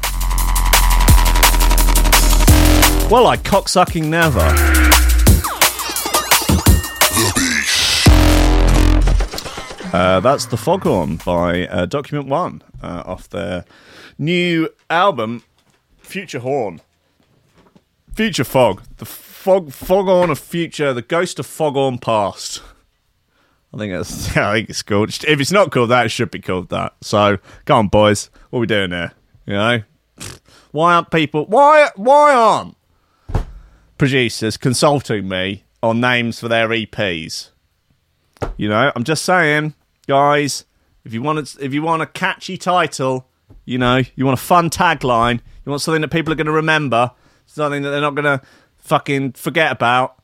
Well, 3.08 3.28
I 3.28 3.38
cocksucking 3.38 4.06
never. 4.06 4.40
Uh, 9.94 10.20
that's 10.20 10.48
the 10.48 10.58
Foghorn 10.58 11.18
by 11.24 11.68
uh, 11.68 11.86
Document 11.86 12.28
One 12.28 12.64
uh, 12.82 13.04
off 13.06 13.30
their 13.30 13.66
new 14.18 14.68
album, 14.90 15.44
Future 16.00 16.40
Horn. 16.40 16.82
Future 18.16 18.44
Fog, 18.44 18.82
the 18.98 19.06
fog, 19.06 19.72
Foghorn 19.72 20.32
of 20.32 20.40
Future, 20.40 20.92
the 20.92 21.04
Ghost 21.04 21.38
of 21.38 21.46
Foghorn 21.46 22.00
Past. 22.00 22.64
I 23.78 23.80
think 23.80 23.94
that's. 23.94 24.36
I 24.36 24.54
think 24.54 24.70
it's 24.72 24.82
called. 24.82 25.10
If 25.10 25.40
it's 25.40 25.52
not 25.52 25.72
called 25.72 25.92
that, 25.92 26.08
it 26.08 26.10
should 26.10 26.32
be 26.32 26.40
called 26.40 26.70
that. 26.70 26.96
So, 27.02 27.38
come 27.66 27.78
on, 27.78 27.88
boys. 27.90 28.32
What 28.50 28.58
are 28.58 28.62
we 28.62 28.68
doing 28.68 28.90
here? 28.90 29.12
You 29.46 29.54
know, 29.54 29.82
why 30.72 30.96
aren't 30.96 31.12
people? 31.12 31.46
Why? 31.46 31.90
Why 31.96 32.34
aren't 32.34 32.76
producers 34.00 34.58
consulting 34.58 35.30
me 35.30 35.66
on 35.84 36.02
names 36.02 36.40
for 36.40 36.48
their 36.48 36.68
EPs? 36.70 37.52
You 38.58 38.68
know, 38.68 38.92
I'm 38.96 39.04
just 39.04 39.24
saying, 39.24 39.76
guys. 40.08 40.66
If 41.06 41.14
you 41.14 41.22
want, 41.22 41.56
if 41.62 41.74
you 41.74 41.84
want 41.84 42.02
a 42.02 42.08
catchy 42.08 42.58
title, 42.58 43.30
you 43.64 43.78
know, 43.78 44.02
you 44.16 44.26
want 44.26 44.40
a 44.40 44.44
fun 44.44 44.70
tagline, 44.72 45.40
you 45.66 45.70
want 45.70 45.82
something 45.82 46.02
that 46.02 46.10
people 46.10 46.34
are 46.34 46.36
going 46.36 46.48
to 46.48 46.52
remember, 46.52 47.12
something 47.46 47.84
that 47.84 47.92
they're 47.92 48.02
not 48.02 48.16
going 48.16 48.26
to 48.26 48.42
fucking 48.76 49.34
forget 49.34 49.72
about 49.72 50.17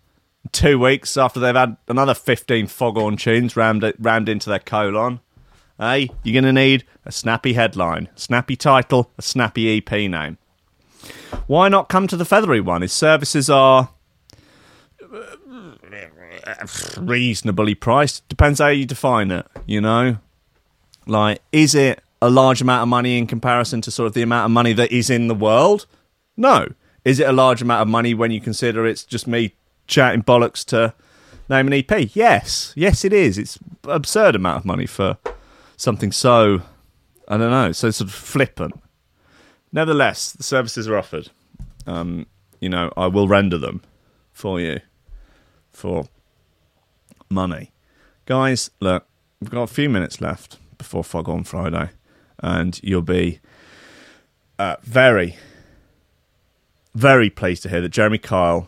two 0.52 0.78
weeks 0.78 1.18
after 1.18 1.40
they've 1.40 1.56
had 1.56 1.78
another 1.88 2.14
15 2.14 2.68
foghorn 2.68 3.18
tunes 3.18 3.56
rammed, 3.56 3.94
rammed 4.00 4.30
into 4.30 4.50
their 4.50 4.60
colon. 4.60 5.20
Hey, 5.80 6.10
you're 6.24 6.34
going 6.40 6.44
to 6.44 6.54
need 6.54 6.86
a 7.06 7.12
snappy 7.12 7.54
headline, 7.54 8.10
snappy 8.16 8.56
title, 8.56 9.12
a 9.18 9.22
snappy 9.22 9.78
EP 9.78 9.92
name. 9.92 10.38
Why 11.48 11.68
not 11.68 11.90
come 11.90 12.08
to 12.08 12.18
the 12.18 12.26
feathery 12.26 12.62
one? 12.62 12.82
His 12.82 12.94
services 12.94 13.50
are 13.50 13.90
uh, 15.02 16.68
reasonably 16.98 17.76
priced. 17.76 18.28
Depends 18.30 18.60
how 18.60 18.68
you 18.68 18.86
define 18.86 19.32
it, 19.32 19.46
you 19.66 19.82
know? 19.82 20.18
Like, 21.06 21.42
is 21.52 21.76
it 21.76 22.02
a 22.22 22.30
large 22.30 22.62
amount 22.62 22.84
of 22.84 22.88
money 22.88 23.18
in 23.18 23.28
comparison 23.28 23.82
to 23.82 23.92
sort 23.92 24.08
of 24.08 24.14
the 24.14 24.22
amount 24.22 24.46
of 24.46 24.52
money 24.52 24.74
that 24.74 24.92
is 24.92 25.10
in 25.10 25.28
the 25.28 25.36
world? 25.36 25.86
No. 26.38 26.68
Is 27.04 27.20
it 27.20 27.28
a 27.28 27.34
large 27.34 27.62
amount 27.62 27.82
of 27.82 27.88
money 27.88 28.14
when 28.14 28.32
you 28.32 28.40
consider 28.40 28.86
it's 28.86 29.04
just 29.04 29.28
me 29.28 29.56
chatting 29.88 30.24
bollocks 30.24 30.64
to 30.66 30.94
name 31.50 31.68
an 31.68 31.74
EP? 31.74 32.16
Yes, 32.16 32.74
yes, 32.76 33.06
it 33.06 33.14
is. 33.14 33.38
It's 33.38 33.60
absurd 33.86 34.36
amount 34.36 34.60
of 34.60 34.66
money 34.66 34.86
for 34.86 35.18
something 35.78 36.12
so 36.12 36.62
I 37.28 37.38
don't 37.38 37.52
know, 37.52 37.72
so 37.72 37.90
sort 37.92 38.10
of 38.10 38.14
flippant. 38.14 38.80
Nevertheless, 39.72 40.32
the 40.32 40.44
services 40.44 40.88
are 40.88 40.98
offered. 40.98 41.30
Um, 41.88 42.28
you 42.60 42.70
know, 42.70 42.92
I 42.96 43.08
will 43.08 43.28
render 43.28 43.58
them 43.58 43.82
for 44.32 44.60
you 44.60 44.82
for 45.72 46.06
money, 47.30 47.72
guys. 48.26 48.70
Look, 48.80 49.06
we've 49.40 49.50
got 49.50 49.64
a 49.64 49.74
few 49.74 49.90
minutes 49.90 50.22
left 50.22 50.58
before 50.78 51.04
Fog 51.04 51.30
on 51.30 51.44
Friday, 51.44 51.90
and 52.40 52.80
you'll 52.84 53.02
be 53.02 53.40
uh, 54.60 54.76
very, 54.84 55.38
very 56.94 57.30
pleased 57.30 57.64
to 57.64 57.70
hear 57.70 57.82
that 57.82 57.90
Jeremy 57.90 58.18
Kyle 58.18 58.68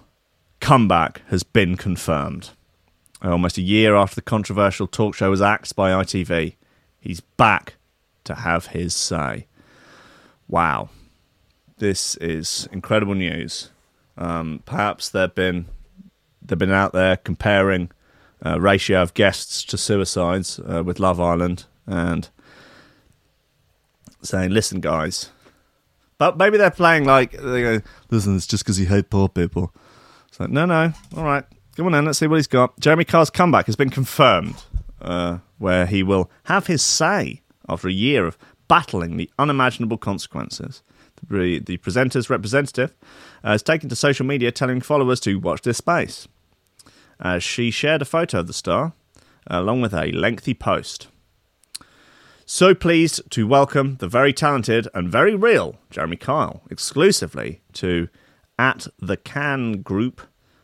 comeback 0.66 1.22
has 1.28 1.44
been 1.44 1.78
confirmed. 1.78 2.50
Uh, 3.24 3.30
Almost 3.30 3.60
a 3.60 3.62
year 3.62 3.96
after 3.96 4.16
the 4.16 4.24
controversial 4.24 4.88
talk 4.88 5.14
show 5.14 5.30
was 5.30 5.40
axed 5.40 5.76
by 5.76 5.92
ITV, 5.92 6.56
he's 7.00 7.20
back 7.20 7.76
to 8.24 8.34
have 8.34 8.68
his 8.68 8.96
say. 8.96 9.46
Wow. 10.48 10.90
This 11.78 12.16
is 12.16 12.68
incredible 12.72 13.14
news. 13.14 13.70
Um, 14.18 14.64
perhaps 14.66 15.08
they've 15.08 15.36
been 15.36 15.68
they've 16.42 16.58
been 16.58 16.72
out 16.72 16.94
there 16.94 17.18
comparing 17.18 17.92
uh, 18.44 18.60
ratio 18.60 19.04
of 19.04 19.14
guests 19.14 19.64
to 19.66 19.78
suicides 19.78 20.60
uh, 20.60 20.82
with 20.84 21.00
Love 21.00 21.20
Island 21.20 21.66
and 21.86 22.28
saying, 24.24 24.50
"Listen, 24.50 24.80
guys." 24.80 25.30
But 26.18 26.38
maybe 26.38 26.58
they're 26.58 26.72
playing 26.72 27.04
like 27.04 27.34
they 27.34 27.62
go, 27.62 27.82
"Listen, 28.10 28.36
it's 28.36 28.48
just 28.48 28.64
because 28.64 28.80
you 28.80 28.88
hate 28.88 29.12
poor 29.12 29.30
people." 29.30 29.72
It's 30.36 30.40
like, 30.42 30.50
no, 30.50 30.66
no, 30.66 30.92
all 31.16 31.24
right, 31.24 31.46
come 31.78 31.86
on 31.86 31.94
then, 31.94 32.04
let's 32.04 32.20
see 32.20 32.28
what 32.28 32.36
he's 32.36 32.46
got. 32.46 32.78
Jeremy 32.82 33.06
Carr's 33.06 33.30
comeback 33.30 33.68
has 33.68 33.78
been 33.78 33.90
confirmed, 33.90 34.66
uh, 35.00 35.38
where 35.60 35.86
he 35.86 36.04
will 36.04 36.30
have 36.44 36.68
his 36.68 36.82
say 36.82 37.42
after 37.70 37.88
a 37.88 37.94
year 37.94 38.28
of 38.28 38.38
battling 38.68 39.16
the 39.16 39.32
unimaginable 39.40 39.98
consequences. 39.98 40.84
The, 41.26 41.60
the 41.60 41.78
presenter's 41.78 42.30
representative 42.30 42.94
uh, 43.46 43.52
has 43.52 43.64
taken 43.64 43.88
to 43.88 43.96
social 43.96 44.26
media 44.26 44.52
telling 44.52 44.82
followers 44.82 45.22
to 45.22 45.40
watch 45.40 45.62
this 45.62 45.78
space. 45.78 46.28
Uh, 47.18 47.40
she 47.40 47.72
shared 47.72 48.02
a 48.02 48.06
photo 48.06 48.40
of 48.40 48.48
the 48.48 48.54
star 48.54 48.92
along 49.48 49.80
with 49.80 49.94
a 49.94 50.12
lengthy 50.12 50.54
post. 50.54 51.08
So 52.46 52.76
pleased 52.76 53.22
to 53.32 53.48
welcome 53.48 53.96
the 54.02 54.10
very 54.10 54.34
talented 54.34 54.90
and 54.94 55.10
very 55.10 55.34
real 55.34 55.78
Jeremy 55.92 56.18
Kyle 56.18 56.62
exclusively 56.70 57.62
to 57.72 58.10
at 58.58 58.88
the 59.00 59.18
Can 59.18 59.82
Group. 59.82 60.22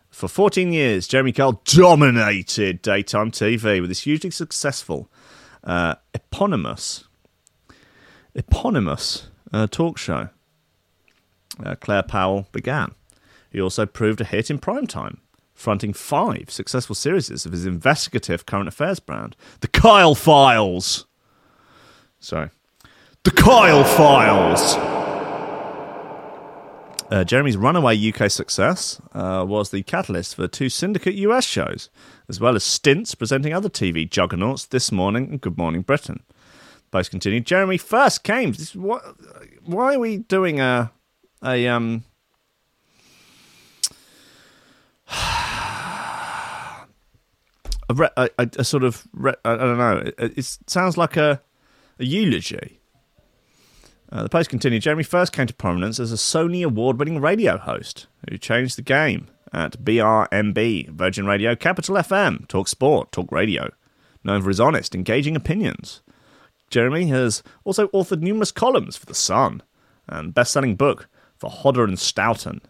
For 0.09 0.27
14 0.27 0.73
years, 0.73 1.07
Jeremy 1.07 1.31
Kyle 1.31 1.61
dominated 1.63 2.81
daytime 2.81 3.31
TV 3.31 3.79
with 3.79 3.89
his 3.89 4.01
hugely 4.01 4.31
successful 4.31 5.09
uh, 5.63 5.95
eponymous 6.13 7.05
eponymous 8.35 9.27
uh, 9.53 9.67
talk 9.67 9.97
show. 9.97 10.29
Uh, 11.63 11.75
Claire 11.75 12.03
Powell 12.03 12.47
began. 12.51 12.93
He 13.51 13.59
also 13.61 13.85
proved 13.85 14.21
a 14.21 14.25
hit 14.25 14.49
in 14.49 14.59
prime 14.59 14.87
time, 14.87 15.19
fronting 15.53 15.93
five 15.93 16.45
successful 16.49 16.95
series 16.95 17.45
of 17.45 17.51
his 17.51 17.65
investigative 17.65 18.45
current 18.45 18.69
affairs 18.69 18.99
brand, 18.99 19.35
The 19.59 19.67
Kyle 19.67 20.15
Files. 20.15 21.05
Sorry. 22.19 22.49
The 23.23 23.31
Kyle 23.31 23.83
Files! 23.83 24.90
Uh, 27.11 27.23
Jeremy's 27.25 27.57
runaway 27.57 28.09
UK 28.09 28.31
success 28.31 29.01
uh, 29.13 29.43
was 29.45 29.69
the 29.69 29.83
catalyst 29.83 30.35
for 30.35 30.47
two 30.47 30.69
syndicate 30.69 31.13
US 31.15 31.43
shows, 31.43 31.89
as 32.29 32.39
well 32.39 32.55
as 32.55 32.63
stints 32.63 33.15
presenting 33.15 33.53
other 33.53 33.67
TV 33.67 34.09
juggernauts 34.09 34.65
This 34.65 34.93
Morning 34.93 35.27
and 35.29 35.41
Good 35.41 35.57
Morning 35.57 35.81
Britain. 35.81 36.23
Both 36.89 37.09
continued. 37.09 37.45
Jeremy 37.45 37.77
first 37.77 38.23
came. 38.23 38.53
This, 38.53 38.73
what, 38.73 39.01
why 39.65 39.95
are 39.95 39.99
we 39.99 40.19
doing 40.19 40.61
a 40.61 40.89
a 41.43 41.67
um 41.67 42.05
a, 45.09 46.85
re- 47.93 48.09
a, 48.15 48.29
a 48.37 48.63
sort 48.63 48.85
of 48.85 49.05
re- 49.11 49.35
I 49.43 49.57
don't 49.57 49.77
know. 49.77 49.97
It, 50.17 50.37
it 50.37 50.57
sounds 50.67 50.97
like 50.97 51.17
a 51.17 51.41
a 51.99 52.05
eulogy. 52.05 52.80
Uh, 54.11 54.23
the 54.23 54.29
post 54.29 54.49
continued. 54.49 54.81
Jeremy 54.81 55.03
first 55.03 55.31
came 55.31 55.47
to 55.47 55.53
prominence 55.53 55.99
as 55.99 56.11
a 56.11 56.17
Sony 56.17 56.65
award-winning 56.65 57.21
radio 57.21 57.57
host 57.57 58.07
who 58.29 58.37
changed 58.37 58.77
the 58.77 58.81
game 58.81 59.27
at 59.53 59.83
BRMB, 59.83 60.89
Virgin 60.89 61.25
Radio, 61.25 61.55
Capital 61.55 61.95
FM, 61.95 62.47
Talk 62.47 62.67
Sport, 62.67 63.11
Talk 63.11 63.31
Radio. 63.31 63.69
Known 64.23 64.41
for 64.41 64.49
his 64.49 64.59
honest, 64.59 64.93
engaging 64.93 65.35
opinions, 65.35 66.01
Jeremy 66.69 67.07
has 67.07 67.41
also 67.63 67.87
authored 67.87 68.21
numerous 68.21 68.51
columns 68.51 68.95
for 68.95 69.05
The 69.05 69.15
Sun 69.15 69.63
and 70.07 70.33
best-selling 70.33 70.75
book 70.75 71.07
for 71.37 71.49
Hodder 71.49 71.83
and 71.83 71.97
Stoughton. 71.97 72.61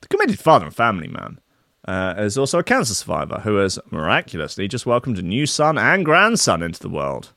The 0.00 0.08
committed 0.08 0.38
father 0.38 0.66
and 0.66 0.74
family 0.74 1.08
man 1.08 1.40
uh, 1.86 2.14
is 2.18 2.36
also 2.36 2.58
a 2.58 2.64
cancer 2.64 2.94
survivor 2.94 3.40
who 3.40 3.56
has 3.56 3.78
miraculously 3.90 4.68
just 4.68 4.86
welcomed 4.86 5.18
a 5.18 5.22
new 5.22 5.46
son 5.46 5.78
and 5.78 6.04
grandson 6.04 6.62
into 6.62 6.80
the 6.80 6.88
world. 6.88 7.32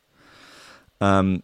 Um, 0.99 1.43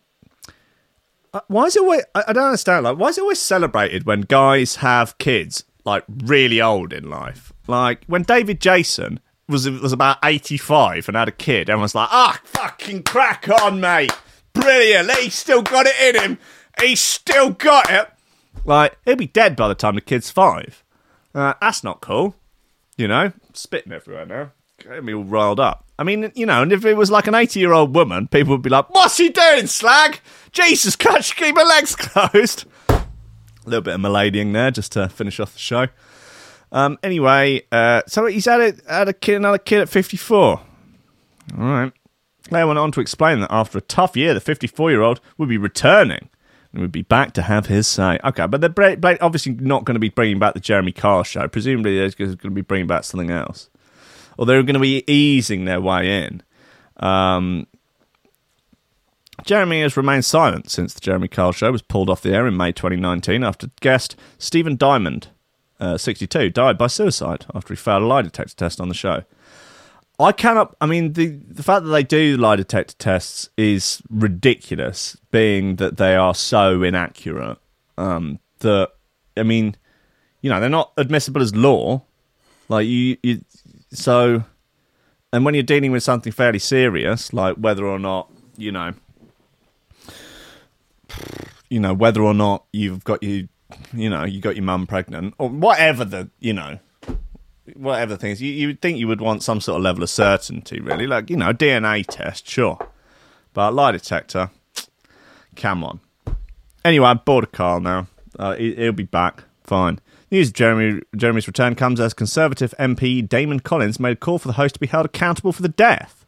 why 1.47 1.65
is 1.65 1.75
it 1.75 1.81
always? 1.81 2.03
I, 2.13 2.33
don't 2.33 2.45
understand. 2.45 2.83
Like, 2.83 2.97
why 2.97 3.09
is 3.09 3.17
it 3.17 3.21
always 3.21 3.39
celebrated 3.39 4.05
when 4.05 4.21
guys 4.21 4.77
have 4.77 5.17
kids 5.17 5.63
like 5.85 6.03
really 6.07 6.61
old 6.61 6.93
in 6.93 7.09
life? 7.09 7.53
Like 7.67 8.03
when 8.07 8.23
David 8.23 8.59
Jason 8.59 9.19
was 9.47 9.69
was 9.69 9.93
about 9.93 10.17
eighty 10.23 10.57
five 10.57 11.07
and 11.07 11.15
had 11.15 11.27
a 11.29 11.33
kid, 11.33 11.69
everyone's 11.69 11.95
like, 11.95 12.09
"Ah, 12.11 12.39
fucking 12.43 13.03
crack 13.03 13.47
on, 13.61 13.79
mate! 13.79 14.11
Brilliant! 14.53 15.11
He's 15.19 15.35
still 15.35 15.61
got 15.61 15.85
it 15.87 16.15
in 16.15 16.21
him. 16.21 16.39
He's 16.79 16.99
still 16.99 17.51
got 17.51 17.89
it." 17.89 18.09
Like 18.65 18.97
he'll 19.05 19.15
be 19.15 19.27
dead 19.27 19.55
by 19.55 19.67
the 19.69 19.75
time 19.75 19.95
the 19.95 20.01
kid's 20.01 20.29
five. 20.29 20.83
Uh, 21.33 21.53
that's 21.61 21.83
not 21.83 22.01
cool. 22.01 22.35
You 22.97 23.07
know, 23.07 23.31
spitting 23.53 23.93
everywhere 23.93 24.25
now. 24.25 24.51
Getting 24.83 25.05
me 25.05 25.13
all 25.13 25.23
riled 25.23 25.59
up. 25.59 25.85
I 25.99 26.03
mean, 26.03 26.31
you 26.35 26.45
know, 26.45 26.61
and 26.63 26.71
if 26.71 26.83
it 26.85 26.95
was 26.95 27.11
like 27.11 27.27
an 27.27 27.35
80 27.35 27.59
year 27.59 27.73
old 27.73 27.95
woman, 27.95 28.27
people 28.27 28.53
would 28.53 28.61
be 28.61 28.69
like, 28.69 28.89
What's 28.89 29.17
he 29.17 29.29
doing, 29.29 29.67
slag? 29.67 30.19
Jesus, 30.51 30.95
can't 30.95 31.27
you 31.29 31.35
keep 31.35 31.55
her 31.55 31.63
legs 31.63 31.95
closed? 31.97 32.65
A 32.89 33.03
little 33.65 33.81
bit 33.81 33.93
of 33.95 34.01
maladying 34.01 34.53
there 34.53 34.71
just 34.71 34.93
to 34.93 35.07
finish 35.09 35.39
off 35.39 35.53
the 35.53 35.59
show. 35.59 35.87
Um, 36.71 36.97
anyway, 37.03 37.63
uh, 37.71 38.01
so 38.07 38.25
he's 38.25 38.45
had, 38.45 38.61
a, 38.61 38.91
had 38.91 39.09
a 39.09 39.13
kid, 39.13 39.35
another 39.35 39.57
kid 39.57 39.81
at 39.81 39.89
54. 39.89 40.41
All 40.41 40.61
right. 41.57 41.91
Claire 42.47 42.67
went 42.67 42.79
on 42.79 42.91
to 42.93 43.01
explain 43.01 43.39
that 43.41 43.51
after 43.51 43.77
a 43.77 43.81
tough 43.81 44.17
year, 44.17 44.33
the 44.33 44.39
54 44.39 44.89
year 44.91 45.01
old 45.01 45.21
would 45.37 45.49
be 45.49 45.57
returning 45.57 46.29
and 46.73 46.81
would 46.81 46.91
be 46.91 47.01
back 47.01 47.33
to 47.33 47.43
have 47.43 47.67
his 47.67 47.87
say. 47.87 48.19
Okay, 48.23 48.47
but 48.47 48.61
they're 48.61 49.17
obviously 49.21 49.53
not 49.53 49.85
going 49.85 49.95
to 49.95 49.99
be 49.99 50.09
bringing 50.09 50.39
back 50.39 50.53
the 50.53 50.59
Jeremy 50.59 50.91
Carr 50.91 51.23
show. 51.23 51.47
Presumably, 51.47 51.97
they're 51.97 52.09
going 52.09 52.37
to 52.37 52.49
be 52.49 52.61
bringing 52.61 52.87
back 52.87 53.03
something 53.03 53.29
else. 53.29 53.69
Or 54.37 54.45
they're 54.45 54.63
going 54.63 54.73
to 54.73 54.79
be 54.79 55.03
easing 55.11 55.65
their 55.65 55.81
way 55.81 56.23
in. 56.25 56.43
Um, 56.97 57.67
Jeremy 59.43 59.81
has 59.81 59.97
remained 59.97 60.25
silent 60.25 60.69
since 60.69 60.93
the 60.93 61.01
Jeremy 61.01 61.27
Carl 61.27 61.51
show 61.51 61.71
was 61.71 61.81
pulled 61.81 62.09
off 62.09 62.21
the 62.21 62.33
air 62.33 62.47
in 62.47 62.55
May 62.55 62.71
2019 62.71 63.43
after 63.43 63.69
guest 63.81 64.15
Stephen 64.37 64.77
Dymond, 64.77 65.27
uh, 65.79 65.97
62, 65.97 66.49
died 66.49 66.77
by 66.77 66.87
suicide 66.87 67.45
after 67.53 67.73
he 67.73 67.77
failed 67.77 68.03
a 68.03 68.05
lie 68.05 68.21
detector 68.21 68.55
test 68.55 68.79
on 68.79 68.87
the 68.87 68.93
show. 68.93 69.23
I 70.19 70.31
cannot. 70.31 70.75
I 70.79 70.85
mean, 70.85 71.13
the 71.13 71.39
the 71.47 71.63
fact 71.63 71.85
that 71.85 71.89
they 71.89 72.03
do 72.03 72.37
lie 72.37 72.55
detector 72.55 72.95
tests 72.99 73.49
is 73.57 74.03
ridiculous, 74.09 75.17
being 75.31 75.77
that 75.77 75.97
they 75.97 76.15
are 76.15 76.35
so 76.35 76.83
inaccurate. 76.83 77.57
Um, 77.97 78.39
that 78.59 78.91
I 79.35 79.43
mean, 79.43 79.75
you 80.41 80.49
know, 80.49 80.59
they're 80.59 80.69
not 80.69 80.93
admissible 80.97 81.41
as 81.41 81.55
law. 81.55 82.03
Like 82.69 82.87
you, 82.87 83.17
you, 83.23 83.41
so, 83.91 84.43
and 85.33 85.45
when 85.45 85.53
you're 85.53 85.63
dealing 85.63 85.91
with 85.91 86.03
something 86.03 86.31
fairly 86.31 86.59
serious, 86.59 87.33
like 87.33 87.55
whether 87.55 87.85
or 87.85 87.99
not 87.99 88.29
you 88.57 88.71
know, 88.71 88.93
you 91.69 91.79
know, 91.79 91.93
whether 91.93 92.21
or 92.21 92.33
not 92.33 92.65
you've 92.71 93.03
got 93.03 93.21
you, 93.23 93.47
you 93.93 94.09
know, 94.09 94.23
you 94.23 94.39
got 94.41 94.55
your 94.55 94.63
mum 94.63 94.87
pregnant 94.87 95.33
or 95.37 95.49
whatever 95.49 96.05
the, 96.05 96.29
you 96.39 96.53
know, 96.53 96.79
whatever 97.75 98.13
the 98.13 98.17
thing 98.17 98.31
is, 98.31 98.41
you 98.41 98.51
you 98.51 98.67
would 98.67 98.81
think 98.81 98.97
you 98.97 99.07
would 99.07 99.21
want 99.21 99.43
some 99.43 99.61
sort 99.61 99.77
of 99.77 99.83
level 99.83 100.03
of 100.03 100.09
certainty, 100.09 100.79
really, 100.79 101.07
like 101.07 101.29
you 101.29 101.35
know, 101.35 101.53
DNA 101.53 102.05
test, 102.05 102.47
sure, 102.47 102.77
but 103.53 103.73
lie 103.73 103.91
detector, 103.91 104.49
come 105.55 105.83
on. 105.83 105.99
Anyway, 106.83 107.05
I'm 107.05 107.19
bored 107.23 107.43
of 107.43 107.51
Carl 107.51 107.79
now. 107.79 108.07
Uh, 108.39 108.55
he, 108.55 108.73
he'll 108.75 108.91
be 108.91 109.03
back. 109.03 109.43
Fine. 109.63 109.99
News 110.31 110.49
Jeremy, 110.49 111.01
Jeremy's 111.15 111.45
return 111.45 111.75
comes 111.75 111.99
as 111.99 112.13
Conservative 112.13 112.73
MP 112.79 113.27
Damian 113.27 113.59
Collins 113.59 113.99
made 113.99 114.13
a 114.13 114.15
call 114.15 114.39
for 114.39 114.47
the 114.47 114.53
host 114.53 114.75
to 114.75 114.79
be 114.79 114.87
held 114.87 115.05
accountable 115.05 115.51
for 115.51 115.61
the 115.61 115.67
death. 115.67 116.25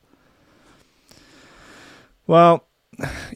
Well, 2.27 2.65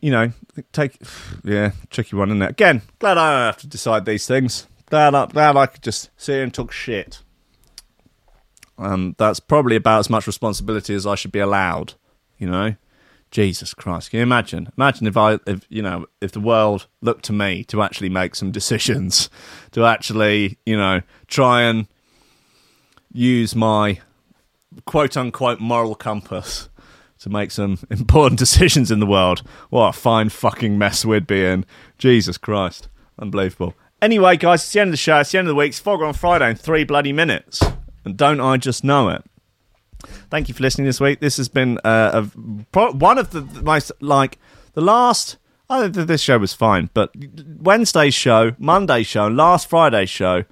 you 0.02 0.12
know, 0.12 0.34
take 0.74 1.02
yeah, 1.46 1.72
tricky 1.90 2.18
one, 2.18 2.30
isn't 2.30 2.42
it? 2.42 2.52
Again, 2.52 2.82
glad 3.00 3.18
I 3.18 3.32
don't 3.32 3.46
have 3.46 3.62
to 3.62 3.68
decide 3.68 4.06
these 4.06 4.28
things. 4.28 4.68
Glad 4.90 5.16
I, 5.16 5.26
glad 5.28 5.56
I 5.56 5.68
could 5.68 5.84
just 5.84 6.10
sit 6.18 6.42
and 6.42 6.54
talk 6.54 6.74
shit. 6.74 7.22
Um, 8.78 9.16
that's 9.18 9.40
probably 9.40 9.78
about 9.78 10.00
as 10.00 10.10
much 10.10 10.28
responsibility 10.28 10.94
as 10.94 11.08
I 11.08 11.16
should 11.16 11.32
be 11.32 11.40
allowed. 11.40 11.94
You 12.38 12.50
know, 12.50 12.76
Jesus 13.32 13.74
Christ, 13.74 14.12
can 14.12 14.18
you 14.18 14.24
imagine? 14.24 14.70
Imagine 14.78 15.08
if 15.08 15.18
I, 15.18 15.40
if 15.46 15.66
you 15.70 15.82
know, 15.82 16.06
if 16.22 16.32
the 16.32 16.40
world 16.40 16.88
looked 17.02 17.26
to 17.26 17.34
me 17.34 17.64
to 17.66 17.82
actually 17.82 18.10
make 18.10 18.36
some 18.36 18.52
decisions, 18.52 19.30
to 19.72 19.86
actually, 19.86 20.58
you 20.66 20.78
know, 20.78 21.02
try 21.28 21.64
and 21.64 21.88
use 23.12 23.56
my 23.56 24.00
quote 24.86 25.18
unquote 25.18 25.60
moral 25.60 25.96
compass 25.96 26.70
to 27.20 27.30
make 27.30 27.52
some 27.52 27.80
important 27.90 28.40
decisions 28.40 28.92
in 28.92 29.00
the 29.00 29.06
world. 29.06 29.44
What 29.70 29.90
a 29.90 29.94
fine 29.94 30.30
fucking 30.30 30.78
mess 30.78 31.04
we'd 31.06 31.28
be 31.28 31.44
in. 31.44 31.66
Jesus 31.98 32.38
Christ. 32.38 32.88
Unbelievable. 33.20 33.74
Anyway, 34.02 34.38
guys, 34.38 34.64
it's 34.64 34.74
the 34.74 34.80
end 34.80 34.90
of 34.90 34.94
the 34.94 34.98
show. 34.98 35.20
It's 35.20 35.32
the 35.32 35.40
end 35.40 35.48
of 35.48 35.52
the 35.52 35.56
week. 35.56 35.70
It's 35.70 35.80
Fog 35.80 36.02
on 36.02 36.14
Friday 36.14 36.52
in 36.52 36.56
three 36.56 36.84
bloody 36.84 37.12
minutes. 37.12 37.64
And 38.06 38.16
don't 38.16 38.40
I 38.40 38.58
just 38.58 38.84
know 38.84 39.10
it? 39.10 39.24
Thank 40.30 40.48
you 40.48 40.54
for 40.54 40.64
listening 40.64 40.86
this 40.86 41.00
week. 41.00 41.20
This 41.20 41.38
has 41.38 41.50
been 41.50 41.80
uh, 41.84 42.26
a, 42.74 42.92
one 42.92 43.18
of 43.18 43.32
the 43.32 43.42
most 43.62 43.92
like 44.02 44.38
the 44.74 44.82
last. 44.82 45.38
I 45.70 45.90
think 45.90 46.08
this 46.08 46.22
show 46.22 46.38
was 46.38 46.54
fine, 46.54 46.90
but 46.94 47.12
Wednesday's 47.60 48.14
show, 48.14 48.56
Monday's 48.58 49.08
show, 49.08 49.28
last 49.28 49.70
Friday's 49.70 50.10
show, 50.10 50.46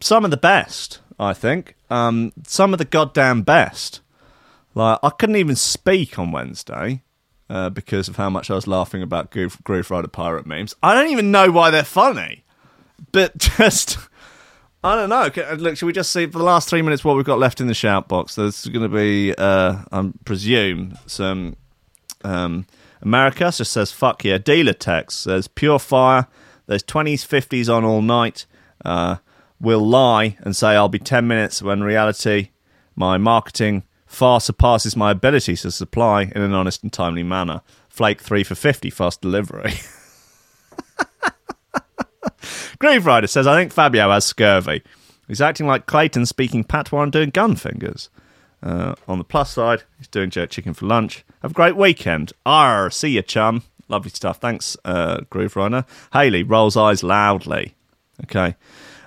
some 0.00 0.24
of 0.24 0.30
the 0.30 0.36
best. 0.36 1.00
I 1.18 1.34
think 1.34 1.74
um, 1.90 2.32
some 2.46 2.72
of 2.72 2.78
the 2.78 2.84
goddamn 2.84 3.42
best. 3.42 4.00
Like 4.74 4.98
I 5.02 5.10
couldn't 5.10 5.36
even 5.36 5.56
speak 5.56 6.18
on 6.18 6.30
Wednesday 6.30 7.02
uh, 7.48 7.70
because 7.70 8.08
of 8.08 8.16
how 8.16 8.30
much 8.30 8.50
I 8.50 8.54
was 8.54 8.66
laughing 8.66 9.02
about 9.02 9.30
Grooverider 9.30 10.10
pirate 10.10 10.46
memes. 10.46 10.74
I 10.82 10.94
don't 10.94 11.10
even 11.10 11.30
know 11.30 11.50
why 11.50 11.70
they're 11.70 11.84
funny, 11.84 12.44
but 13.12 13.36
just 13.38 13.98
I 14.82 14.94
don't 14.94 15.10
know. 15.10 15.30
Look, 15.56 15.76
should 15.76 15.86
we 15.86 15.92
just 15.92 16.10
see 16.10 16.26
for 16.26 16.38
the 16.38 16.44
last 16.44 16.68
three 16.68 16.80
minutes 16.80 17.04
what 17.04 17.16
we've 17.16 17.24
got 17.24 17.38
left 17.38 17.60
in 17.60 17.66
the 17.66 17.74
shout 17.74 18.08
box? 18.08 18.34
There's 18.34 18.64
going 18.66 18.88
to 18.88 18.94
be, 18.94 19.34
uh, 19.36 19.82
I 19.92 20.10
presume, 20.24 20.96
some 21.06 21.56
um, 22.24 22.66
America 23.02 23.52
just 23.54 23.72
says 23.72 23.92
fuck 23.92 24.24
yeah. 24.24 24.38
Dealer 24.38 24.72
text 24.72 25.20
says 25.22 25.48
pure 25.48 25.78
fire. 25.78 26.28
There's 26.66 26.82
20s, 26.82 27.26
50s 27.26 27.74
on 27.74 27.84
all 27.84 28.00
night. 28.00 28.46
Uh, 28.82 29.16
will 29.60 29.86
lie 29.86 30.38
and 30.40 30.56
say 30.56 30.68
I'll 30.68 30.88
be 30.88 30.98
10 30.98 31.26
minutes 31.26 31.62
when 31.62 31.82
reality 31.82 32.50
my 32.96 33.18
marketing 33.18 33.84
far 34.06 34.40
surpasses 34.40 34.96
my 34.96 35.10
ability 35.10 35.56
to 35.56 35.70
supply 35.70 36.22
in 36.22 36.40
an 36.42 36.54
honest 36.54 36.82
and 36.82 36.92
timely 36.92 37.22
manner. 37.22 37.60
Flake 37.88 38.20
3 38.20 38.42
for 38.44 38.54
50 38.54 38.88
fast 38.90 39.20
delivery. 39.20 39.74
Grooverider 42.80 43.28
says, 43.28 43.46
I 43.46 43.56
think 43.56 43.72
Fabio 43.72 44.10
has 44.10 44.24
scurvy. 44.24 44.82
He's 45.28 45.40
acting 45.40 45.66
like 45.66 45.86
Clayton 45.86 46.26
speaking 46.26 46.64
patois 46.64 47.02
and 47.02 47.12
doing 47.12 47.30
gun 47.30 47.56
fingers. 47.56 48.10
Uh, 48.62 48.94
on 49.06 49.18
the 49.18 49.24
plus 49.24 49.50
side, 49.52 49.84
he's 49.98 50.08
doing 50.08 50.30
jerk 50.30 50.50
chicken 50.50 50.74
for 50.74 50.86
lunch. 50.86 51.24
Have 51.42 51.52
a 51.52 51.54
great 51.54 51.76
weekend. 51.76 52.32
Arr, 52.44 52.90
see 52.90 53.10
you, 53.10 53.22
chum. 53.22 53.62
Lovely 53.88 54.10
stuff. 54.10 54.38
Thanks, 54.38 54.76
uh, 54.84 55.18
Grooverider. 55.30 55.86
Haley 56.12 56.42
rolls 56.42 56.76
eyes 56.76 57.02
loudly. 57.02 57.74
Okay. 58.24 58.56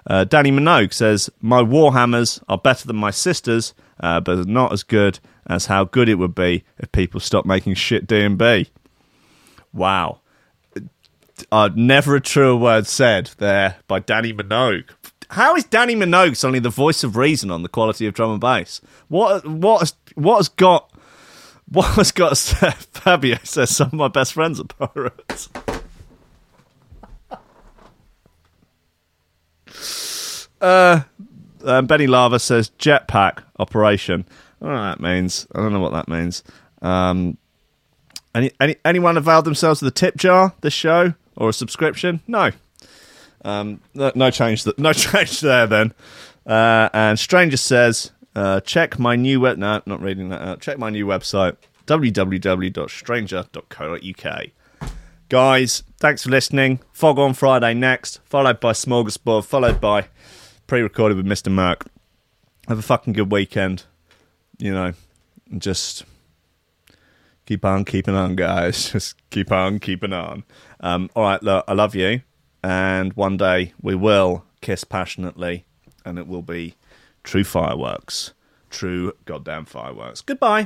Uh, 0.06 0.24
Danny 0.24 0.52
Minogue 0.52 0.94
says, 0.94 1.30
My 1.42 1.62
Warhammers 1.62 2.44
are 2.50 2.58
better 2.58 2.88
than 2.88 2.98
my 2.98 3.12
sister's, 3.12 3.74
uh, 4.00 4.20
but 4.20 4.48
not 4.48 4.74
as 4.74 4.84
good 4.84 5.20
as 5.48 5.68
how 5.68 5.84
good 5.84 6.10
it 6.10 6.16
would 6.16 6.36
be 6.36 6.64
if 6.78 6.92
people 6.92 7.20
stopped 7.20 7.48
making 7.48 7.76
shit 7.76 8.08
D&B. 8.08 8.70
Wow. 9.72 10.20
Uh, 11.52 11.70
never 11.76 12.16
a 12.16 12.22
truer 12.22 12.56
word 12.56 12.88
said 12.88 13.32
there 13.38 13.78
by 13.88 14.00
Danny 14.00 14.34
Minogue. 14.34 14.86
How 15.32 15.56
is 15.56 15.64
Danny 15.64 15.96
Minogue 15.96 16.36
suddenly 16.38 16.60
the 16.60 16.70
voice 16.70 17.04
of 17.04 17.18
reason 17.18 17.50
on 17.50 17.64
the 17.64 17.70
quality 17.70 18.06
of 18.06 18.14
drum 18.14 18.32
and 18.32 18.42
bass? 18.42 18.82
What 19.08 19.48
what 19.48 19.80
has, 19.80 19.96
what 20.16 20.38
has 20.38 20.50
got 20.50 20.92
what 21.70 21.88
has 21.96 22.12
got 22.12 22.38
Fabio 22.92 23.38
says 23.44 23.76
some 23.76 23.88
of 23.88 23.94
my 23.94 24.08
best 24.08 24.34
friends 24.34 24.60
are 24.60 24.66
pirates. 24.66 25.50
Uh, 30.62 31.02
um, 31.66 31.86
Benny 31.88 32.08
Lava 32.08 32.40
says 32.40 32.72
jetpack 32.80 33.44
operation. 33.60 34.26
I 34.62 34.66
don't 34.66 34.74
know 34.74 34.82
what 34.82 34.98
that 34.98 35.02
means. 35.02 35.48
I 35.54 35.60
don't 35.60 35.74
know 35.74 35.80
what 35.82 35.92
that 35.92 36.08
means. 36.08 36.42
Um, 36.82 37.38
any, 38.34 38.52
any 38.62 38.78
anyone 38.86 39.18
availed 39.18 39.44
themselves 39.44 39.82
of 39.82 39.88
the 39.88 39.92
tip 39.92 40.16
jar 40.16 40.54
this 40.62 40.72
show 40.74 41.16
or 41.36 41.50
a 41.50 41.54
subscription? 41.54 42.22
No. 42.28 42.52
Um, 43.44 43.82
no, 43.94 44.32
change. 44.32 44.64
Th- 44.64 44.78
no 44.78 44.94
change 44.94 45.42
there 45.42 45.68
then. 45.68 45.94
Uh, 46.46 46.90
and 46.94 47.20
Stranger 47.20 47.58
says, 47.58 48.12
uh, 48.36 48.60
check 48.62 49.00
my 49.00 49.16
new 49.16 49.42
web. 49.42 49.58
No, 49.58 49.82
not 49.86 50.02
reading 50.02 50.30
that 50.30 50.42
out. 50.42 50.62
Check 50.62 50.78
my 50.78 50.90
new 50.90 51.06
website 51.06 51.58
www.stranger.co.uk. 51.86 54.46
Guys, 55.30 55.84
thanks 55.98 56.24
for 56.24 56.30
listening. 56.30 56.80
Fog 56.92 57.20
on 57.20 57.34
Friday 57.34 57.74
next, 57.74 58.20
followed 58.26 58.60
by 58.60 58.72
Smorgasbord, 58.72 59.46
followed 59.46 59.82
by 59.82 60.08
pre-recorded 60.68 61.18
with 61.18 61.26
Mr. 61.26 61.52
Merck. 61.52 61.88
Have 62.68 62.80
a 62.80 62.84
fucking 62.84 63.14
good 63.14 63.32
weekend. 63.32 63.84
You 64.60 64.74
know, 64.74 64.94
just 65.58 66.06
keep 67.46 67.66
on 67.66 67.86
keeping 67.86 68.16
on, 68.16 68.36
guys. 68.36 68.90
Just 68.92 69.16
keep 69.30 69.52
on 69.52 69.80
keeping 69.80 70.14
on. 70.14 70.44
Um, 70.84 71.10
all 71.16 71.24
right, 71.24 71.42
look, 71.42 71.64
I 71.68 71.74
love 71.74 71.96
you, 71.96 72.22
and 72.62 73.14
one 73.14 73.38
day 73.38 73.74
we 73.82 73.96
will 73.96 74.44
kiss 74.62 74.84
passionately, 74.84 75.66
and 76.06 76.20
it 76.20 76.28
will 76.28 76.42
be 76.42 76.76
true 77.24 77.46
fireworks, 77.46 78.34
true 78.70 79.14
goddamn 79.24 79.64
fireworks. 79.64 80.22
Goodbye. 80.22 80.62